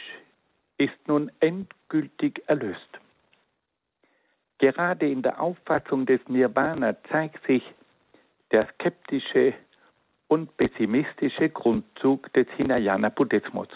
ist 0.79 0.99
nun 1.07 1.31
endgültig 1.39 2.43
erlöst. 2.49 2.99
Gerade 4.59 5.09
in 5.09 5.23
der 5.23 5.41
Auffassung 5.41 6.07
des 6.07 6.21
Nirvana 6.27 7.01
zeigt 7.05 7.47
sich 7.47 7.63
der 8.51 8.67
skeptische 8.75 9.55
und 10.31 10.57
pessimistische 10.57 11.49
Grundzug 11.49 12.33
des 12.35 12.47
Hinayana-Buddhismus. 12.57 13.67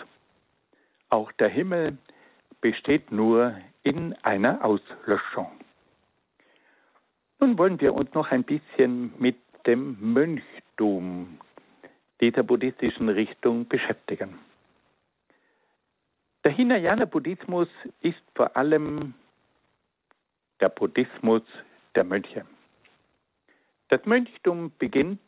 Auch 1.10 1.32
der 1.32 1.48
Himmel 1.48 1.98
besteht 2.60 3.10
nur 3.10 3.56
in 3.82 4.14
einer 4.22 4.64
Auslöschung. 4.64 5.50
Nun 7.40 7.58
wollen 7.58 7.80
wir 7.80 7.92
uns 7.92 8.14
noch 8.14 8.30
ein 8.30 8.44
bisschen 8.44 9.12
mit 9.18 9.36
dem 9.66 9.96
Mönchtum 10.00 11.40
dieser 12.20 12.44
buddhistischen 12.44 13.08
Richtung 13.08 13.66
beschäftigen. 13.66 14.38
Der 16.44 16.52
Hinayana-Buddhismus 16.52 17.68
ist 18.00 18.22
vor 18.36 18.56
allem 18.56 19.14
der 20.60 20.68
Buddhismus 20.68 21.42
der 21.96 22.04
Mönche. 22.04 22.46
Das 23.88 24.06
Mönchtum 24.06 24.70
beginnt 24.78 25.18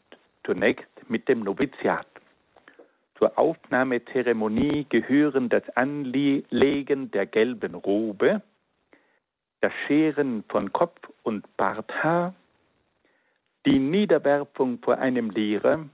zunächst 0.46 0.88
mit 1.08 1.28
dem 1.28 1.40
Noviziat. 1.40 2.06
Zur 3.18 3.36
Aufnahmezeremonie 3.38 4.86
gehören 4.88 5.48
das 5.48 5.68
Anlegen 5.76 7.10
der 7.10 7.26
gelben 7.26 7.74
Robe, 7.74 8.42
das 9.60 9.72
Scheren 9.86 10.44
von 10.48 10.72
Kopf 10.72 11.00
und 11.22 11.44
Barthaar, 11.56 12.34
die 13.64 13.78
Niederwerfung 13.78 14.78
vor 14.78 14.98
einem 14.98 15.30
Lehrer 15.30 15.88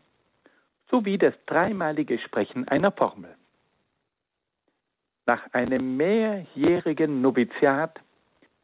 sowie 0.91 1.17
das 1.17 1.35
dreimalige 1.47 2.19
Sprechen 2.19 2.69
einer 2.69 2.93
Formel. 2.93 3.35
Nach 5.25 5.43
einem 5.53 5.97
mehrjährigen 5.97 7.23
Noviziat 7.23 8.01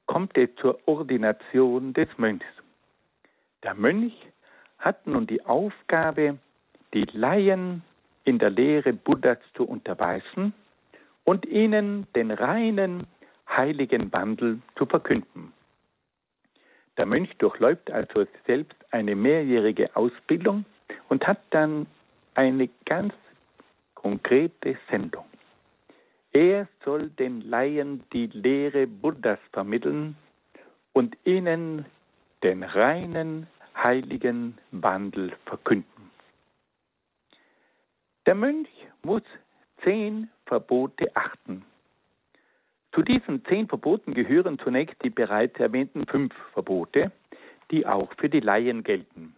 kommt 0.06 0.36
es 0.36 0.50
zur 0.56 0.78
Ordination 0.86 1.94
des 1.94 2.08
Mönchs. 2.18 2.44
Der 3.62 3.74
Mönch 3.74 4.14
hat 4.78 5.06
nun 5.06 5.26
die 5.26 5.44
Aufgabe, 5.44 6.38
die 6.94 7.04
Laien 7.12 7.82
in 8.24 8.38
der 8.38 8.50
Lehre 8.50 8.92
Buddhas 8.92 9.38
zu 9.54 9.64
unterweisen 9.64 10.52
und 11.24 11.46
ihnen 11.46 12.06
den 12.14 12.30
reinen, 12.30 13.06
heiligen 13.48 14.12
Wandel 14.12 14.60
zu 14.76 14.86
verkünden. 14.86 15.52
Der 16.96 17.06
Mönch 17.06 17.36
durchläuft 17.38 17.90
also 17.90 18.26
selbst 18.46 18.76
eine 18.90 19.14
mehrjährige 19.14 19.94
Ausbildung 19.96 20.64
und 21.08 21.26
hat 21.26 21.40
dann 21.50 21.86
eine 22.34 22.68
ganz 22.84 23.14
konkrete 23.94 24.76
Sendung. 24.90 25.24
Er 26.32 26.68
soll 26.84 27.08
den 27.10 27.40
Laien 27.42 28.04
die 28.12 28.26
Lehre 28.26 28.86
Buddhas 28.86 29.38
vermitteln 29.52 30.16
und 30.92 31.16
ihnen 31.24 31.86
den 32.42 32.62
reinen, 32.62 33.46
heiligen 33.82 34.58
Wandel 34.70 35.32
verkünden. 35.46 36.10
Der 38.26 38.34
Mönch 38.34 38.68
muss 39.02 39.22
zehn 39.84 40.28
Verbote 40.46 41.14
achten. 41.14 41.64
Zu 42.92 43.02
diesen 43.02 43.44
zehn 43.44 43.68
Verboten 43.68 44.14
gehören 44.14 44.58
zunächst 44.58 45.02
die 45.02 45.10
bereits 45.10 45.58
erwähnten 45.60 46.06
fünf 46.06 46.34
Verbote, 46.52 47.12
die 47.70 47.86
auch 47.86 48.12
für 48.18 48.28
die 48.28 48.40
Laien 48.40 48.82
gelten. 48.82 49.34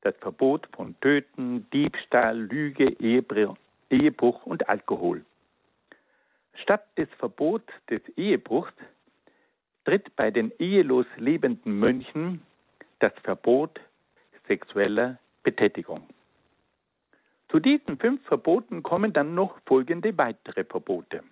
Das 0.00 0.16
Verbot 0.16 0.68
von 0.74 0.98
Töten, 1.00 1.70
Diebstahl, 1.70 2.38
Lüge, 2.38 2.96
Ehebruch 2.98 4.44
und 4.46 4.68
Alkohol. 4.68 5.24
Statt 6.54 6.86
des 6.98 7.08
Verbots 7.18 7.72
des 7.88 8.02
Ehebruchs 8.16 8.72
tritt 9.84 10.14
bei 10.16 10.30
den 10.30 10.52
ehelos 10.58 11.06
lebenden 11.16 11.78
Mönchen 11.78 12.42
das 13.02 13.12
Verbot 13.24 13.80
sexueller 14.46 15.18
Betätigung. 15.42 16.06
Zu 17.48 17.58
diesen 17.58 17.98
fünf 17.98 18.24
Verboten 18.26 18.82
kommen 18.82 19.12
dann 19.12 19.34
noch 19.34 19.58
folgende 19.66 20.16
weitere 20.16 20.64
Verbote. 20.64 21.22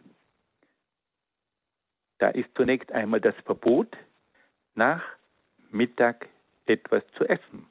Da 2.19 2.29
ist 2.29 2.51
zunächst 2.55 2.93
einmal 2.93 3.21
das 3.21 3.35
Verbot, 3.47 3.97
nach 4.75 5.03
Mittag 5.71 6.29
etwas 6.67 7.03
zu 7.17 7.25
essen. 7.25 7.67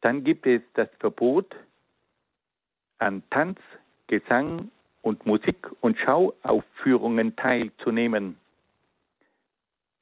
Dann 0.00 0.24
gibt 0.24 0.46
es 0.46 0.62
das 0.74 0.88
Verbot, 0.98 1.54
an 2.98 3.22
Tanz, 3.30 3.58
Gesang 4.06 4.70
und 5.02 5.26
Musik- 5.26 5.70
und 5.80 5.98
Schauaufführungen 5.98 7.36
teilzunehmen. 7.36 8.38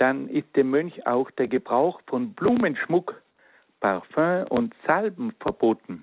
Dann 0.03 0.29
ist 0.29 0.57
dem 0.57 0.71
Mönch 0.71 1.07
auch 1.07 1.31
der 1.31 1.47
Gebrauch 1.47 2.01
von 2.09 2.33
Blumenschmuck, 2.33 3.23
Parfüm 3.79 4.49
und 4.49 4.75
Salben 4.85 5.31
verboten. 5.39 6.03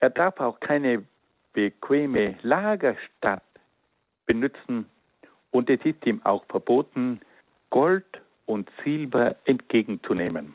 Er 0.00 0.08
darf 0.08 0.40
auch 0.40 0.58
keine 0.58 1.04
bequeme 1.52 2.36
Lagerstadt 2.40 3.42
benutzen 4.24 4.86
und 5.50 5.68
es 5.68 5.84
ist 5.84 6.06
ihm 6.06 6.24
auch 6.24 6.46
verboten, 6.46 7.20
Gold 7.68 8.22
und 8.46 8.70
Silber 8.82 9.36
entgegenzunehmen. 9.44 10.54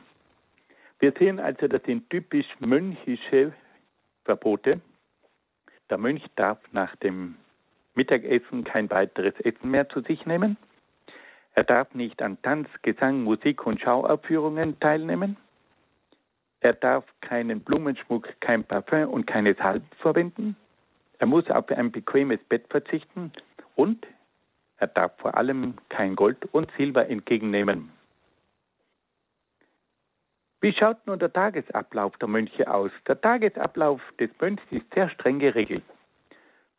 Wir 0.98 1.12
sehen 1.20 1.38
also, 1.38 1.68
das 1.68 1.84
sind 1.84 2.10
typisch 2.10 2.48
mönchische 2.58 3.52
Verbote. 4.24 4.80
Der 5.88 5.98
Mönch 5.98 6.24
darf 6.34 6.58
nach 6.72 6.96
dem 6.96 7.36
Mittagessen 7.94 8.64
kein 8.64 8.90
weiteres 8.90 9.38
Essen 9.44 9.70
mehr 9.70 9.88
zu 9.88 10.00
sich 10.00 10.26
nehmen. 10.26 10.56
Er 11.58 11.64
darf 11.64 11.92
nicht 11.92 12.22
an 12.22 12.40
Tanz, 12.42 12.68
Gesang, 12.82 13.24
Musik 13.24 13.66
und 13.66 13.80
Schauaufführungen 13.80 14.78
teilnehmen. 14.78 15.36
Er 16.60 16.72
darf 16.72 17.04
keinen 17.20 17.62
Blumenschmuck, 17.62 18.28
kein 18.38 18.62
Parfüm 18.62 19.08
und 19.08 19.26
keine 19.26 19.54
Salben 19.54 19.88
verwenden. 19.96 20.54
Er 21.18 21.26
muss 21.26 21.50
auf 21.50 21.68
ein 21.72 21.90
bequemes 21.90 22.38
Bett 22.48 22.66
verzichten 22.70 23.32
und 23.74 24.06
er 24.76 24.86
darf 24.86 25.18
vor 25.18 25.36
allem 25.36 25.74
kein 25.88 26.14
Gold 26.14 26.38
und 26.52 26.70
Silber 26.76 27.08
entgegennehmen. 27.08 27.90
Wie 30.60 30.72
schaut 30.72 31.04
nun 31.08 31.18
der 31.18 31.32
Tagesablauf 31.32 32.16
der 32.18 32.28
Mönche 32.28 32.72
aus? 32.72 32.92
Der 33.08 33.20
Tagesablauf 33.20 34.00
des 34.20 34.30
Mönchs 34.40 34.62
ist 34.70 34.86
sehr 34.94 35.10
streng 35.10 35.40
geregelt. 35.40 35.82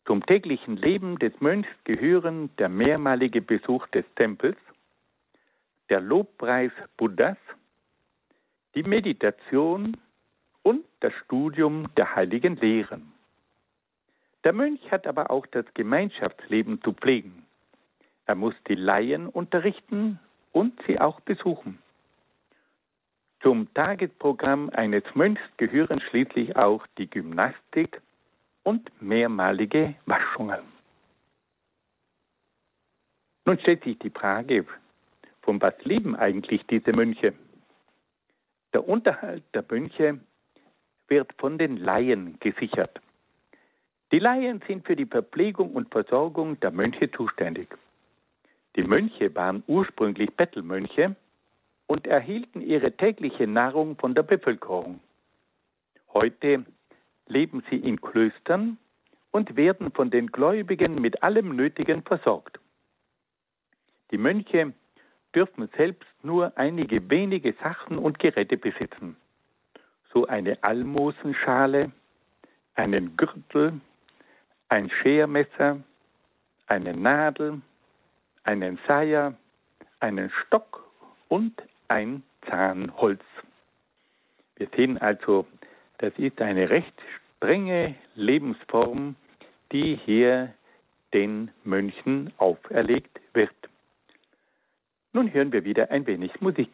Zum 0.05 0.25
täglichen 0.25 0.77
Leben 0.77 1.19
des 1.19 1.39
Mönchs 1.39 1.69
gehören 1.83 2.49
der 2.57 2.69
mehrmalige 2.69 3.41
Besuch 3.41 3.87
des 3.87 4.05
Tempels, 4.15 4.57
der 5.89 6.01
Lobpreis 6.01 6.71
Buddhas, 6.97 7.37
die 8.75 8.83
Meditation 8.83 9.97
und 10.63 10.85
das 10.99 11.13
Studium 11.25 11.93
der 11.95 12.15
heiligen 12.15 12.55
Lehren. 12.57 13.11
Der 14.43 14.53
Mönch 14.53 14.91
hat 14.91 15.05
aber 15.05 15.31
auch 15.31 15.45
das 15.47 15.65
Gemeinschaftsleben 15.73 16.81
zu 16.81 16.93
pflegen. 16.93 17.45
Er 18.25 18.35
muss 18.35 18.53
die 18.67 18.75
Laien 18.75 19.27
unterrichten 19.27 20.19
und 20.51 20.79
sie 20.87 20.99
auch 20.99 21.19
besuchen. 21.21 21.79
Zum 23.41 23.73
Tagesprogramm 23.73 24.69
eines 24.69 25.03
Mönchs 25.15 25.41
gehören 25.57 26.01
schließlich 26.01 26.55
auch 26.55 26.85
die 26.97 27.09
Gymnastik, 27.09 28.01
und 28.69 29.01
mehrmalige 29.01 29.95
Waschungen. 30.05 30.59
Nun 33.45 33.59
stellt 33.61 33.83
sich 33.83 33.97
die 33.97 34.11
Frage, 34.11 34.63
von 35.41 35.59
was 35.59 35.73
leben 35.85 36.15
eigentlich 36.15 36.61
diese 36.67 36.93
Mönche? 36.93 37.33
Der 38.73 38.87
Unterhalt 38.87 39.43
der 39.55 39.65
Mönche 39.67 40.19
wird 41.07 41.33
von 41.39 41.57
den 41.57 41.77
Laien 41.77 42.37
gesichert. 42.39 43.01
Die 44.11 44.19
Laien 44.19 44.61
sind 44.67 44.85
für 44.85 44.95
die 44.95 45.07
Verpflegung 45.07 45.73
und 45.73 45.89
Versorgung 45.89 46.59
der 46.59 46.69
Mönche 46.69 47.09
zuständig. 47.09 47.75
Die 48.75 48.83
Mönche 48.83 49.33
waren 49.33 49.63
ursprünglich 49.65 50.29
Bettelmönche 50.35 51.15
und 51.87 52.05
erhielten 52.05 52.61
ihre 52.61 52.91
tägliche 52.91 53.47
Nahrung 53.47 53.97
von 53.97 54.13
der 54.13 54.21
Bevölkerung. 54.21 54.99
Heute 56.13 56.65
leben 57.29 57.63
sie 57.69 57.77
in 57.77 58.01
Klöstern 58.01 58.77
und 59.31 59.55
werden 59.55 59.91
von 59.91 60.09
den 60.09 60.27
Gläubigen 60.27 60.95
mit 60.95 61.23
allem 61.23 61.55
Nötigen 61.55 62.03
versorgt. 62.03 62.59
Die 64.11 64.17
Mönche 64.17 64.73
dürfen 65.35 65.69
selbst 65.77 66.09
nur 66.23 66.51
einige 66.57 67.09
wenige 67.09 67.53
Sachen 67.61 67.97
und 67.97 68.19
Geräte 68.19 68.57
besitzen, 68.57 69.15
so 70.11 70.25
eine 70.25 70.57
Almosenschale, 70.63 71.91
einen 72.75 73.15
Gürtel, 73.15 73.79
ein 74.69 74.89
Schermesser, 74.89 75.79
eine 76.67 76.93
Nadel, 76.95 77.61
einen 78.43 78.79
Seier, 78.87 79.35
einen 79.99 80.31
Stock 80.31 80.89
und 81.27 81.61
ein 81.89 82.23
Zahnholz. 82.49 83.21
Wir 84.55 84.67
sehen 84.75 84.97
also, 84.97 85.45
das 85.99 86.13
ist 86.17 86.41
eine 86.41 86.69
recht 86.69 86.93
strenge 87.39 87.95
Lebensform, 88.15 89.15
die 89.71 89.97
hier 90.05 90.53
den 91.13 91.51
Mönchen 91.63 92.33
auferlegt 92.37 93.21
wird. 93.33 93.55
Nun 95.13 95.33
hören 95.33 95.53
wir 95.53 95.63
wieder 95.63 95.89
ein 95.89 96.05
wenig 96.05 96.41
Musik. 96.41 96.69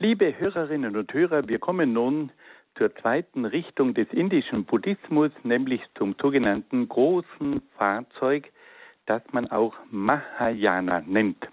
Liebe 0.00 0.38
Hörerinnen 0.38 0.96
und 0.96 1.12
Hörer, 1.12 1.48
wir 1.48 1.58
kommen 1.58 1.92
nun 1.92 2.30
zur 2.78 2.94
zweiten 2.94 3.44
Richtung 3.44 3.92
des 3.92 4.08
indischen 4.12 4.64
Buddhismus, 4.64 5.32
nämlich 5.42 5.82
zum 5.96 6.14
sogenannten 6.20 6.88
großen 6.88 7.60
Fahrzeug, 7.76 8.50
das 9.06 9.22
man 9.32 9.50
auch 9.50 9.74
Mahayana 9.90 11.02
nennt. 11.06 11.48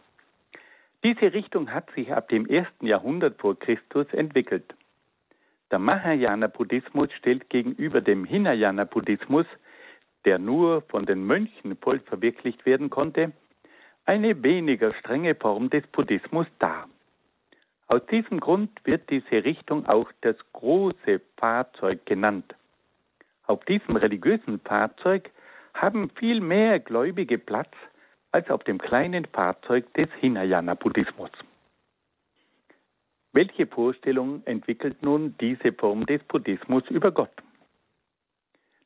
Diese 1.04 1.34
Richtung 1.34 1.74
hat 1.74 1.92
sich 1.92 2.14
ab 2.14 2.30
dem 2.30 2.46
ersten 2.46 2.86
Jahrhundert 2.86 3.40
vor 3.40 3.58
Christus 3.58 4.08
entwickelt. 4.12 4.74
Der 5.72 5.80
Mahayana-Buddhismus 5.80 7.12
stellt 7.14 7.50
gegenüber 7.50 8.02
dem 8.02 8.24
Hinayana-Buddhismus, 8.24 9.48
der 10.26 10.40
nur 10.40 10.82
von 10.84 11.06
den 11.06 11.26
Mönchen 11.26 11.76
voll 11.78 12.00
verwirklicht 12.00 12.66
werden 12.66 12.90
konnte, 12.90 13.32
eine 14.06 14.44
weniger 14.44 14.94
strenge 14.94 15.36
Form 15.36 15.70
des 15.70 15.86
Buddhismus 15.88 16.48
dar. 16.60 16.88
Aus 17.88 18.06
diesem 18.08 18.39
Grund 18.39 18.71
wird 18.84 19.10
diese 19.10 19.43
Richtung 19.43 19.86
auch 19.86 20.12
das 20.21 20.36
große 20.54 21.21
Fahrzeug 21.38 22.06
genannt. 22.06 22.56
Auf 23.45 23.63
diesem 23.65 23.95
religiösen 23.95 24.60
Fahrzeug 24.60 25.30
haben 25.74 26.10
viel 26.12 26.41
mehr 26.41 26.80
Gläubige 26.80 27.38
Platz 27.38 27.74
als 28.32 28.50
auf 28.50 28.63
dem 28.63 28.80
kleinen 28.80 29.26
Fahrzeug 29.26 29.93
des 29.93 30.10
Hinayana-Buddhismus. 30.19 31.32
Welche 33.34 33.67
Vorstellung 33.67 34.41
entwickelt 34.45 35.04
nun 35.04 35.36
diese 35.39 35.74
Form 35.74 36.06
des 36.06 36.24
Buddhismus 36.24 36.84
über 36.89 37.12
Gott? 37.12 37.32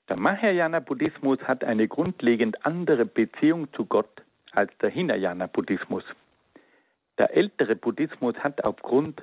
Der 0.09 0.17
Mahayana-Buddhismus 0.17 1.39
hat 1.43 1.63
eine 1.63 1.87
grundlegend 1.87 2.65
andere 2.65 3.05
Beziehung 3.05 3.71
zu 3.73 3.85
Gott 3.85 4.23
als 4.51 4.75
der 4.79 4.89
Hinayana-Buddhismus. 4.89 6.03
Der 7.19 7.35
ältere 7.35 7.75
Buddhismus 7.75 8.35
hat 8.37 8.63
aufgrund 8.63 9.21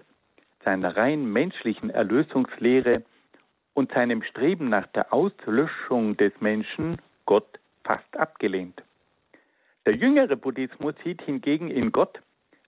seiner 0.65 0.97
rein 0.97 1.33
menschlichen 1.33 1.89
Erlösungslehre 1.89 3.03
und 3.73 3.91
seinem 3.93 4.23
Streben 4.23 4.69
nach 4.69 4.87
der 4.89 5.15
Auslöschung 5.15 6.17
des 6.19 6.33
Menschen 6.41 6.99
Gott 7.25 7.59
fast 7.85 8.15
abgelehnt. 8.17 8.83
Der 9.87 9.95
jüngere 9.95 10.37
Buddhismus 10.37 10.95
sieht 11.05 11.23
hingegen 11.23 11.71
in 11.71 11.91
Gott 11.91 12.21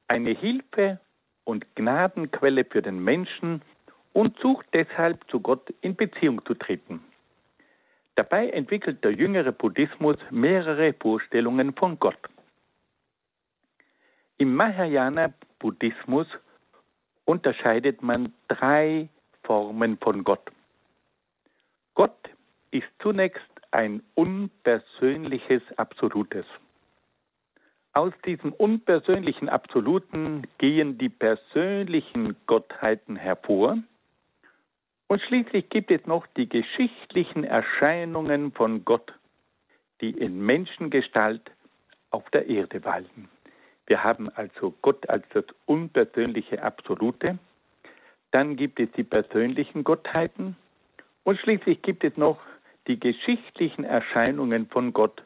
eine 0.06 0.30
Hilfe 0.30 0.98
und 1.44 1.66
Gnadenquelle 1.76 2.64
für 2.64 2.80
den 2.80 3.04
Menschen 3.04 3.60
und 4.14 4.38
sucht 4.38 4.66
deshalb 4.72 5.28
zu 5.28 5.40
Gott 5.40 5.74
in 5.82 5.94
Beziehung 5.94 6.42
zu 6.46 6.54
treten. 6.54 7.04
Dabei 8.14 8.48
entwickelt 8.48 9.04
der 9.04 9.12
jüngere 9.12 9.52
Buddhismus 9.52 10.16
mehrere 10.30 10.94
Vorstellungen 10.94 11.74
von 11.74 11.98
Gott. 11.98 12.18
Im 14.40 14.54
Mahayana-Buddhismus 14.54 16.28
unterscheidet 17.24 18.02
man 18.04 18.32
drei 18.46 19.08
Formen 19.42 19.98
von 19.98 20.22
Gott. 20.22 20.52
Gott 21.94 22.30
ist 22.70 22.86
zunächst 23.00 23.42
ein 23.72 24.00
unpersönliches 24.14 25.62
Absolutes. 25.76 26.46
Aus 27.94 28.12
diesem 28.24 28.52
unpersönlichen 28.52 29.48
Absoluten 29.48 30.46
gehen 30.58 30.98
die 30.98 31.08
persönlichen 31.08 32.36
Gottheiten 32.46 33.16
hervor. 33.16 33.78
Und 35.08 35.20
schließlich 35.22 35.68
gibt 35.68 35.90
es 35.90 36.06
noch 36.06 36.28
die 36.36 36.48
geschichtlichen 36.48 37.42
Erscheinungen 37.42 38.52
von 38.52 38.84
Gott, 38.84 39.12
die 40.00 40.10
in 40.10 40.38
Menschengestalt 40.40 41.50
auf 42.10 42.30
der 42.30 42.46
Erde 42.46 42.84
walten. 42.84 43.28
Wir 43.88 44.04
haben 44.04 44.28
also 44.28 44.74
Gott 44.82 45.08
als 45.08 45.24
das 45.32 45.46
unpersönliche 45.64 46.62
Absolute. 46.62 47.38
Dann 48.30 48.56
gibt 48.56 48.78
es 48.78 48.92
die 48.92 49.02
persönlichen 49.02 49.82
Gottheiten. 49.82 50.56
Und 51.24 51.38
schließlich 51.40 51.80
gibt 51.80 52.04
es 52.04 52.16
noch 52.18 52.38
die 52.86 53.00
geschichtlichen 53.00 53.84
Erscheinungen 53.84 54.68
von 54.68 54.92
Gott, 54.92 55.22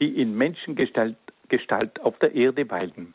die 0.00 0.20
in 0.20 0.36
Menschengestalt 0.36 1.16
Gestalt 1.48 2.00
auf 2.00 2.18
der 2.18 2.34
Erde 2.34 2.68
weilen. 2.70 3.14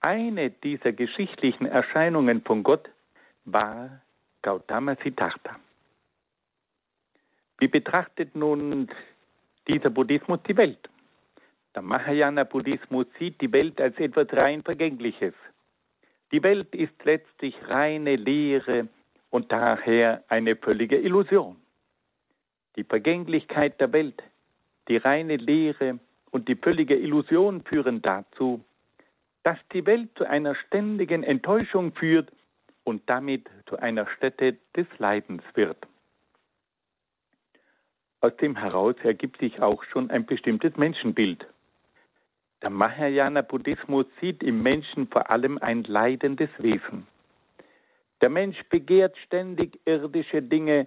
Eine 0.00 0.50
dieser 0.50 0.92
geschichtlichen 0.92 1.66
Erscheinungen 1.66 2.42
von 2.42 2.62
Gott 2.62 2.88
war 3.44 4.02
Gautama 4.42 4.94
Siddhartha. 5.02 5.58
Wie 7.58 7.68
betrachtet 7.68 8.36
nun 8.36 8.88
dieser 9.66 9.90
Buddhismus 9.90 10.40
die 10.46 10.56
Welt? 10.56 10.90
Der 11.74 11.82
Mahayana-Buddhismus 11.82 13.06
sieht 13.18 13.40
die 13.40 13.52
Welt 13.52 13.80
als 13.80 13.98
etwas 13.98 14.32
rein 14.32 14.62
Vergängliches. 14.62 15.34
Die 16.30 16.42
Welt 16.42 16.74
ist 16.74 17.04
letztlich 17.04 17.54
reine 17.68 18.16
Lehre 18.16 18.88
und 19.30 19.50
daher 19.50 20.22
eine 20.28 20.56
völlige 20.56 20.96
Illusion. 20.96 21.56
Die 22.76 22.84
Vergänglichkeit 22.84 23.80
der 23.80 23.92
Welt, 23.92 24.22
die 24.88 24.96
reine 24.96 25.36
Lehre 25.36 25.98
und 26.30 26.48
die 26.48 26.56
völlige 26.56 26.96
Illusion 26.96 27.62
führen 27.62 28.02
dazu, 28.02 28.64
dass 29.42 29.58
die 29.72 29.84
Welt 29.86 30.10
zu 30.16 30.24
einer 30.24 30.54
ständigen 30.54 31.22
Enttäuschung 31.22 31.92
führt 31.92 32.30
und 32.84 33.02
damit 33.06 33.48
zu 33.66 33.76
einer 33.78 34.06
Stätte 34.16 34.56
des 34.76 34.86
Leidens 34.98 35.42
wird. 35.54 35.78
Aus 38.20 38.36
dem 38.38 38.56
heraus 38.56 38.96
ergibt 39.02 39.38
sich 39.40 39.60
auch 39.60 39.84
schon 39.84 40.10
ein 40.10 40.24
bestimmtes 40.24 40.76
Menschenbild. 40.76 41.46
Der 42.64 42.70
Mahayana 42.70 43.42
Buddhismus 43.42 44.06
sieht 44.22 44.42
im 44.42 44.62
Menschen 44.62 45.06
vor 45.08 45.30
allem 45.30 45.58
ein 45.58 45.82
leidendes 45.82 46.48
Wesen. 46.56 47.06
Der 48.22 48.30
Mensch 48.30 48.56
begehrt 48.70 49.18
ständig 49.18 49.78
irdische 49.84 50.40
Dinge, 50.40 50.86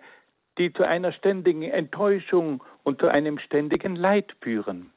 die 0.57 0.73
zu 0.73 0.83
einer 0.87 1.11
ständigen 1.11 1.61
Enttäuschung 1.61 2.63
und 2.81 2.99
zu 2.99 3.09
einem 3.09 3.37
ständigen 3.37 3.95
Leid 3.95 4.35
führen. 4.41 4.89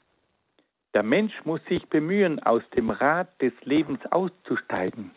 Der 0.95 1.03
Mensch 1.03 1.35
muss 1.45 1.63
sich 1.67 1.87
bemühen, 1.91 2.43
aus 2.43 2.63
dem 2.75 2.89
Rad 2.89 3.29
des 3.43 3.53
Lebens 3.65 4.01
auszusteigen. 4.11 5.11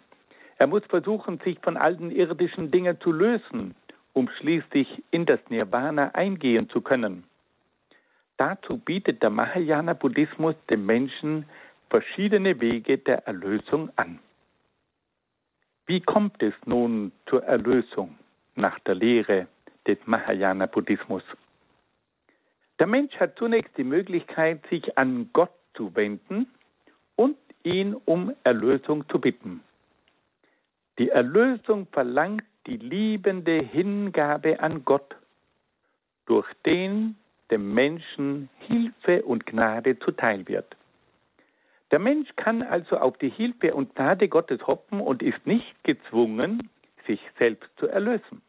Er 0.57 0.67
muss 0.67 0.83
versuchen, 0.89 1.39
sich 1.45 1.57
von 1.59 1.77
allen 1.77 2.11
irdischen 2.11 2.71
Dingen 2.71 2.99
zu 2.99 3.13
lösen, 3.13 3.73
um 4.11 4.29
schließlich 4.37 5.01
in 5.11 5.25
das 5.25 5.39
Nirvana 5.47 6.13
eingehen 6.13 6.67
zu 6.67 6.81
können. 6.81 7.23
Dazu 8.45 8.77
bietet 8.77 9.23
der 9.23 9.29
Mahayana 9.29 9.93
Buddhismus 9.93 10.55
dem 10.69 10.85
Menschen 10.85 11.45
verschiedene 11.89 12.59
Wege 12.59 12.97
der 12.97 13.25
Erlösung 13.25 13.89
an. 13.95 14.19
Wie 15.85 16.01
kommt 16.01 16.43
es 16.43 16.53
nun 16.65 17.13
zur 17.27 17.45
Erlösung 17.45 18.17
nach 18.55 18.77
der 18.79 18.95
Lehre 18.95 19.47
des 19.87 19.97
Mahayana 20.05 20.65
Buddhismus? 20.65 21.23
Der 22.79 22.87
Mensch 22.87 23.15
hat 23.15 23.37
zunächst 23.37 23.77
die 23.77 23.85
Möglichkeit, 23.85 24.59
sich 24.69 24.97
an 24.97 25.29
Gott 25.31 25.55
zu 25.75 25.95
wenden 25.95 26.47
und 27.15 27.37
ihn 27.63 27.95
um 28.03 28.35
Erlösung 28.43 29.07
zu 29.07 29.21
bitten. 29.21 29.63
Die 30.99 31.11
Erlösung 31.11 31.87
verlangt 31.93 32.43
die 32.67 32.75
liebende 32.75 33.61
Hingabe 33.61 34.59
an 34.59 34.83
Gott, 34.83 35.15
durch 36.25 36.47
den 36.65 37.15
dem 37.51 37.73
Menschen 37.73 38.49
Hilfe 38.59 39.23
und 39.23 39.45
Gnade 39.45 39.99
zuteil 39.99 40.47
wird. 40.47 40.75
Der 41.91 41.99
Mensch 41.99 42.29
kann 42.35 42.63
also 42.63 42.97
auf 42.97 43.17
die 43.17 43.29
Hilfe 43.29 43.73
und 43.75 43.95
Gnade 43.95 44.27
Gottes 44.27 44.65
hoffen 44.65 44.99
und 44.99 45.21
ist 45.21 45.45
nicht 45.45 45.83
gezwungen, 45.83 46.69
sich 47.05 47.19
selbst 47.37 47.69
zu 47.77 47.87
erlösen. 47.87 48.41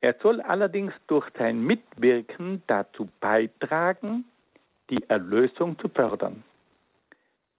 Er 0.00 0.14
soll 0.22 0.40
allerdings 0.40 0.92
durch 1.08 1.28
sein 1.36 1.60
Mitwirken 1.62 2.62
dazu 2.66 3.08
beitragen, 3.20 4.24
die 4.88 5.02
Erlösung 5.08 5.78
zu 5.78 5.88
fördern. 5.88 6.42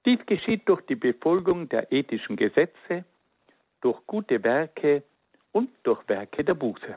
Dies 0.05 0.19
geschieht 0.26 0.67
durch 0.67 0.82
die 0.88 0.95
Befolgung 0.95 1.69
der 1.69 1.91
ethischen 1.91 2.36
Gesetze, 2.36 3.05
durch 3.82 3.99
gute 4.07 4.43
Werke 4.43 5.03
und 5.51 5.69
durch 5.84 6.07
Werke 6.07 6.43
der 6.43 6.55
Buße. 6.55 6.95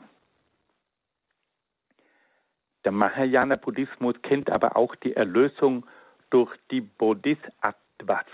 Der 2.85 2.91
Mahayana 2.91 3.55
Buddhismus 3.55 4.15
kennt 4.21 4.51
aber 4.51 4.77
auch 4.77 4.95
die 4.95 5.15
Erlösung 5.15 5.87
durch 6.29 6.55
die 6.69 6.81
Bodhisattvas. 6.81 8.27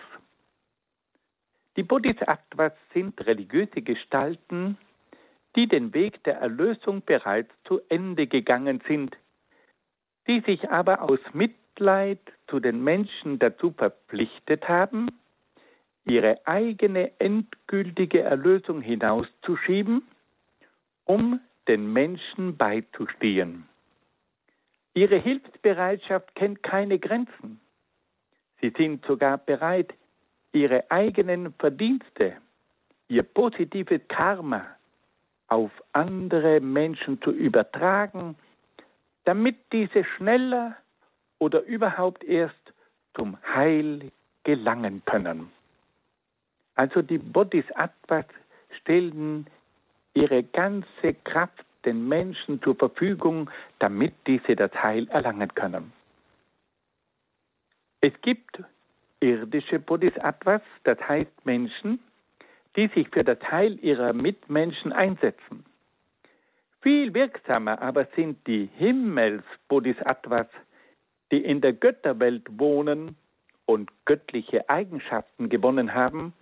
Die 1.78 1.84
Bodhisattvas 1.84 2.74
sind 2.93 3.26
religiöse 3.26 3.82
Gestalten, 3.82 4.78
die 5.56 5.68
den 5.68 5.93
Weg 5.93 6.22
der 6.26 6.38
Erlösung 6.39 7.02
bereits 7.06 7.52
zu 7.64 7.80
Ende 7.88 8.28
gegangen 8.28 8.84
sind, 8.89 9.16
die 10.28 10.41
sich 10.41 10.70
aber 10.70 11.02
aus 11.02 11.20
Mitleid 11.32 12.20
zu 12.47 12.60
den 12.60 12.84
Menschen 12.84 13.39
dazu 13.39 13.72
verpflichtet 13.72 14.68
haben, 14.68 15.08
ihre 16.04 16.45
eigene 16.45 17.12
endgültige 17.20 18.20
Erlösung 18.20 18.82
hinauszuschieben, 18.82 20.04
um 21.06 21.39
den 21.70 21.93
Menschen 21.93 22.58
beizustehen. 22.58 23.66
Ihre 24.93 25.17
Hilfsbereitschaft 25.17 26.35
kennt 26.35 26.63
keine 26.63 26.99
Grenzen. 26.99 27.61
Sie 28.59 28.73
sind 28.77 29.05
sogar 29.05 29.37
bereit, 29.37 29.93
ihre 30.51 30.89
eigenen 30.91 31.53
Verdienste, 31.53 32.37
ihr 33.07 33.23
positives 33.23 34.01
Karma 34.09 34.67
auf 35.47 35.71
andere 35.93 36.59
Menschen 36.59 37.21
zu 37.21 37.31
übertragen, 37.31 38.35
damit 39.25 39.57
diese 39.71 40.03
schneller 40.03 40.75
oder 41.39 41.63
überhaupt 41.63 42.23
erst 42.23 42.55
zum 43.13 43.37
Heil 43.43 44.11
gelangen 44.43 45.03
können. 45.05 45.51
Also 46.75 47.01
die 47.01 47.17
Bodhisattvas 47.17 48.25
stellen 48.79 49.47
ihre 50.13 50.43
ganze 50.43 51.13
Kraft 51.23 51.65
den 51.86 52.07
Menschen 52.07 52.61
zur 52.61 52.75
Verfügung, 52.75 53.49
damit 53.79 54.13
diese 54.27 54.55
das 54.55 54.71
Heil 54.73 55.07
erlangen 55.09 55.53
können. 55.53 55.93
Es 58.01 58.13
gibt 58.21 58.59
irdische 59.19 59.79
Bodhisattvas, 59.79 60.61
das 60.84 60.99
heißt 60.99 61.45
Menschen, 61.45 61.99
die 62.75 62.88
sich 62.88 63.09
für 63.09 63.23
das 63.23 63.39
Heil 63.51 63.77
ihrer 63.84 64.13
Mitmenschen 64.13 64.91
einsetzen. 64.91 65.65
Viel 66.82 67.13
wirksamer 67.13 67.82
aber 67.82 68.07
sind 68.15 68.45
die 68.47 68.69
Himmels-Bodhisattvas, 68.77 70.47
die 71.32 71.43
in 71.43 71.61
der 71.61 71.73
Götterwelt 71.73 72.47
wohnen 72.57 73.15
und 73.65 73.91
göttliche 74.05 74.67
Eigenschaften 74.69 75.49
gewonnen 75.49 75.93
haben 75.93 76.34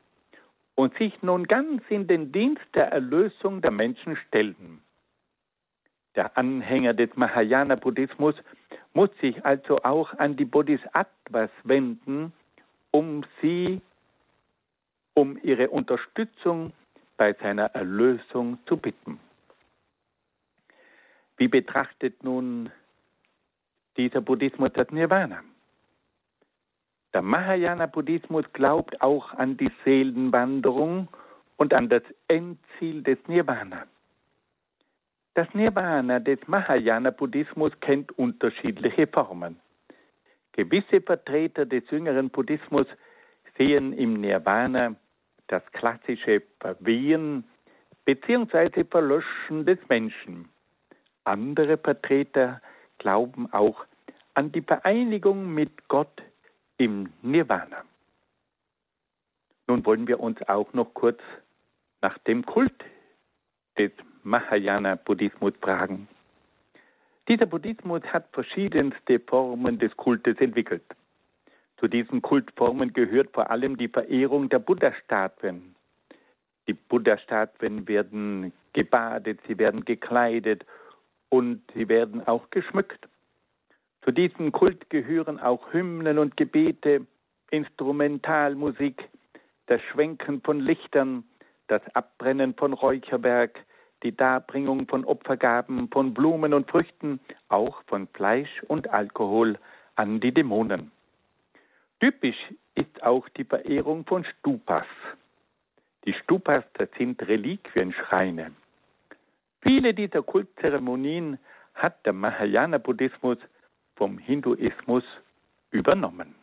und 0.75 0.97
sich 0.97 1.21
nun 1.21 1.45
ganz 1.45 1.83
in 1.89 2.07
den 2.07 2.31
Dienst 2.31 2.63
der 2.73 2.87
Erlösung 2.87 3.61
der 3.61 3.71
Menschen 3.71 4.15
stellen. 4.27 4.81
Der 6.15 6.37
Anhänger 6.37 6.93
des 6.93 7.15
Mahayana-Buddhismus 7.15 8.35
muss 8.93 9.09
sich 9.21 9.45
also 9.45 9.77
auch 9.83 10.13
an 10.15 10.35
die 10.35 10.45
Bodhisattvas 10.45 11.51
wenden, 11.63 12.33
um 12.91 13.23
sie, 13.41 13.81
um 15.13 15.37
ihre 15.43 15.69
Unterstützung 15.69 16.73
bei 17.17 17.33
seiner 17.33 17.65
Erlösung 17.75 18.57
zu 18.65 18.77
bitten. 18.77 19.19
Wie 21.37 21.47
betrachtet 21.47 22.23
nun 22.23 22.71
dieser 23.97 24.21
Buddhismus 24.21 24.71
das 24.73 24.89
Nirvana? 24.91 25.43
Der 27.13 27.21
Mahayana-Buddhismus 27.21 28.45
glaubt 28.53 29.01
auch 29.01 29.33
an 29.33 29.57
die 29.57 29.71
Seelenwanderung 29.83 31.07
und 31.57 31.73
an 31.73 31.89
das 31.89 32.03
Endziel 32.27 33.03
des 33.03 33.17
Nirvana. 33.27 33.85
Das 35.39 35.53
Nirvana 35.53 36.19
des 36.19 36.37
Mahayana-Buddhismus 36.47 37.71
kennt 37.79 38.11
unterschiedliche 38.17 39.07
Formen. 39.07 39.57
Gewisse 40.51 40.99
Vertreter 40.99 41.65
des 41.65 41.89
jüngeren 41.89 42.29
Buddhismus 42.29 42.85
sehen 43.57 43.93
im 43.93 44.19
Nirvana 44.19 44.97
das 45.47 45.63
klassische 45.71 46.41
Verwehen 46.59 47.45
bzw. 48.03 48.83
Verlöschen 48.83 49.65
des 49.65 49.79
Menschen. 49.87 50.49
Andere 51.23 51.77
Vertreter 51.77 52.61
glauben 52.97 53.47
auch 53.53 53.85
an 54.33 54.51
die 54.51 54.61
Vereinigung 54.61 55.53
mit 55.53 55.87
Gott 55.87 56.21
im 56.75 57.13
Nirvana. 57.21 57.85
Nun 59.67 59.85
wollen 59.85 60.05
wir 60.05 60.19
uns 60.19 60.41
auch 60.49 60.73
noch 60.73 60.93
kurz 60.93 61.21
nach 62.01 62.17
dem 62.17 62.45
Kult 62.45 62.83
des 63.77 63.93
Mahayana-Buddhismus 64.29 65.53
fragen. 65.59 66.07
Dieser 67.27 67.47
Buddhismus 67.47 68.03
hat 68.03 68.27
verschiedenste 68.31 69.19
Formen 69.19 69.79
des 69.79 69.95
Kultes 69.97 70.37
entwickelt. 70.39 70.83
Zu 71.77 71.87
diesen 71.87 72.21
Kultformen 72.21 72.93
gehört 72.93 73.31
vor 73.33 73.49
allem 73.49 73.77
die 73.77 73.87
Verehrung 73.87 74.49
der 74.49 74.59
Buddha-Statuen. 74.59 75.75
Die 76.67 76.73
Buddha-Statuen 76.73 77.87
werden 77.87 78.53
gebadet, 78.73 79.39
sie 79.47 79.57
werden 79.57 79.83
gekleidet 79.85 80.65
und 81.29 81.61
sie 81.73 81.87
werden 81.87 82.27
auch 82.27 82.49
geschmückt. 82.51 83.07
Zu 84.03 84.11
diesem 84.11 84.51
Kult 84.51 84.89
gehören 84.89 85.39
auch 85.39 85.73
Hymnen 85.73 86.19
und 86.19 86.37
Gebete, 86.37 87.05
Instrumentalmusik, 87.49 89.09
das 89.65 89.81
Schwenken 89.91 90.41
von 90.41 90.59
Lichtern, 90.59 91.23
das 91.67 91.81
Abbrennen 91.95 92.53
von 92.53 92.73
Räucherwerk, 92.73 93.65
die 94.03 94.15
Darbringung 94.15 94.87
von 94.87 95.05
Opfergaben, 95.05 95.89
von 95.89 96.13
Blumen 96.13 96.53
und 96.53 96.69
Früchten, 96.69 97.19
auch 97.49 97.81
von 97.87 98.07
Fleisch 98.07 98.63
und 98.67 98.89
Alkohol 98.89 99.57
an 99.95 100.19
die 100.19 100.33
Dämonen. 100.33 100.91
Typisch 101.99 102.37
ist 102.75 103.03
auch 103.03 103.27
die 103.29 103.43
Verehrung 103.43 104.05
von 104.05 104.23
Stupas. 104.23 104.85
Die 106.05 106.13
Stupas, 106.13 106.63
das 106.75 106.89
sind 106.97 107.21
Reliquienschreine. 107.27 108.51
Viele 109.61 109.93
dieser 109.93 110.23
Kultzeremonien 110.23 111.37
hat 111.75 112.05
der 112.05 112.13
Mahayana-Buddhismus 112.13 113.37
vom 113.95 114.17
Hinduismus 114.17 115.03
übernommen. 115.71 116.35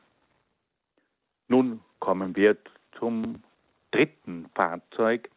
Nun 1.48 1.80
kommen 2.00 2.36
wir 2.36 2.56
zum 2.98 3.42
dritten 3.92 4.50
Fahrzeug, 4.54 5.30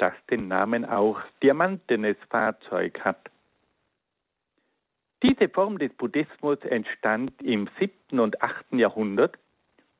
das 0.00 0.14
den 0.30 0.48
Namen 0.48 0.84
auch 0.84 1.20
Diamantenes 1.42 2.16
Fahrzeug 2.30 3.00
hat. 3.04 3.30
Diese 5.22 5.50
Form 5.50 5.78
des 5.78 5.92
Buddhismus 5.94 6.58
entstand 6.62 7.32
im 7.42 7.68
7. 7.78 8.18
und 8.20 8.42
8. 8.42 8.72
Jahrhundert 8.72 9.36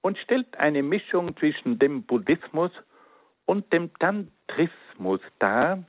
und 0.01 0.17
stellt 0.19 0.57
eine 0.57 0.83
Mischung 0.83 1.37
zwischen 1.37 1.79
dem 1.79 2.05
Buddhismus 2.05 2.73
und 3.45 3.71
dem 3.73 3.93
Tantrismus 3.99 5.21
dar, 5.39 5.85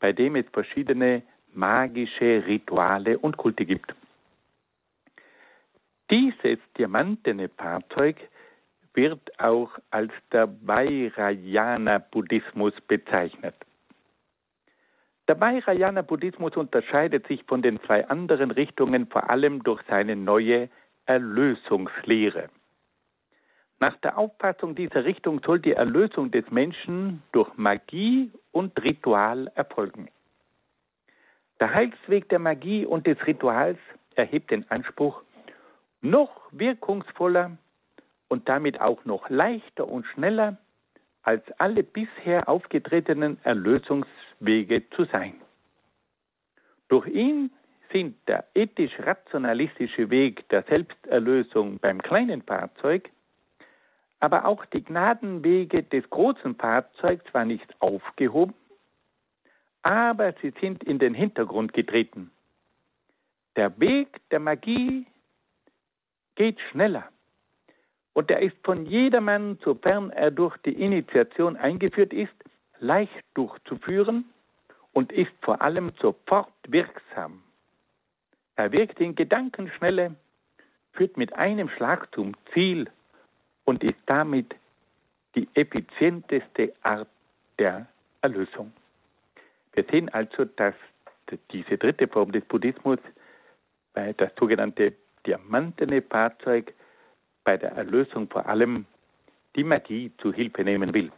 bei 0.00 0.12
dem 0.12 0.36
es 0.36 0.46
verschiedene 0.52 1.22
magische 1.54 2.44
Rituale 2.46 3.18
und 3.18 3.38
Kulte 3.38 3.64
gibt. 3.64 3.94
Dieses 6.10 6.58
diamantene 6.76 7.48
Fahrzeug 7.48 8.16
wird 8.94 9.40
auch 9.40 9.70
als 9.90 10.12
der 10.32 10.48
Vajrayana-Buddhismus 10.66 12.74
bezeichnet. 12.86 13.54
Der 15.28 15.40
Vajrayana-Buddhismus 15.40 16.56
unterscheidet 16.56 17.26
sich 17.26 17.44
von 17.44 17.62
den 17.62 17.80
zwei 17.82 18.06
anderen 18.08 18.50
Richtungen 18.50 19.06
vor 19.08 19.30
allem 19.30 19.62
durch 19.62 19.82
seine 19.88 20.16
neue 20.16 20.68
Erlösungslehre. 21.04 22.48
Nach 23.80 23.96
der 23.98 24.18
Auffassung 24.18 24.74
dieser 24.74 25.04
Richtung 25.04 25.40
soll 25.44 25.60
die 25.60 25.72
Erlösung 25.72 26.30
des 26.30 26.50
Menschen 26.50 27.22
durch 27.32 27.48
Magie 27.56 28.32
und 28.50 28.82
Ritual 28.82 29.52
erfolgen. 29.54 30.08
Der 31.60 31.74
Heilsweg 31.74 32.28
der 32.28 32.38
Magie 32.38 32.86
und 32.86 33.06
des 33.06 33.18
Rituals 33.26 33.78
erhebt 34.14 34.50
den 34.50 34.68
Anspruch, 34.70 35.22
noch 36.00 36.30
wirkungsvoller 36.52 37.56
und 38.28 38.48
damit 38.48 38.80
auch 38.80 39.04
noch 39.04 39.28
leichter 39.28 39.88
und 39.88 40.06
schneller 40.06 40.58
als 41.22 41.42
alle 41.58 41.82
bisher 41.82 42.48
aufgetretenen 42.48 43.38
Erlösungswege 43.42 44.88
zu 44.90 45.04
sein. 45.06 45.34
Durch 46.88 47.06
ihn 47.08 47.50
sind 47.92 48.16
der 48.28 48.46
ethisch-rationalistische 48.54 50.10
Weg 50.10 50.48
der 50.48 50.62
Selbsterlösung 50.64 51.78
beim 51.78 52.00
kleinen 52.00 52.42
Fahrzeug, 52.42 53.10
aber 54.20 54.46
auch 54.46 54.64
die 54.66 54.82
Gnadenwege 54.82 55.82
des 55.82 56.08
großen 56.10 56.54
Fahrzeugs 56.56 57.24
zwar 57.30 57.44
nicht 57.44 57.80
aufgehoben, 57.80 58.54
aber 59.82 60.34
sie 60.42 60.52
sind 60.60 60.82
in 60.84 60.98
den 60.98 61.14
Hintergrund 61.14 61.72
getreten. 61.72 62.30
Der 63.56 63.78
Weg 63.80 64.20
der 64.30 64.40
Magie 64.40 65.06
geht 66.36 66.60
schneller. 66.70 67.08
Und 68.18 68.32
er 68.32 68.40
ist 68.40 68.56
von 68.64 68.84
jedermann, 68.84 69.60
sofern 69.62 70.10
er 70.10 70.32
durch 70.32 70.56
die 70.66 70.72
Initiation 70.72 71.56
eingeführt 71.56 72.12
ist, 72.12 72.34
leicht 72.80 73.24
durchzuführen 73.34 74.24
und 74.92 75.12
ist 75.12 75.30
vor 75.40 75.62
allem 75.62 75.92
sofort 76.00 76.52
wirksam. 76.66 77.44
Er 78.56 78.72
wirkt 78.72 78.98
in 78.98 79.14
Gedankenschnelle, 79.14 80.16
führt 80.94 81.16
mit 81.16 81.32
einem 81.34 81.68
Schlag 81.68 82.12
zum 82.12 82.34
Ziel 82.52 82.90
und 83.64 83.84
ist 83.84 84.00
damit 84.06 84.52
die 85.36 85.48
effizienteste 85.54 86.74
Art 86.82 87.06
der 87.60 87.86
Erlösung. 88.20 88.72
Wir 89.74 89.84
sehen 89.92 90.08
also, 90.08 90.44
dass 90.44 90.74
diese 91.52 91.78
dritte 91.78 92.08
Form 92.08 92.32
des 92.32 92.44
Buddhismus, 92.46 92.98
das 93.94 94.32
sogenannte 94.36 94.94
diamantene 95.24 96.02
Fahrzeug, 96.02 96.74
bei 97.48 97.56
der 97.56 97.72
Erlösung 97.72 98.28
vor 98.28 98.44
allem 98.44 98.84
die 99.56 99.64
Magie 99.64 100.12
zu 100.18 100.34
Hilfe 100.34 100.64
nehmen 100.64 100.92
will. 100.92 101.10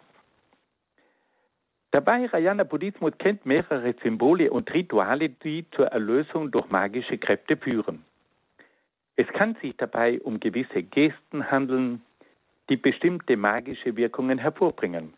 Dabei 1.91 2.27
Rayana 2.27 2.63
Buddhismus 2.63 3.19
kennt 3.19 3.45
mehrere 3.47 3.97
Symbole 4.01 4.49
und 4.53 4.73
Rituale, 4.73 5.31
die 5.31 5.69
zur 5.73 5.87
Erlösung 5.89 6.53
durch 6.53 6.71
magische 6.71 7.19
Kräfte 7.19 7.57
führen. 7.57 8.05
Es 9.17 9.27
kann 9.27 9.57
sich 9.61 9.77
dabei 9.77 10.21
um 10.21 10.39
gewisse 10.39 10.85
Gesten 10.85 11.51
handeln, 11.51 12.01
die 12.69 12.77
bestimmte 12.77 13.37
magische 13.37 13.97
Wirkungen 13.97 14.39
hervorbringen. 14.39 15.15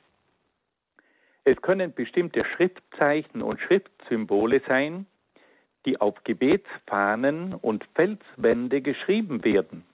Es 1.45 1.61
können 1.61 1.93
bestimmte 1.93 2.43
Schriftzeichen 2.43 3.43
und 3.43 3.61
Schriftsymbole 3.61 4.63
sein, 4.67 5.05
die 5.85 6.01
auf 6.01 6.25
Gebetsfahnen 6.25 7.53
und 7.53 7.85
Felswände 7.95 8.81
geschrieben 8.81 9.45
werden. 9.45 9.85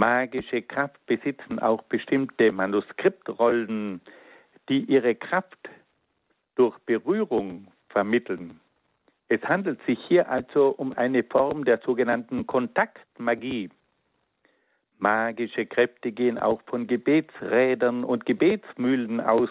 Magische 0.00 0.62
Kraft 0.62 1.04
besitzen 1.04 1.58
auch 1.58 1.82
bestimmte 1.82 2.52
Manuskriptrollen, 2.52 4.00
die 4.70 4.84
ihre 4.84 5.14
Kraft 5.14 5.68
durch 6.54 6.78
Berührung 6.86 7.66
vermitteln. 7.90 8.60
Es 9.28 9.42
handelt 9.42 9.78
sich 9.84 9.98
hier 10.08 10.30
also 10.30 10.70
um 10.70 10.94
eine 10.94 11.22
Form 11.22 11.66
der 11.66 11.80
sogenannten 11.84 12.46
Kontaktmagie. 12.46 13.68
Magische 14.96 15.66
Kräfte 15.66 16.12
gehen 16.12 16.38
auch 16.38 16.62
von 16.62 16.86
Gebetsrädern 16.86 18.02
und 18.02 18.24
Gebetsmühlen 18.24 19.20
aus. 19.20 19.50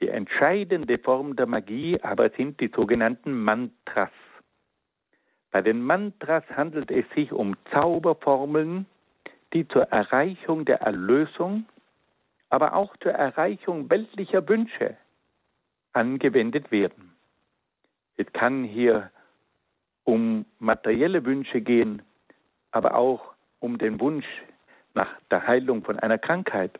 Die 0.00 0.08
entscheidende 0.08 0.96
Form 0.96 1.36
der 1.36 1.46
Magie 1.46 2.00
aber 2.00 2.30
sind 2.30 2.62
die 2.62 2.72
sogenannten 2.74 3.44
Mantras. 3.44 4.08
Bei 5.50 5.60
den 5.60 5.82
Mantras 5.82 6.44
handelt 6.48 6.90
es 6.90 7.04
sich 7.14 7.30
um 7.30 7.58
Zauberformeln, 7.70 8.86
die 9.54 9.66
zur 9.68 9.84
Erreichung 9.84 10.64
der 10.64 10.80
Erlösung, 10.82 11.64
aber 12.50 12.74
auch 12.74 12.96
zur 12.98 13.12
Erreichung 13.12 13.88
weltlicher 13.88 14.46
Wünsche 14.48 14.96
angewendet 15.92 16.70
werden. 16.70 17.14
Es 18.16 18.30
kann 18.32 18.64
hier 18.64 19.10
um 20.02 20.44
materielle 20.58 21.24
Wünsche 21.24 21.60
gehen, 21.60 22.02
aber 22.72 22.94
auch 22.96 23.32
um 23.60 23.78
den 23.78 24.00
Wunsch 24.00 24.26
nach 24.92 25.08
der 25.30 25.46
Heilung 25.46 25.82
von 25.82 25.98
einer 25.98 26.18
Krankheit. 26.18 26.78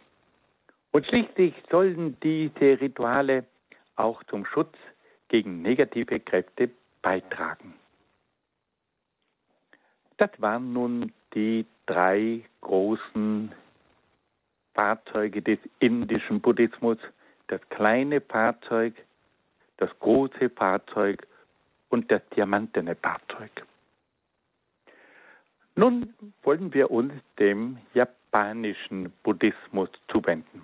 Und 0.93 1.07
schließlich 1.07 1.55
sollen 1.71 2.17
diese 2.23 2.81
Rituale 2.81 3.45
auch 3.97 4.23
zum 4.25 4.45
Schutz 4.45 4.77
gegen 5.29 5.63
negative 5.63 6.21
Kräfte 6.21 6.71
beitragen. 7.03 7.75
Das 10.17 10.31
waren 10.39 10.73
nun 10.73 11.13
die 11.35 11.67
drei 11.87 12.43
großen 12.61 13.53
Fahrzeuge 14.75 15.43
des 15.43 15.59
indischen 15.79 16.41
Buddhismus, 16.41 16.99
das 17.49 17.61
kleine 17.69 18.21
Fahrzeug, 18.21 18.95
das 19.77 19.91
große 20.01 20.51
Fahrzeug 20.51 21.27
und 21.89 22.11
das 22.11 22.23
diamantene 22.35 22.97
Fahrzeug. 22.97 23.51
Nun 25.77 26.15
wollen 26.43 26.73
wir 26.73 26.91
uns 26.91 27.13
dem 27.39 27.79
japanischen 27.95 29.13
Buddhismus 29.23 29.91
zuwenden. 30.09 30.63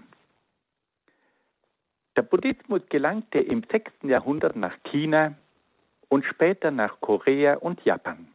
Der 2.17 2.23
Buddhismus 2.23 2.83
gelangte 2.89 3.41
im 3.41 3.65
6. 3.71 3.93
Jahrhundert 4.03 4.57
nach 4.57 4.77
China 4.85 5.35
und 6.09 6.25
später 6.25 6.71
nach 6.71 7.01
Korea 7.01 7.55
und 7.55 7.85
Japan. 7.85 8.29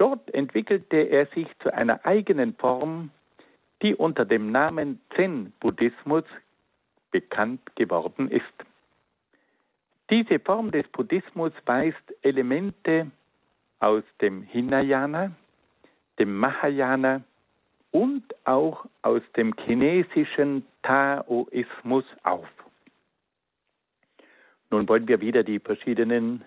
Dort 0.00 0.32
entwickelte 0.32 0.96
er 0.96 1.26
sich 1.26 1.46
zu 1.58 1.74
einer 1.74 2.06
eigenen 2.06 2.54
Form, 2.54 3.10
die 3.82 3.94
unter 3.94 4.24
dem 4.24 4.50
Namen 4.50 4.98
Zen-Buddhismus 5.14 6.24
bekannt 7.10 7.60
geworden 7.76 8.30
ist. 8.30 8.44
Diese 10.08 10.38
Form 10.38 10.70
des 10.70 10.88
Buddhismus 10.88 11.52
weist 11.66 12.02
Elemente 12.22 13.10
aus 13.78 14.02
dem 14.22 14.42
Hinayana, 14.42 15.32
dem 16.18 16.34
Mahayana 16.34 17.22
und 17.90 18.24
auch 18.46 18.86
aus 19.02 19.22
dem 19.36 19.54
chinesischen 19.66 20.64
Taoismus 20.82 22.06
auf. 22.22 22.48
Nun 24.70 24.88
wollen 24.88 25.06
wir 25.08 25.20
wieder 25.20 25.42
die 25.42 25.58
verschiedenen 25.58 26.42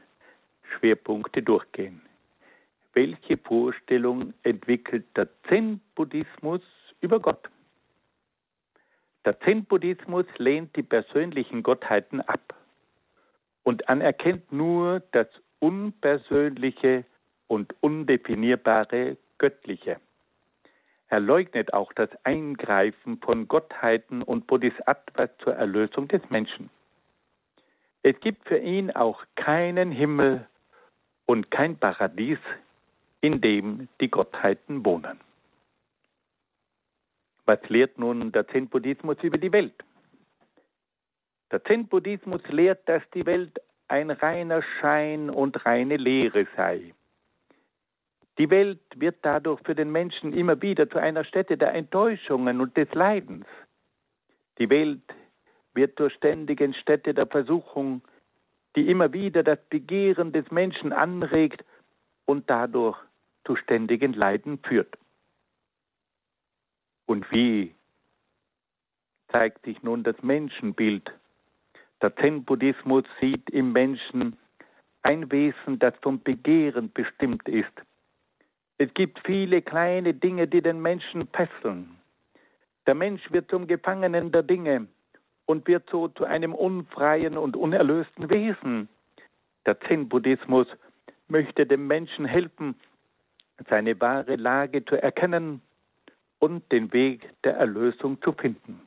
Schwerpunkte 0.63 1.43
durchgehen. 1.43 2.01
Welche 2.93 3.37
Vorstellung 3.37 4.33
entwickelt 4.43 5.05
der 5.17 5.27
Zen-Buddhismus 5.47 6.61
über 7.01 7.19
Gott? 7.19 7.49
Der 9.25 9.39
Zen-Buddhismus 9.39 10.25
lehnt 10.37 10.75
die 10.75 10.83
persönlichen 10.83 11.63
Gottheiten 11.63 12.21
ab 12.21 12.53
und 13.63 13.89
anerkennt 13.89 14.51
nur 14.51 15.01
das 15.11 15.27
unpersönliche 15.59 17.05
und 17.47 17.73
undefinierbare 17.81 19.17
Göttliche. 19.39 19.99
Er 21.07 21.19
leugnet 21.19 21.73
auch 21.73 21.93
das 21.93 22.09
Eingreifen 22.23 23.17
von 23.21 23.47
Gottheiten 23.47 24.21
und 24.21 24.45
Bodhisattvas 24.45 25.29
zur 25.43 25.53
Erlösung 25.55 26.07
des 26.07 26.21
Menschen. 26.29 26.69
Es 28.03 28.19
gibt 28.19 28.47
für 28.47 28.57
ihn 28.57 28.91
auch 28.91 29.23
keinen 29.35 29.91
Himmel 29.91 30.45
und 31.25 31.49
kein 31.49 31.77
Paradies, 31.77 32.39
in 33.23 33.39
dem 33.39 33.87
die 34.01 34.09
Gottheiten 34.09 34.83
wohnen. 34.85 35.17
Was 37.45 37.59
lehrt 37.69 37.97
nun 37.97 38.33
der 38.33 38.45
Zen-Buddhismus 38.49 39.17
über 39.21 39.37
die 39.37 39.53
Welt? 39.53 39.81
Der 41.49 41.63
Zen-Buddhismus 41.63 42.41
lehrt, 42.49 42.87
dass 42.89 43.01
die 43.13 43.25
Welt 43.25 43.61
ein 43.87 44.11
reiner 44.11 44.61
Schein 44.61 45.29
und 45.29 45.65
reine 45.65 45.95
Lehre 45.95 46.47
sei. 46.57 46.93
Die 48.39 48.49
Welt 48.49 48.81
wird 48.95 49.17
dadurch 49.21 49.61
für 49.63 49.75
den 49.75 49.91
Menschen 49.91 50.33
immer 50.33 50.61
wieder 50.61 50.89
zu 50.89 50.97
einer 50.97 51.23
Stätte 51.23 51.57
der 51.57 51.73
Enttäuschungen 51.75 52.59
und 52.59 52.75
des 52.75 52.93
Leidens. 52.93 53.45
Die 54.57 54.69
Welt 54.69 55.03
wird 55.73 55.97
zur 55.97 56.09
ständigen 56.09 56.73
Stätte 56.73 57.13
der 57.13 57.27
Versuchung, 57.27 58.01
die 58.75 58.89
immer 58.89 59.13
wieder 59.13 59.43
das 59.43 59.59
Begehren 59.69 60.33
des 60.33 60.51
Menschen 60.51 60.91
anregt 60.91 61.63
und 62.25 62.49
dadurch 62.49 62.97
zu 63.45 63.55
ständigen 63.55 64.13
Leiden 64.13 64.59
führt. 64.59 64.97
Und 67.05 67.29
wie 67.31 67.75
zeigt 69.31 69.65
sich 69.65 69.81
nun 69.83 70.03
das 70.03 70.21
Menschenbild? 70.21 71.11
Der 72.01 72.15
Zen-Buddhismus 72.15 73.03
sieht 73.19 73.49
im 73.49 73.71
Menschen 73.71 74.37
ein 75.03 75.31
Wesen, 75.31 75.79
das 75.79 75.93
vom 76.01 76.21
Begehren 76.21 76.91
bestimmt 76.91 77.47
ist. 77.47 77.73
Es 78.77 78.93
gibt 78.93 79.19
viele 79.25 79.61
kleine 79.61 80.13
Dinge, 80.13 80.47
die 80.47 80.61
den 80.61 80.81
Menschen 80.81 81.27
fesseln. 81.27 81.97
Der 82.87 82.95
Mensch 82.95 83.21
wird 83.31 83.49
zum 83.49 83.67
Gefangenen 83.67 84.31
der 84.31 84.43
Dinge 84.43 84.87
und 85.45 85.67
wird 85.67 85.89
so 85.89 86.07
zu 86.09 86.25
einem 86.25 86.53
unfreien 86.53 87.37
und 87.37 87.55
unerlösten 87.55 88.29
Wesen. 88.29 88.89
Der 89.65 89.79
Zen-Buddhismus 89.81 90.67
möchte 91.27 91.65
dem 91.65 91.87
Menschen 91.87 92.25
helfen, 92.25 92.75
seine 93.69 93.99
wahre 94.01 94.35
Lage 94.35 94.83
zu 94.85 95.01
erkennen 95.01 95.61
und 96.39 96.71
den 96.71 96.91
Weg 96.93 97.29
der 97.43 97.55
Erlösung 97.55 98.21
zu 98.21 98.33
finden. 98.33 98.81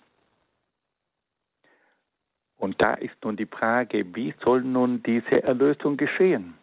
Und 2.58 2.80
da 2.82 2.94
ist 2.94 3.16
nun 3.22 3.36
die 3.36 3.46
Frage, 3.46 4.14
wie 4.14 4.34
soll 4.42 4.62
nun 4.62 5.02
diese 5.02 5.42
Erlösung 5.42 5.96
geschehen? 5.96 6.54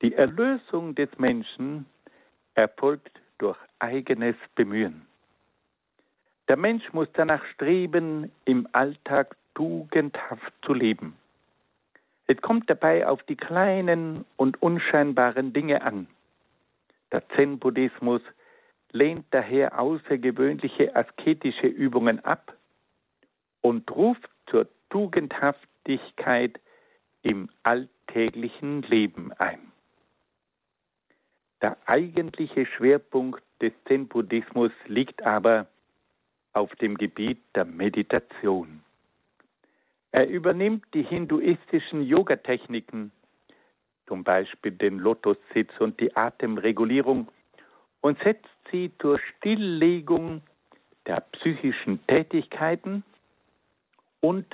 Die 0.00 0.14
Erlösung 0.14 0.94
des 0.94 1.08
Menschen 1.18 1.86
erfolgt 2.54 3.20
durch 3.38 3.58
eigenes 3.78 4.36
Bemühen. 4.54 5.06
Der 6.48 6.56
Mensch 6.56 6.92
muss 6.92 7.08
danach 7.12 7.44
streben, 7.46 8.32
im 8.44 8.66
Alltag 8.72 9.36
tugendhaft 9.54 10.52
zu 10.64 10.72
leben. 10.72 11.14
Es 12.26 12.40
kommt 12.40 12.70
dabei 12.70 13.06
auf 13.06 13.22
die 13.24 13.36
kleinen 13.36 14.24
und 14.36 14.62
unscheinbaren 14.62 15.52
Dinge 15.52 15.82
an. 15.82 16.06
Der 17.12 17.28
Zen-Buddhismus 17.30 18.22
lehnt 18.92 19.26
daher 19.30 19.78
außergewöhnliche 19.78 20.94
asketische 20.94 21.66
Übungen 21.66 22.24
ab 22.24 22.56
und 23.60 23.90
ruft 23.90 24.28
zur 24.50 24.68
Tugendhaftigkeit 24.90 26.60
im 27.22 27.50
alltäglichen 27.62 28.82
Leben 28.82 29.32
ein. 29.32 29.72
Der 31.60 31.76
eigentliche 31.86 32.66
Schwerpunkt 32.66 33.42
des 33.60 33.72
Zen-Buddhismus 33.86 34.72
liegt 34.86 35.22
aber 35.24 35.66
auf 36.52 36.74
dem 36.76 36.96
Gebiet 36.96 37.38
der 37.54 37.64
Meditation. 37.64 38.82
Er 40.12 40.28
übernimmt 40.28 40.86
die 40.94 41.02
hinduistischen 41.02 42.02
Yogatechniken, 42.02 43.12
zum 44.08 44.24
Beispiel 44.24 44.72
den 44.72 44.98
Lotussitz 44.98 45.70
und 45.78 46.00
die 46.00 46.16
Atemregulierung, 46.16 47.28
und 48.00 48.18
setzt 48.22 48.48
sie 48.70 48.90
zur 49.00 49.18
Stilllegung 49.18 50.42
der 51.06 51.20
psychischen 51.32 52.04
Tätigkeiten 52.06 53.04
und 54.20 54.46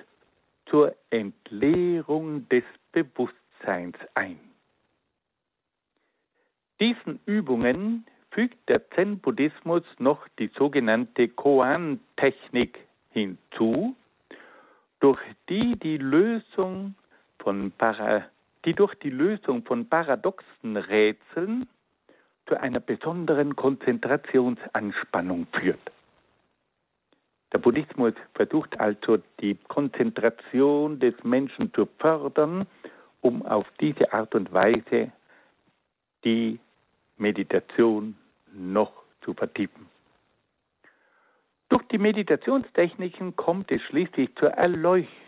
zur 0.67 0.95
Entleerung 1.11 2.49
des 2.49 2.65
Bewusstseins 2.93 3.97
ein. 4.15 4.39
Diesen 6.81 7.21
Übungen 7.27 8.07
fügt 8.31 8.69
der 8.69 8.89
Zen-Buddhismus 8.91 9.85
noch 9.99 10.27
die 10.39 10.51
sogenannte 10.57 11.29
Koan-Technik 11.29 12.79
hinzu, 13.11 13.95
durch 15.01 15.21
die 15.49 15.79
die 15.79 15.99
Lösung 15.99 16.95
von 17.39 17.71
Para, 17.73 18.25
die 18.65 18.75
durch 18.75 18.95
die 18.97 19.11
Lösung 19.11 19.65
von 19.65 19.89
paradoxen 19.89 20.77
Rätseln 20.77 21.69
zu 22.47 22.61
einer 22.61 22.81
besonderen 22.81 23.57
Konzentrationsanspannung 23.57 25.47
führt. 25.53 25.91
Der 27.53 27.59
Buddhismus 27.59 28.15
versucht 28.35 28.79
also 28.81 29.19
die 29.41 29.55
Konzentration 29.69 30.99
des 30.99 31.15
Menschen 31.23 31.73
zu 31.73 31.87
fördern, 31.99 32.67
um 33.21 33.47
auf 33.47 33.67
diese 33.81 34.13
Art 34.13 34.35
und 34.35 34.53
Weise 34.53 35.13
die 36.25 36.59
Meditation 37.17 38.17
noch 38.53 38.93
zu 39.23 39.35
vertiefen. 39.35 39.89
Durch 41.69 41.85
die 41.89 41.99
Meditationstechniken 41.99 43.37
kommt 43.37 43.71
es 43.71 43.83
schließlich 43.83 44.35
zur 44.37 44.51
Erleuchtung. 44.51 45.24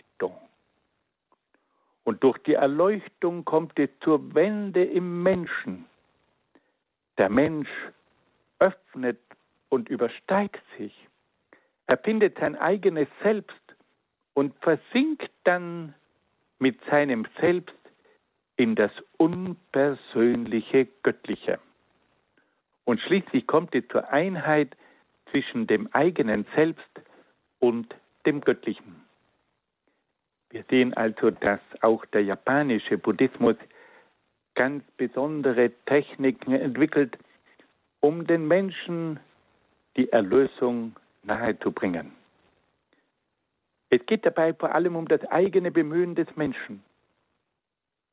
Und 2.07 2.23
durch 2.23 2.39
die 2.39 2.55
Erleuchtung 2.55 3.45
kommt 3.45 3.77
es 3.81 3.91
zur 3.99 4.33
Wende 4.33 4.85
im 4.85 5.25
Menschen. 5.25 5.87
Der 7.19 7.29
Mensch 7.29 7.69
öffnet 8.61 9.19
und 9.71 9.89
übersteigt 9.89 10.63
sich. 10.79 10.95
Er 11.89 11.99
findet 11.99 12.39
sein 12.39 12.55
eigenes 12.55 13.09
Selbst 13.25 13.61
und 14.35 14.55
versinkt 14.61 15.29
dann 15.43 15.95
mit 16.61 16.79
seinem 16.85 17.27
Selbst 17.41 17.75
in 18.57 18.77
das 18.77 18.93
unpersönliche 19.17 20.87
Göttliche. 21.03 21.59
Und 22.85 23.01
schließlich 23.01 23.49
kommt 23.49 23.75
es 23.75 23.83
zur 23.89 24.09
Einheit 24.11 24.77
zwischen 25.33 25.67
dem 25.67 25.93
eigenen 25.93 26.47
Selbst 26.55 27.01
und 27.59 27.93
dem 28.27 28.43
Göttlichen. 28.43 29.06
Wir 30.57 30.65
sehen 30.71 30.95
also, 30.95 31.31
dass 31.31 31.61
auch 31.83 32.07
der 32.07 32.25
japanische 32.25 32.97
Buddhismus 32.97 33.57
ganz 34.55 34.83
besondere 34.97 35.71
Techniken 35.85 36.53
entwickelt, 36.53 37.19
um 38.01 38.27
den 38.27 38.49
Menschen 38.49 39.21
die 39.99 40.11
Erlösung 40.11 40.97
nahezubringen. 41.25 42.13
Es 43.91 44.07
geht 44.07 44.25
dabei 44.25 44.55
vor 44.55 44.75
allem 44.75 44.97
um 44.97 45.07
das 45.09 45.23
eigene 45.27 45.71
Bemühen 45.71 46.15
des 46.15 46.35
Menschen. 46.37 46.83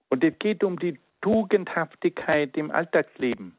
Und 0.09 0.21
es 0.21 0.37
geht 0.37 0.65
um 0.65 0.77
die 0.77 0.99
Tugendhaftigkeit 1.21 2.57
im 2.57 2.71
Alltagsleben. 2.71 3.55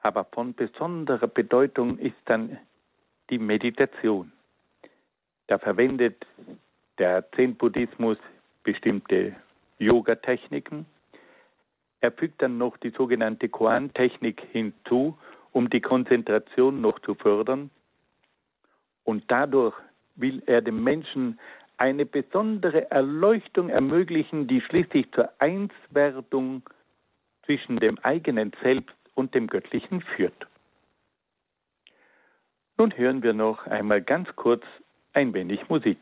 Aber 0.00 0.24
von 0.24 0.54
besonderer 0.54 1.28
Bedeutung 1.28 1.98
ist 1.98 2.16
dann 2.24 2.56
die 3.28 3.38
Meditation. 3.38 4.32
Da 5.48 5.58
verwendet 5.58 6.26
der 7.00 7.24
Zen-Buddhismus 7.32 8.18
bestimmte 8.62 9.34
Yoga-Techniken. 9.78 10.86
Er 12.00 12.12
fügt 12.12 12.40
dann 12.42 12.58
noch 12.58 12.76
die 12.76 12.90
sogenannte 12.90 13.48
Koan-Technik 13.48 14.42
hinzu, 14.52 15.18
um 15.52 15.68
die 15.70 15.80
Konzentration 15.80 16.80
noch 16.80 17.00
zu 17.00 17.14
fördern. 17.14 17.70
Und 19.04 19.24
dadurch 19.28 19.74
will 20.14 20.42
er 20.46 20.60
dem 20.60 20.84
Menschen 20.84 21.40
eine 21.78 22.04
besondere 22.04 22.90
Erleuchtung 22.90 23.70
ermöglichen, 23.70 24.46
die 24.46 24.60
schließlich 24.60 25.10
zur 25.12 25.30
Einswerdung 25.38 26.62
zwischen 27.46 27.78
dem 27.78 27.98
eigenen 28.00 28.52
Selbst 28.62 28.94
und 29.14 29.34
dem 29.34 29.46
Göttlichen 29.46 30.02
führt. 30.02 30.46
Nun 32.76 32.96
hören 32.96 33.22
wir 33.22 33.32
noch 33.32 33.66
einmal 33.66 34.02
ganz 34.02 34.28
kurz 34.36 34.62
ein 35.14 35.32
wenig 35.32 35.68
Musik. 35.70 35.98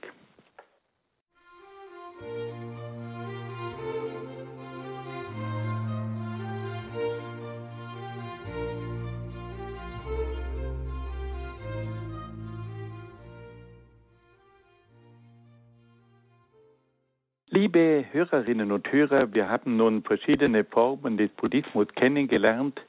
Liebe 17.60 18.04
Hörerinnen 18.12 18.70
und 18.70 18.92
Hörer, 18.92 19.34
wir 19.34 19.48
haben 19.48 19.76
nun 19.76 20.04
verschiedene 20.04 20.62
Formen 20.62 21.16
des 21.16 21.28
Buddhismus 21.30 21.88
kennengelernt, 21.96 22.80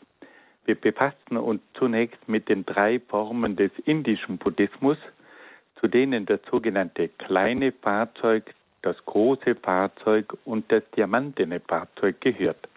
wir 0.65 0.76
befassten 0.76 1.38
uns 1.38 1.63
zunächst 1.74 2.30
mit 2.30 2.49
den 2.49 2.67
drei 2.67 2.99
Formen 2.99 3.55
des 3.55 3.72
indischen 3.86 4.38
Buddhismus, 4.38 4.99
zu 5.80 5.88
denen 5.88 6.28
das 6.28 6.39
sogenannte 6.51 7.07
kleine 7.07 7.72
Fahrzeug, 7.72 8.53
das 8.84 8.95
große 9.05 9.55
Fahrzeug 9.55 10.38
und 10.45 10.72
das 10.72 10.84
diamantene 10.95 11.61
Fahrzeug 11.61 12.22
gehört. 12.22 12.70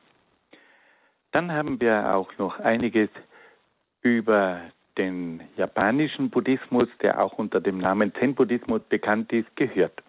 Dann 1.32 1.52
haben 1.52 1.78
wir 1.78 2.14
auch 2.14 2.30
noch 2.38 2.58
einiges 2.58 3.10
über 4.00 4.62
den 4.96 5.42
japanischen 5.58 6.30
Buddhismus, 6.30 6.88
der 7.02 7.22
auch 7.22 7.34
unter 7.34 7.60
dem 7.60 7.76
Namen 7.76 8.14
Zen-Buddhismus 8.14 8.80
bekannt 8.88 9.30
ist, 9.34 9.54
gehört. 9.56 10.02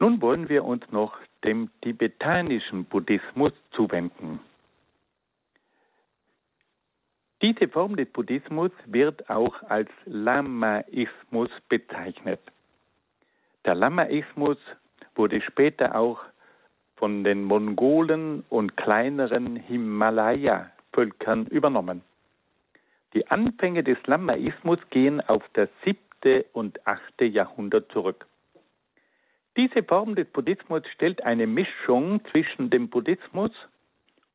Nun 0.00 0.22
wollen 0.22 0.48
wir 0.48 0.64
uns 0.64 0.84
noch 0.92 1.16
dem 1.44 1.70
tibetanischen 1.82 2.84
Buddhismus 2.84 3.52
zuwenden. 3.72 4.40
Diese 7.42 7.68
Form 7.68 7.96
des 7.96 8.08
Buddhismus 8.08 8.70
wird 8.86 9.28
auch 9.28 9.62
als 9.64 9.90
Lamaismus 10.06 11.50
bezeichnet. 11.68 12.40
Der 13.64 13.74
Lamaismus 13.74 14.56
wurde 15.14 15.40
später 15.40 15.96
auch 15.96 16.20
von 16.96 17.24
den 17.24 17.44
Mongolen 17.44 18.44
und 18.48 18.76
kleineren 18.76 19.56
Himalaya-Völkern 19.56 21.46
übernommen. 21.46 22.02
Die 23.14 23.26
Anfänge 23.28 23.82
des 23.82 23.98
Lamaismus 24.06 24.78
gehen 24.90 25.20
auf 25.20 25.42
das 25.54 25.68
siebte 25.84 26.44
und 26.52 26.86
achte 26.86 27.24
Jahrhundert 27.24 27.90
zurück. 27.92 28.27
Diese 29.58 29.82
Form 29.82 30.14
des 30.14 30.28
Buddhismus 30.28 30.84
stellt 30.94 31.24
eine 31.24 31.48
Mischung 31.48 32.24
zwischen 32.30 32.70
dem 32.70 32.88
Buddhismus 32.88 33.50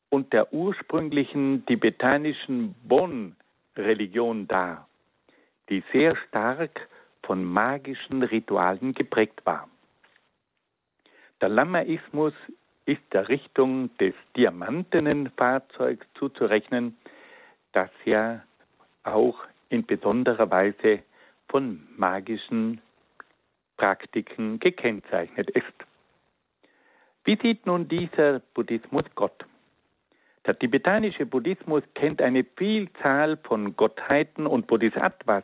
und 0.10 0.34
der 0.34 0.52
ursprünglichen 0.52 1.66
tibetanischen 1.66 2.76
Bon-Religion 2.84 4.50
dar, 4.50 4.90
die 5.70 5.82
sehr 5.94 6.18
stark 6.28 6.90
von 7.26 7.42
magischen 7.46 8.22
Ritualen 8.22 8.94
geprägt 8.94 9.46
war. 9.46 9.70
Der 11.40 11.48
Lamaismus 11.48 12.34
ist 12.86 13.02
der 13.14 13.30
Richtung 13.30 13.96
des 14.00 14.16
diamantenen 14.36 15.32
Fahrzeugs 15.38 16.06
zuzurechnen, 16.16 16.98
das 17.72 17.90
ja 18.04 18.44
auch 19.04 19.40
in 19.70 19.86
besonderer 19.86 20.52
Weise 20.52 21.02
von 21.48 21.88
magischen 21.96 22.82
Praktiken 23.84 24.62
gekennzeichnet 24.62 25.50
ist. 25.50 25.66
Wie 27.26 27.38
sieht 27.42 27.66
nun 27.66 27.90
dieser 27.90 28.40
Buddhismus 28.54 29.04
Gott? 29.14 29.44
Der 30.46 30.58
tibetanische 30.58 31.26
Buddhismus 31.26 31.84
kennt 31.94 32.22
eine 32.22 32.46
Vielzahl 32.56 33.36
von 33.36 33.76
Gottheiten 33.76 34.48
und 34.48 34.68
Bodhisattvas, 34.68 35.44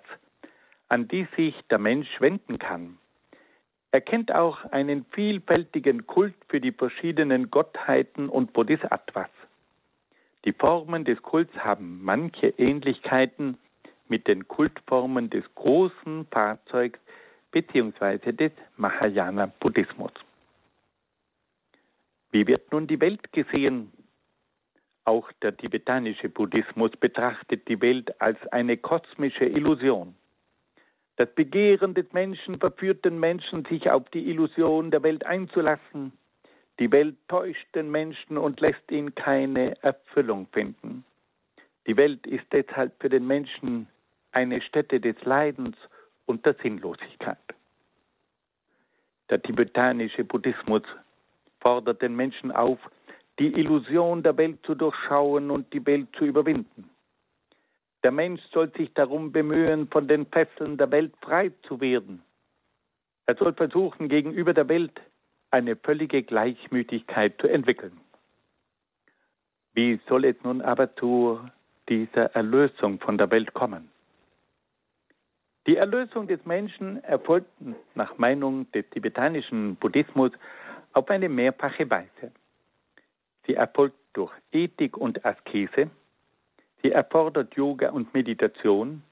an 0.88 1.10
die 1.10 1.28
sich 1.36 1.54
der 1.70 1.80
Mensch 1.80 2.08
wenden 2.22 2.60
kann. 2.60 2.98
Er 3.92 4.00
kennt 4.00 4.34
auch 4.34 4.64
einen 4.72 5.04
vielfältigen 5.12 6.08
Kult 6.08 6.36
für 6.48 6.62
die 6.62 6.72
verschiedenen 6.72 7.52
Gottheiten 7.52 8.30
und 8.30 8.54
Bodhisattvas. 8.54 9.32
Die 10.46 10.54
Formen 10.54 11.04
des 11.04 11.22
Kults 11.24 11.54
haben 11.58 12.00
manche 12.06 12.48
Ähnlichkeiten 12.58 13.58
mit 14.08 14.30
den 14.30 14.48
Kultformen 14.48 15.30
des 15.30 15.44
großen 15.56 16.26
Fahrzeugs 16.32 17.00
bzw. 17.52 18.32
des 18.32 18.52
Mahayana-Buddhismus. 18.78 20.12
Wie 22.32 22.46
wird 22.46 22.72
nun 22.72 22.88
die 22.88 23.02
Welt 23.02 23.32
gesehen? 23.32 23.92
Auch 25.06 25.32
der 25.42 25.58
tibetanische 25.58 26.30
Buddhismus 26.30 26.92
betrachtet 26.92 27.68
die 27.68 27.82
Welt 27.82 28.22
als 28.22 28.38
eine 28.52 28.78
kosmische 28.78 29.46
Illusion. 29.46 30.14
Das 31.16 31.34
Begehren 31.34 31.96
des 31.96 32.14
Menschen 32.14 32.60
verführt 32.60 33.04
den 33.04 33.20
Menschen, 33.20 33.66
sich 33.66 33.90
auf 33.90 34.08
die 34.12 34.30
Illusion 34.30 34.92
der 34.92 35.04
Welt 35.04 35.26
einzulassen. 35.26 36.14
Die 36.80 36.92
Welt 36.92 37.18
täuscht 37.28 37.68
den 37.76 37.92
Menschen 37.92 38.38
und 38.38 38.62
lässt 38.62 38.90
ihn 38.92 39.16
keine 39.16 39.76
Erfüllung 39.84 40.48
finden. 40.54 41.04
Die 41.88 41.98
Welt 41.98 42.26
ist 42.28 42.46
deshalb 42.54 42.94
für 43.02 43.10
den 43.10 43.28
Menschen 43.28 43.88
eine 44.32 44.62
Stätte 44.62 45.02
des 45.02 45.16
Leidens 45.24 45.76
und 46.30 46.46
der 46.46 46.56
Sinnlosigkeit. 46.62 47.40
Der 49.32 49.42
tibetanische 49.42 50.24
Buddhismus 50.24 50.84
fordert 51.60 52.04
den 52.04 52.16
Menschen 52.16 52.52
auf, 52.52 52.78
die 53.40 53.52
Illusion 53.54 54.22
der 54.22 54.38
Welt 54.38 54.60
zu 54.64 54.76
durchschauen 54.76 55.50
und 55.50 55.74
die 55.74 55.84
Welt 55.88 56.08
zu 56.16 56.26
überwinden. 56.26 56.90
Der 58.04 58.12
Mensch 58.12 58.42
soll 58.54 58.72
sich 58.78 58.94
darum 58.94 59.32
bemühen, 59.32 59.88
von 59.88 60.08
den 60.08 60.28
Fesseln 60.28 60.78
der 60.78 60.92
Welt 60.92 61.14
frei 61.22 61.52
zu 61.68 61.82
werden. 61.82 62.22
Er 63.26 63.36
soll 63.36 63.54
versuchen, 63.54 64.08
gegenüber 64.08 64.54
der 64.54 64.70
Welt 64.70 65.02
eine 65.50 65.76
völlige 65.76 66.22
Gleichmütigkeit 66.22 67.42
zu 67.42 67.48
entwickeln. 67.48 68.00
Wie 69.74 70.00
soll 70.08 70.26
es 70.26 70.36
nun 70.44 70.62
aber 70.62 70.96
zu 70.96 71.40
dieser 71.90 72.36
Erlösung 72.36 73.00
von 73.00 73.18
der 73.18 73.32
Welt 73.32 73.54
kommen? 73.56 73.90
Die 75.70 75.78
Erlösung 75.78 76.28
des 76.28 76.44
Menschen 76.48 77.04
erfolgt 77.04 77.52
nach 77.94 78.18
Meinung 78.18 78.66
des 78.72 78.90
tibetanischen 78.90 79.76
Buddhismus 79.76 80.32
auf 80.94 81.08
eine 81.12 81.30
mehrfache 81.30 81.88
Weise. 81.88 82.32
Sie 83.46 83.54
erfolgt 83.54 84.00
durch 84.14 84.32
Ethik 84.52 84.98
und 84.98 85.24
Askese. 85.24 85.92
Sie 86.82 86.90
erfordert 86.92 87.54
Yoga 87.54 87.92
und 87.92 88.12
Meditation. 88.16 89.04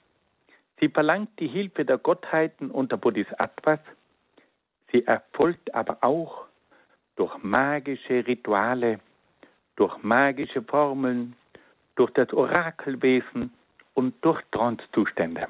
Sie 0.79 0.89
verlangt 0.89 1.29
die 1.39 1.47
Hilfe 1.47 1.85
der 1.85 1.99
Gottheiten 1.99 2.71
und 2.71 2.91
der 2.91 2.97
Bodhisattvas. 2.97 3.79
Sie 4.91 5.05
erfolgt 5.05 5.75
aber 5.75 5.99
auch 6.01 6.47
durch 7.17 7.37
magische 7.43 8.25
Rituale, 8.25 8.99
durch 9.75 9.95
magische 10.01 10.63
Formeln, 10.63 11.35
durch 11.93 12.09
das 12.13 12.33
Orakelwesen 12.33 13.53
und 13.93 14.15
durch 14.25 14.41
Trancezustände. 14.49 15.49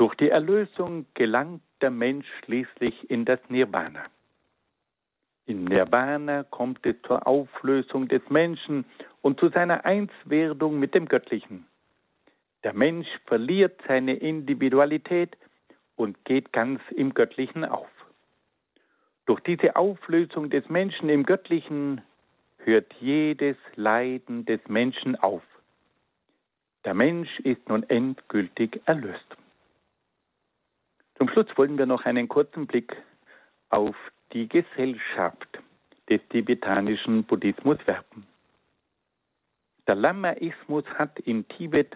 Durch 0.00 0.14
die 0.14 0.30
Erlösung 0.30 1.04
gelangt 1.12 1.60
der 1.82 1.90
Mensch 1.90 2.26
schließlich 2.42 3.10
in 3.10 3.26
das 3.26 3.38
Nirvana. 3.50 4.06
Im 5.44 5.66
Nirvana 5.66 6.44
kommt 6.44 6.86
es 6.86 6.96
zur 7.06 7.26
Auflösung 7.26 8.08
des 8.08 8.22
Menschen 8.30 8.86
und 9.20 9.38
zu 9.38 9.50
seiner 9.50 9.84
Einswerdung 9.84 10.78
mit 10.78 10.94
dem 10.94 11.04
Göttlichen. 11.04 11.66
Der 12.64 12.72
Mensch 12.72 13.08
verliert 13.26 13.78
seine 13.86 14.14
Individualität 14.14 15.36
und 15.96 16.24
geht 16.24 16.50
ganz 16.50 16.80
im 16.96 17.12
Göttlichen 17.12 17.66
auf. 17.66 17.90
Durch 19.26 19.40
diese 19.40 19.76
Auflösung 19.76 20.48
des 20.48 20.66
Menschen 20.70 21.10
im 21.10 21.26
Göttlichen 21.26 22.00
hört 22.56 22.90
jedes 23.00 23.58
Leiden 23.76 24.46
des 24.46 24.60
Menschen 24.66 25.16
auf. 25.16 25.42
Der 26.86 26.94
Mensch 26.94 27.38
ist 27.40 27.68
nun 27.68 27.82
endgültig 27.82 28.80
erlöst. 28.86 29.36
Zum 31.20 31.28
Schluss 31.28 31.48
wollen 31.56 31.76
wir 31.76 31.84
noch 31.84 32.06
einen 32.06 32.28
kurzen 32.28 32.66
Blick 32.66 32.96
auf 33.68 33.94
die 34.32 34.48
Gesellschaft 34.48 35.58
des 36.08 36.18
tibetanischen 36.30 37.24
Buddhismus 37.24 37.76
werben. 37.84 38.26
Der 39.86 39.96
Lamaismus 39.96 40.86
hat 40.94 41.18
in 41.20 41.46
Tibet 41.48 41.94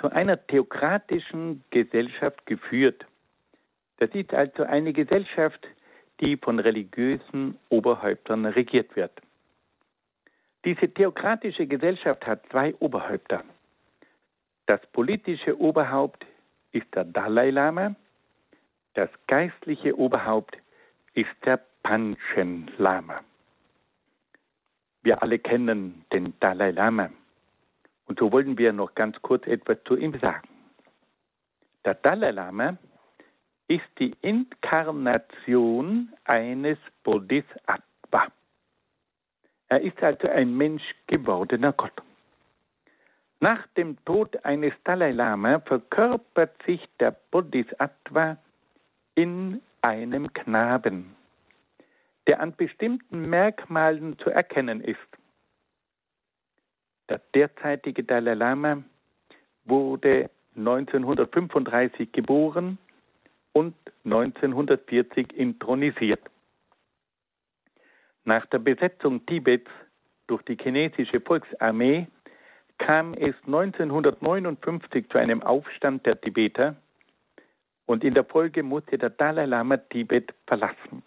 zu 0.00 0.10
einer 0.10 0.44
theokratischen 0.48 1.62
Gesellschaft 1.70 2.46
geführt. 2.46 3.06
Das 3.98 4.10
ist 4.10 4.34
also 4.34 4.64
eine 4.64 4.92
Gesellschaft, 4.92 5.64
die 6.20 6.36
von 6.36 6.58
religiösen 6.58 7.56
Oberhäuptern 7.68 8.44
regiert 8.44 8.96
wird. 8.96 9.12
Diese 10.64 10.92
theokratische 10.92 11.68
Gesellschaft 11.68 12.26
hat 12.26 12.44
zwei 12.50 12.74
Oberhäupter. 12.80 13.44
Das 14.66 14.84
politische 14.88 15.56
Oberhaupt 15.60 16.26
ist 16.72 16.92
der 16.92 17.04
Dalai 17.04 17.50
Lama, 17.50 17.94
das 18.98 19.10
geistliche 19.28 19.96
Oberhaupt 19.96 20.58
ist 21.14 21.30
der 21.44 21.60
Panchen 21.84 22.68
Lama. 22.78 23.20
Wir 25.02 25.22
alle 25.22 25.38
kennen 25.38 26.04
den 26.12 26.34
Dalai 26.40 26.72
Lama. 26.72 27.08
Und 28.06 28.18
so 28.18 28.32
wollen 28.32 28.58
wir 28.58 28.72
noch 28.72 28.96
ganz 28.96 29.16
kurz 29.22 29.46
etwas 29.46 29.78
zu 29.84 29.94
ihm 29.94 30.18
sagen. 30.18 30.48
Der 31.84 31.94
Dalai 31.94 32.32
Lama 32.32 32.76
ist 33.68 33.88
die 34.00 34.16
Inkarnation 34.20 36.12
eines 36.24 36.78
Bodhisattva. 37.04 38.26
Er 39.68 39.80
ist 39.80 40.02
also 40.02 40.26
ein 40.26 40.56
Mensch 40.56 40.82
gewordener 41.06 41.72
Gott. 41.72 42.02
Nach 43.38 43.64
dem 43.76 43.96
Tod 44.04 44.44
eines 44.44 44.72
Dalai 44.82 45.12
Lama 45.12 45.60
verkörpert 45.60 46.60
sich 46.64 46.84
der 46.98 47.12
Bodhisattva 47.30 48.38
in 49.18 49.60
einem 49.82 50.32
Knaben, 50.32 51.16
der 52.28 52.40
an 52.40 52.54
bestimmten 52.54 53.28
Merkmalen 53.28 54.16
zu 54.20 54.30
erkennen 54.30 54.80
ist. 54.80 55.08
Der 57.08 57.20
derzeitige 57.34 58.04
Dalai 58.04 58.34
Lama 58.34 58.84
wurde 59.64 60.30
1935 60.54 62.12
geboren 62.12 62.78
und 63.54 63.74
1940 64.04 65.32
intronisiert. 65.32 66.22
Nach 68.24 68.46
der 68.46 68.60
Besetzung 68.60 69.26
Tibets 69.26 69.70
durch 70.28 70.42
die 70.42 70.56
chinesische 70.56 71.20
Volksarmee 71.20 72.06
kam 72.78 73.14
es 73.14 73.34
1959 73.46 75.08
zu 75.08 75.18
einem 75.18 75.42
Aufstand 75.42 76.06
der 76.06 76.20
Tibeter 76.20 76.76
und 77.88 78.04
in 78.04 78.12
der 78.12 78.24
Folge 78.24 78.62
musste 78.62 78.98
der 78.98 79.08
Dalai 79.08 79.46
Lama 79.46 79.78
Tibet 79.78 80.34
verlassen. 80.46 81.02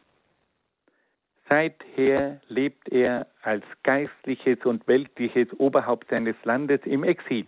Seither 1.48 2.42
lebt 2.48 2.90
er 2.90 3.28
als 3.44 3.64
geistliches 3.84 4.66
und 4.66 4.88
weltliches 4.88 5.48
Oberhaupt 5.60 6.10
seines 6.10 6.36
Landes 6.44 6.82
im 6.86 7.04
Exil. 7.04 7.46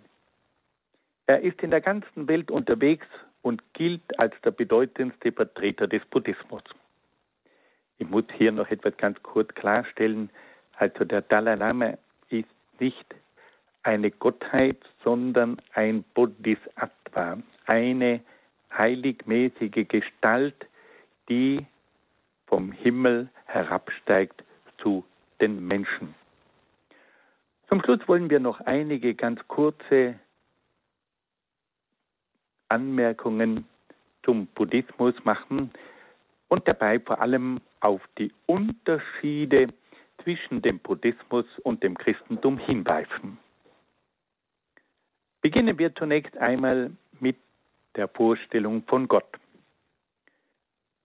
Er 1.25 1.41
ist 1.41 1.63
in 1.63 1.71
der 1.71 1.81
ganzen 1.81 2.27
Welt 2.27 2.51
unterwegs 2.51 3.07
und 3.41 3.63
gilt 3.73 4.19
als 4.19 4.35
der 4.41 4.51
bedeutendste 4.51 5.31
Vertreter 5.31 5.87
des 5.87 6.05
Buddhismus. 6.11 6.63
Ich 7.97 8.07
muss 8.07 8.25
hier 8.37 8.51
noch 8.51 8.69
etwas 8.69 8.95
ganz 8.97 9.21
kurz 9.23 9.51
klarstellen. 9.55 10.29
Also 10.77 11.05
der 11.05 11.23
Dalai 11.23 11.55
Lama 11.55 11.97
ist 12.29 12.49
nicht 12.79 13.15
eine 13.81 14.11
Gottheit, 14.11 14.77
sondern 15.03 15.59
ein 15.73 16.03
Bodhisattva, 16.13 17.39
eine 17.65 18.21
heiligmäßige 18.77 19.87
Gestalt, 19.87 20.67
die 21.29 21.65
vom 22.47 22.71
Himmel 22.71 23.29
herabsteigt 23.45 24.43
zu 24.77 25.05
den 25.41 25.65
Menschen. 25.65 26.15
Zum 27.69 27.81
Schluss 27.81 28.07
wollen 28.07 28.29
wir 28.29 28.39
noch 28.39 28.59
einige 28.61 29.15
ganz 29.15 29.39
kurze 29.47 30.19
Anmerkungen 32.69 33.65
zum 34.23 34.47
Buddhismus 34.47 35.15
machen 35.23 35.71
und 36.47 36.67
dabei 36.67 36.99
vor 36.99 37.19
allem 37.19 37.61
auf 37.79 38.01
die 38.17 38.31
Unterschiede 38.45 39.67
zwischen 40.23 40.61
dem 40.61 40.79
Buddhismus 40.79 41.45
und 41.63 41.83
dem 41.83 41.97
Christentum 41.97 42.57
hinweisen. 42.57 43.37
Beginnen 45.41 45.77
wir 45.77 45.93
zunächst 45.95 46.37
einmal 46.37 46.91
der 47.95 48.07
Vorstellung 48.07 48.83
von 48.83 49.07
Gott. 49.07 49.27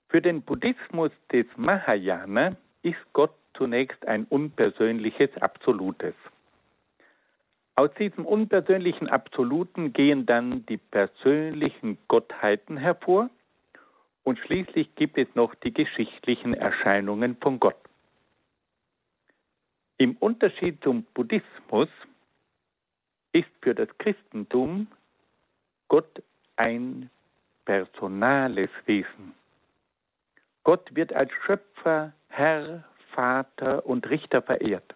Für 0.08 0.22
den 0.22 0.42
Buddhismus 0.42 1.10
des 1.32 1.46
Mahayana 1.56 2.56
ist 2.82 2.98
Gott 3.12 3.34
zunächst 3.54 4.06
ein 4.06 4.24
unpersönliches 4.24 5.30
Absolutes. 5.40 6.14
Aus 7.76 7.90
diesem 7.94 8.24
unpersönlichen 8.26 9.08
Absoluten 9.08 9.92
gehen 9.92 10.26
dann 10.26 10.66
die 10.66 10.78
persönlichen 10.78 11.98
Gottheiten 12.08 12.76
hervor 12.76 13.30
und 14.24 14.38
schließlich 14.38 14.94
gibt 14.94 15.16
es 15.18 15.28
noch 15.34 15.54
die 15.56 15.72
geschichtlichen 15.72 16.54
Erscheinungen 16.54 17.36
von 17.36 17.60
Gott. 17.60 17.78
Im 19.96 20.16
Unterschied 20.16 20.82
zum 20.82 21.04
Buddhismus 21.14 21.88
ist 23.32 23.48
für 23.60 23.74
das 23.74 23.88
Christentum 23.98 24.88
Gott 25.88 26.22
ein 26.58 27.10
personales 27.64 28.70
Wesen. 28.86 29.34
Gott 30.64 30.94
wird 30.94 31.12
als 31.12 31.30
Schöpfer, 31.46 32.12
Herr, 32.28 32.84
Vater 33.12 33.86
und 33.86 34.08
Richter 34.10 34.42
verehrt. 34.42 34.94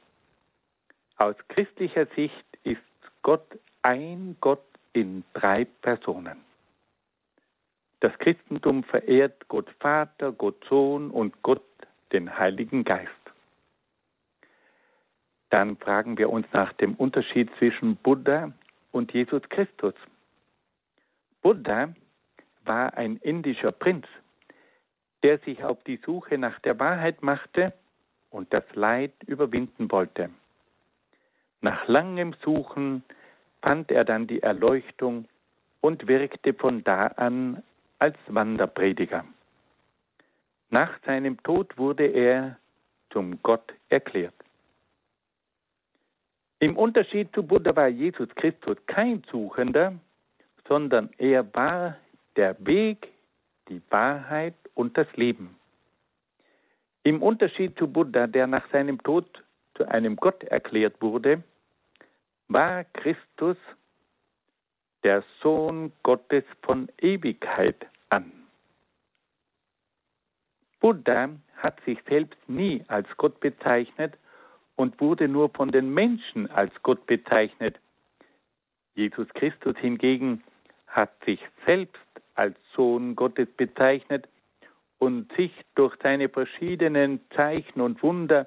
Aus 1.16 1.36
christlicher 1.48 2.06
Sicht 2.14 2.46
ist 2.64 2.80
Gott 3.22 3.46
ein 3.82 4.36
Gott 4.40 4.64
in 4.92 5.24
drei 5.34 5.64
Personen. 5.64 6.40
Das 8.00 8.12
Christentum 8.18 8.82
verehrt 8.82 9.48
Gott 9.48 9.70
Vater, 9.78 10.32
Gott 10.32 10.64
Sohn 10.68 11.10
und 11.10 11.40
Gott 11.42 11.62
den 12.12 12.36
Heiligen 12.36 12.84
Geist. 12.84 13.10
Dann 15.50 15.76
fragen 15.76 16.18
wir 16.18 16.30
uns 16.30 16.46
nach 16.52 16.72
dem 16.74 16.94
Unterschied 16.94 17.50
zwischen 17.58 17.96
Buddha 17.96 18.52
und 18.90 19.12
Jesus 19.12 19.42
Christus. 19.50 19.94
Buddha 21.42 21.92
war 22.64 22.94
ein 22.94 23.16
indischer 23.16 23.72
Prinz, 23.72 24.06
der 25.22 25.38
sich 25.38 25.62
auf 25.64 25.82
die 25.84 25.98
Suche 26.04 26.38
nach 26.38 26.58
der 26.60 26.78
Wahrheit 26.78 27.22
machte 27.22 27.72
und 28.30 28.52
das 28.52 28.64
Leid 28.74 29.12
überwinden 29.26 29.90
wollte. 29.90 30.30
Nach 31.60 31.86
langem 31.86 32.34
Suchen 32.42 33.04
fand 33.60 33.90
er 33.90 34.04
dann 34.04 34.26
die 34.26 34.42
Erleuchtung 34.42 35.26
und 35.80 36.06
wirkte 36.06 36.54
von 36.54 36.82
da 36.84 37.08
an 37.08 37.62
als 37.98 38.16
Wanderprediger. 38.28 39.24
Nach 40.70 40.98
seinem 41.04 41.42
Tod 41.42 41.76
wurde 41.76 42.06
er 42.06 42.56
zum 43.10 43.42
Gott 43.42 43.72
erklärt. 43.88 44.34
Im 46.60 46.76
Unterschied 46.76 47.32
zu 47.34 47.42
Buddha 47.42 47.74
war 47.76 47.88
Jesus 47.88 48.28
Christus 48.36 48.76
kein 48.86 49.22
Suchender, 49.30 49.94
sondern 50.72 51.10
er 51.18 51.54
war 51.54 51.98
der 52.34 52.56
Weg, 52.64 53.12
die 53.68 53.82
Wahrheit 53.90 54.54
und 54.72 54.96
das 54.96 55.06
Leben. 55.16 55.54
Im 57.02 57.22
Unterschied 57.22 57.76
zu 57.78 57.86
Buddha, 57.86 58.26
der 58.26 58.46
nach 58.46 58.66
seinem 58.70 58.96
Tod 59.02 59.26
zu 59.74 59.86
einem 59.86 60.16
Gott 60.16 60.42
erklärt 60.44 60.94
wurde, 61.02 61.42
war 62.48 62.84
Christus 62.84 63.58
der 65.04 65.22
Sohn 65.42 65.92
Gottes 66.02 66.44
von 66.62 66.88
Ewigkeit 67.02 67.86
an. 68.08 68.32
Buddha 70.80 71.28
hat 71.58 71.84
sich 71.84 71.98
selbst 72.08 72.38
nie 72.48 72.82
als 72.88 73.08
Gott 73.18 73.40
bezeichnet, 73.40 74.14
und 74.76 74.98
wurde 75.02 75.28
nur 75.28 75.50
von 75.50 75.70
den 75.70 75.92
Menschen 75.92 76.50
als 76.50 76.72
Gott 76.82 77.04
bezeichnet. 77.06 77.78
Jesus 78.94 79.28
Christus 79.34 79.76
hingegen 79.76 80.42
hat 80.92 81.12
sich 81.24 81.40
selbst 81.66 82.00
als 82.34 82.56
Sohn 82.74 83.16
Gottes 83.16 83.48
bezeichnet 83.56 84.28
und 84.98 85.32
sich 85.32 85.52
durch 85.74 85.94
seine 86.02 86.28
verschiedenen 86.28 87.20
Zeichen 87.34 87.80
und 87.80 88.02
Wunder 88.02 88.46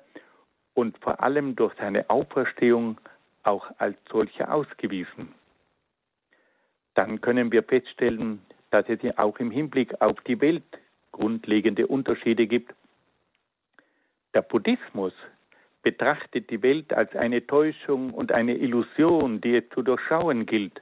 und 0.74 0.98
vor 1.00 1.22
allem 1.22 1.56
durch 1.56 1.74
seine 1.78 2.10
Auferstehung 2.10 3.00
auch 3.44 3.70
als 3.78 3.98
solcher 4.10 4.54
ausgewiesen. 4.54 5.34
Dann 6.94 7.20
können 7.20 7.52
wir 7.52 7.64
feststellen, 7.64 8.42
dass 8.72 8.88
es 8.90 9.00
auch 9.18 9.38
im 9.40 9.52
Hinblick 9.52 10.02
auf 10.02 10.20
die 10.22 10.40
Welt 10.40 10.64
grundlegende 11.12 11.88
Unterschiede 11.88 12.48
gibt. 12.48 12.74
Der 14.34 14.42
Buddhismus 14.42 15.14
betrachtet 15.82 16.50
die 16.50 16.62
Welt 16.62 16.94
als 16.94 17.16
eine 17.16 17.46
Täuschung 17.46 18.14
und 18.14 18.32
eine 18.32 18.56
Illusion, 18.56 19.40
die 19.42 19.58
es 19.58 19.70
zu 19.70 19.82
durchschauen 19.82 20.46
gilt. 20.46 20.82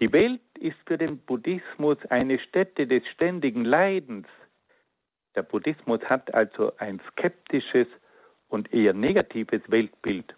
Die 0.00 0.12
Welt 0.12 0.40
ist 0.58 0.76
für 0.86 0.98
den 0.98 1.18
Buddhismus 1.18 1.98
eine 2.08 2.38
Stätte 2.40 2.86
des 2.86 3.06
ständigen 3.08 3.64
Leidens. 3.64 4.26
Der 5.36 5.42
Buddhismus 5.42 6.00
hat 6.04 6.34
also 6.34 6.72
ein 6.78 7.00
skeptisches 7.12 7.86
und 8.48 8.72
eher 8.72 8.92
negatives 8.92 9.62
Weltbild. 9.68 10.34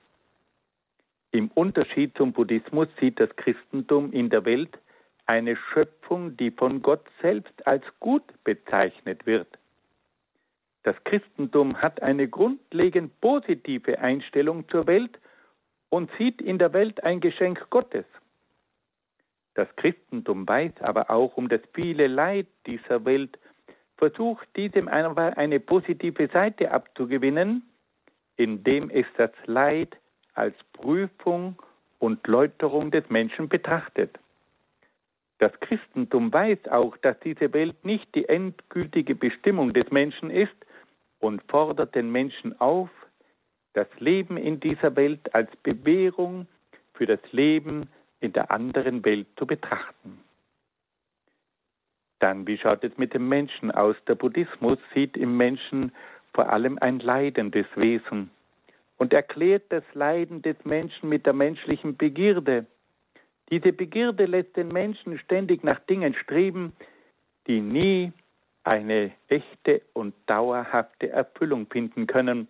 Im 1.32 1.48
Unterschied 1.48 2.16
zum 2.16 2.32
Buddhismus 2.32 2.88
sieht 3.00 3.18
das 3.18 3.34
Christentum 3.36 4.12
in 4.12 4.30
der 4.30 4.44
Welt 4.44 4.78
eine 5.26 5.56
Schöpfung, 5.56 6.36
die 6.36 6.50
von 6.50 6.82
Gott 6.82 7.04
selbst 7.20 7.66
als 7.66 7.84
gut 8.00 8.22
bezeichnet 8.44 9.26
wird. 9.26 9.58
Das 10.84 10.96
Christentum 11.04 11.82
hat 11.82 12.00
eine 12.00 12.28
grundlegend 12.28 13.20
positive 13.20 13.98
Einstellung 13.98 14.68
zur 14.68 14.86
Welt 14.86 15.18
und 15.88 16.10
sieht 16.16 16.40
in 16.40 16.58
der 16.58 16.72
Welt 16.72 17.02
ein 17.02 17.20
Geschenk 17.20 17.68
Gottes. 17.70 18.04
Das 19.56 19.68
Christentum 19.76 20.46
weiß 20.46 20.72
aber 20.80 21.10
auch 21.10 21.36
um 21.38 21.48
das 21.48 21.62
viele 21.72 22.08
Leid 22.08 22.46
dieser 22.66 23.04
Welt, 23.06 23.38
versucht 23.96 24.46
diesem 24.54 24.86
eine 24.86 25.60
positive 25.60 26.28
Seite 26.28 26.70
abzugewinnen, 26.70 27.62
indem 28.36 28.90
es 28.90 29.06
das 29.16 29.30
Leid 29.46 29.96
als 30.34 30.54
Prüfung 30.74 31.56
und 31.98 32.26
Läuterung 32.26 32.90
des 32.90 33.08
Menschen 33.08 33.48
betrachtet. 33.48 34.18
Das 35.38 35.58
Christentum 35.60 36.30
weiß 36.30 36.68
auch, 36.70 36.94
dass 36.98 37.18
diese 37.20 37.54
Welt 37.54 37.82
nicht 37.82 38.14
die 38.14 38.28
endgültige 38.28 39.14
Bestimmung 39.14 39.72
des 39.72 39.90
Menschen 39.90 40.30
ist, 40.30 40.54
und 41.18 41.42
fordert 41.48 41.94
den 41.94 42.12
Menschen 42.12 42.60
auf, 42.60 42.90
das 43.72 43.88
Leben 43.98 44.36
in 44.36 44.60
dieser 44.60 44.96
Welt 44.96 45.34
als 45.34 45.50
Bewährung 45.62 46.46
für 46.92 47.06
das 47.06 47.20
Leben 47.32 47.88
in 48.20 48.32
der 48.32 48.50
anderen 48.50 49.04
Welt 49.04 49.26
zu 49.36 49.46
betrachten. 49.46 50.20
Dann, 52.18 52.46
wie 52.46 52.58
schaut 52.58 52.82
es 52.82 52.96
mit 52.96 53.12
dem 53.14 53.28
Menschen 53.28 53.70
aus? 53.70 53.96
Der 54.08 54.14
Buddhismus 54.14 54.78
sieht 54.94 55.16
im 55.16 55.36
Menschen 55.36 55.92
vor 56.32 56.50
allem 56.50 56.78
ein 56.80 56.98
leidendes 56.98 57.66
Wesen 57.76 58.30
und 58.96 59.12
erklärt 59.12 59.64
das 59.70 59.84
Leiden 59.92 60.42
des 60.42 60.56
Menschen 60.64 61.08
mit 61.08 61.26
der 61.26 61.34
menschlichen 61.34 61.96
Begierde. 61.96 62.66
Diese 63.50 63.72
Begierde 63.72 64.24
lässt 64.24 64.56
den 64.56 64.68
Menschen 64.68 65.18
ständig 65.18 65.62
nach 65.62 65.78
Dingen 65.80 66.14
streben, 66.14 66.72
die 67.46 67.60
nie 67.60 68.12
eine 68.64 69.12
echte 69.28 69.82
und 69.92 70.14
dauerhafte 70.26 71.10
Erfüllung 71.10 71.66
finden 71.66 72.06
können. 72.06 72.48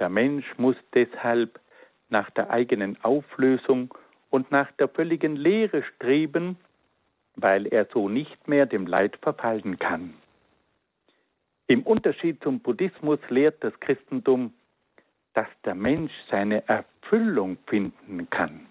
Der 0.00 0.08
Mensch 0.08 0.46
muss 0.58 0.76
deshalb 0.94 1.60
nach 2.08 2.30
der 2.30 2.50
eigenen 2.50 3.02
Auflösung 3.04 3.94
und 4.32 4.50
nach 4.50 4.72
der 4.72 4.88
völligen 4.88 5.36
Lehre 5.36 5.82
streben, 5.82 6.56
weil 7.36 7.66
er 7.66 7.86
so 7.92 8.08
nicht 8.08 8.48
mehr 8.48 8.64
dem 8.64 8.86
Leid 8.86 9.18
verfallen 9.20 9.78
kann. 9.78 10.14
Im 11.66 11.82
Unterschied 11.82 12.42
zum 12.42 12.60
Buddhismus 12.60 13.20
lehrt 13.28 13.62
das 13.62 13.78
Christentum, 13.80 14.54
dass 15.34 15.48
der 15.64 15.74
Mensch 15.74 16.12
seine 16.30 16.66
Erfüllung 16.66 17.58
finden 17.66 18.28
kann. 18.30 18.66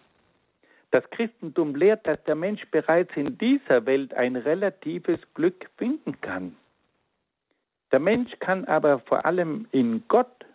Das 0.89 1.07
Christentum 1.11 1.75
lehrt, 1.75 2.07
dass 2.07 2.21
der 2.23 2.35
Mensch 2.35 2.65
bereits 2.71 3.15
in 3.15 3.37
dieser 3.37 3.85
Welt 3.85 4.15
ein 4.15 4.35
relatives 4.35 5.19
Glück 5.35 5.69
finden 5.77 6.19
kann. 6.21 6.55
Der 7.91 7.99
Mensch 7.99 8.31
kann 8.39 8.65
aber 8.65 8.99
vor 8.99 9.25
allem 9.25 9.67
in 9.71 10.03
Gott 10.07 10.45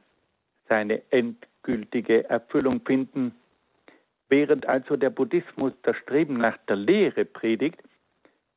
seine 0.68 1.00
endgültige 1.10 2.28
Erfüllung 2.28 2.80
finden, 2.80 3.34
während 4.28 4.66
also 4.66 4.96
der 4.96 5.10
Buddhismus 5.10 5.72
das 5.82 5.96
Streben 5.98 6.38
nach 6.38 6.56
der 6.68 6.76
Lehre 6.76 7.24
predigt, 7.24 7.80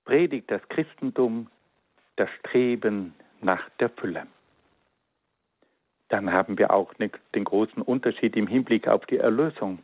predigt 0.06 0.50
das 0.50 0.62
Christentum 0.70 1.48
das 2.16 2.30
Streben 2.40 3.14
nach 3.42 3.70
der 3.80 3.90
Fülle. 3.90 4.28
Dann 6.10 6.34
haben 6.34 6.58
wir 6.58 6.72
auch 6.72 6.94
den 6.96 7.44
großen 7.44 7.84
Unterschied 7.84 8.36
im 8.36 8.48
Hinblick 8.48 8.88
auf 8.88 9.06
die 9.06 9.18
Erlösung. 9.18 9.80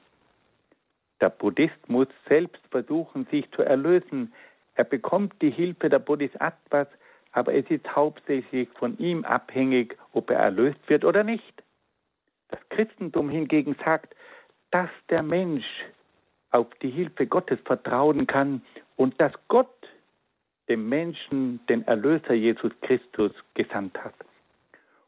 Der 1.22 1.30
Buddhist 1.30 1.88
muss 1.88 2.08
selbst 2.28 2.62
versuchen, 2.72 3.28
sich 3.32 3.50
zu 3.52 3.62
erlösen. 3.62 4.34
Er 4.74 4.84
bekommt 4.84 5.40
die 5.42 5.52
Hilfe 5.52 5.90
der 5.90 6.00
Bodhisattvas, 6.00 6.88
aber 7.32 7.54
es 7.54 7.70
ist 7.70 7.96
hauptsächlich 7.96 8.70
von 8.74 8.98
ihm 8.98 9.24
abhängig, 9.24 9.98
ob 10.14 10.32
er 10.32 10.40
erlöst 10.40 10.80
wird 10.88 11.06
oder 11.06 11.24
nicht. 11.24 11.64
Das 12.50 12.60
Christentum 12.70 13.30
hingegen 13.30 13.76
sagt, 13.84 14.15
dass 14.76 14.90
der 15.10 15.24
Mensch 15.24 15.86
auf 16.52 16.68
die 16.82 16.90
Hilfe 16.90 17.28
Gottes 17.28 17.58
vertrauen 17.64 18.28
kann 18.28 18.62
und 18.98 19.18
dass 19.22 19.32
Gott 19.48 19.74
dem 20.68 20.90
Menschen 20.90 21.62
den 21.70 21.88
Erlöser 21.88 22.34
Jesus 22.34 22.74
Christus 22.82 23.32
gesandt 23.54 23.98
hat. 24.04 24.16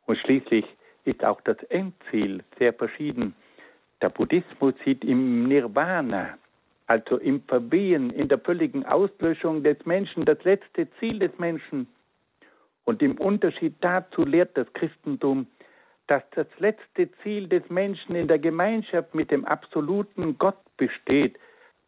Und 0.05 0.17
schließlich 0.19 0.65
ist 1.03 1.21
auch 1.21 1.41
das 1.41 1.57
Endziel 1.63 2.45
sehr 2.57 2.71
verschieden. 2.71 3.35
Der 4.01 4.07
Buddhismus 4.07 4.73
sieht 4.85 5.03
im 5.03 5.49
Nirvana, 5.49 6.37
also 6.85 7.17
im 7.17 7.41
Verwehen, 7.41 8.09
in 8.11 8.29
der 8.29 8.39
völligen 8.39 8.85
Auslöschung 8.85 9.63
des 9.63 9.85
Menschen, 9.85 10.23
das 10.23 10.41
letzte 10.45 10.87
Ziel 10.97 11.19
des 11.19 11.37
Menschen. 11.39 11.87
Und 12.85 13.01
im 13.01 13.17
Unterschied 13.17 13.75
dazu 13.81 14.23
lehrt 14.23 14.55
das 14.55 14.71
Christentum, 14.71 15.45
dass 16.07 16.23
das 16.31 16.47
letzte 16.59 17.09
Ziel 17.21 17.47
des 17.47 17.69
Menschen 17.69 18.15
in 18.15 18.27
der 18.27 18.39
Gemeinschaft 18.39 19.13
mit 19.13 19.29
dem 19.29 19.45
absoluten 19.45 20.37
Gott 20.37 20.57
besteht. 20.77 21.37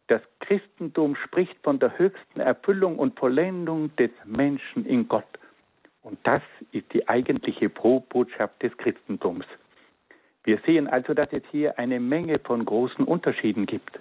Das 0.08 0.20
Christentum 0.40 1.16
spricht 1.16 1.56
von 1.62 1.78
der 1.78 1.98
höchsten 1.98 2.40
Erfüllung 2.40 2.98
und 2.98 3.18
Vollendung 3.18 3.94
des 3.96 4.10
Menschen 4.24 4.84
in 4.84 5.08
Gott. 5.08 5.24
Und 6.02 6.18
das 6.24 6.42
ist 6.72 6.92
die 6.92 7.08
eigentliche 7.08 7.68
Pro-Botschaft 7.68 8.62
des 8.62 8.76
Christentums. 8.76 9.44
Wir 10.44 10.58
sehen 10.66 10.88
also, 10.88 11.14
dass 11.14 11.32
es 11.32 11.42
hier 11.50 11.78
eine 11.78 12.00
Menge 12.00 12.38
von 12.38 12.64
großen 12.64 13.04
Unterschieden 13.04 13.66
gibt. 13.66 14.00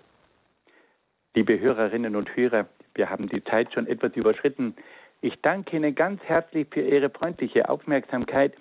Liebe 1.36 1.60
Hörerinnen 1.60 2.16
und 2.16 2.36
Hörer, 2.36 2.68
wir 2.96 3.10
haben 3.10 3.30
die 3.30 3.44
Zeit 3.44 3.74
schon 3.74 3.88
etwas 3.88 4.16
überschritten. 4.16 4.76
Ich 5.22 5.40
danke 5.42 5.76
Ihnen 5.76 5.94
ganz 5.94 6.24
herzlich 6.24 6.68
für 6.72 6.82
Ihre 6.82 7.10
freundliche 7.10 7.70
Aufmerksamkeit 7.70 8.54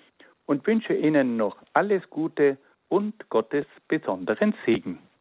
und 0.49 0.65
wünsche 0.65 0.95
Ihnen 0.95 1.37
noch 1.37 1.57
alles 1.73 2.01
Gute 2.09 2.57
und 2.87 3.29
Gottes 3.29 3.67
besonderen 3.87 4.55
Segen. 4.65 4.97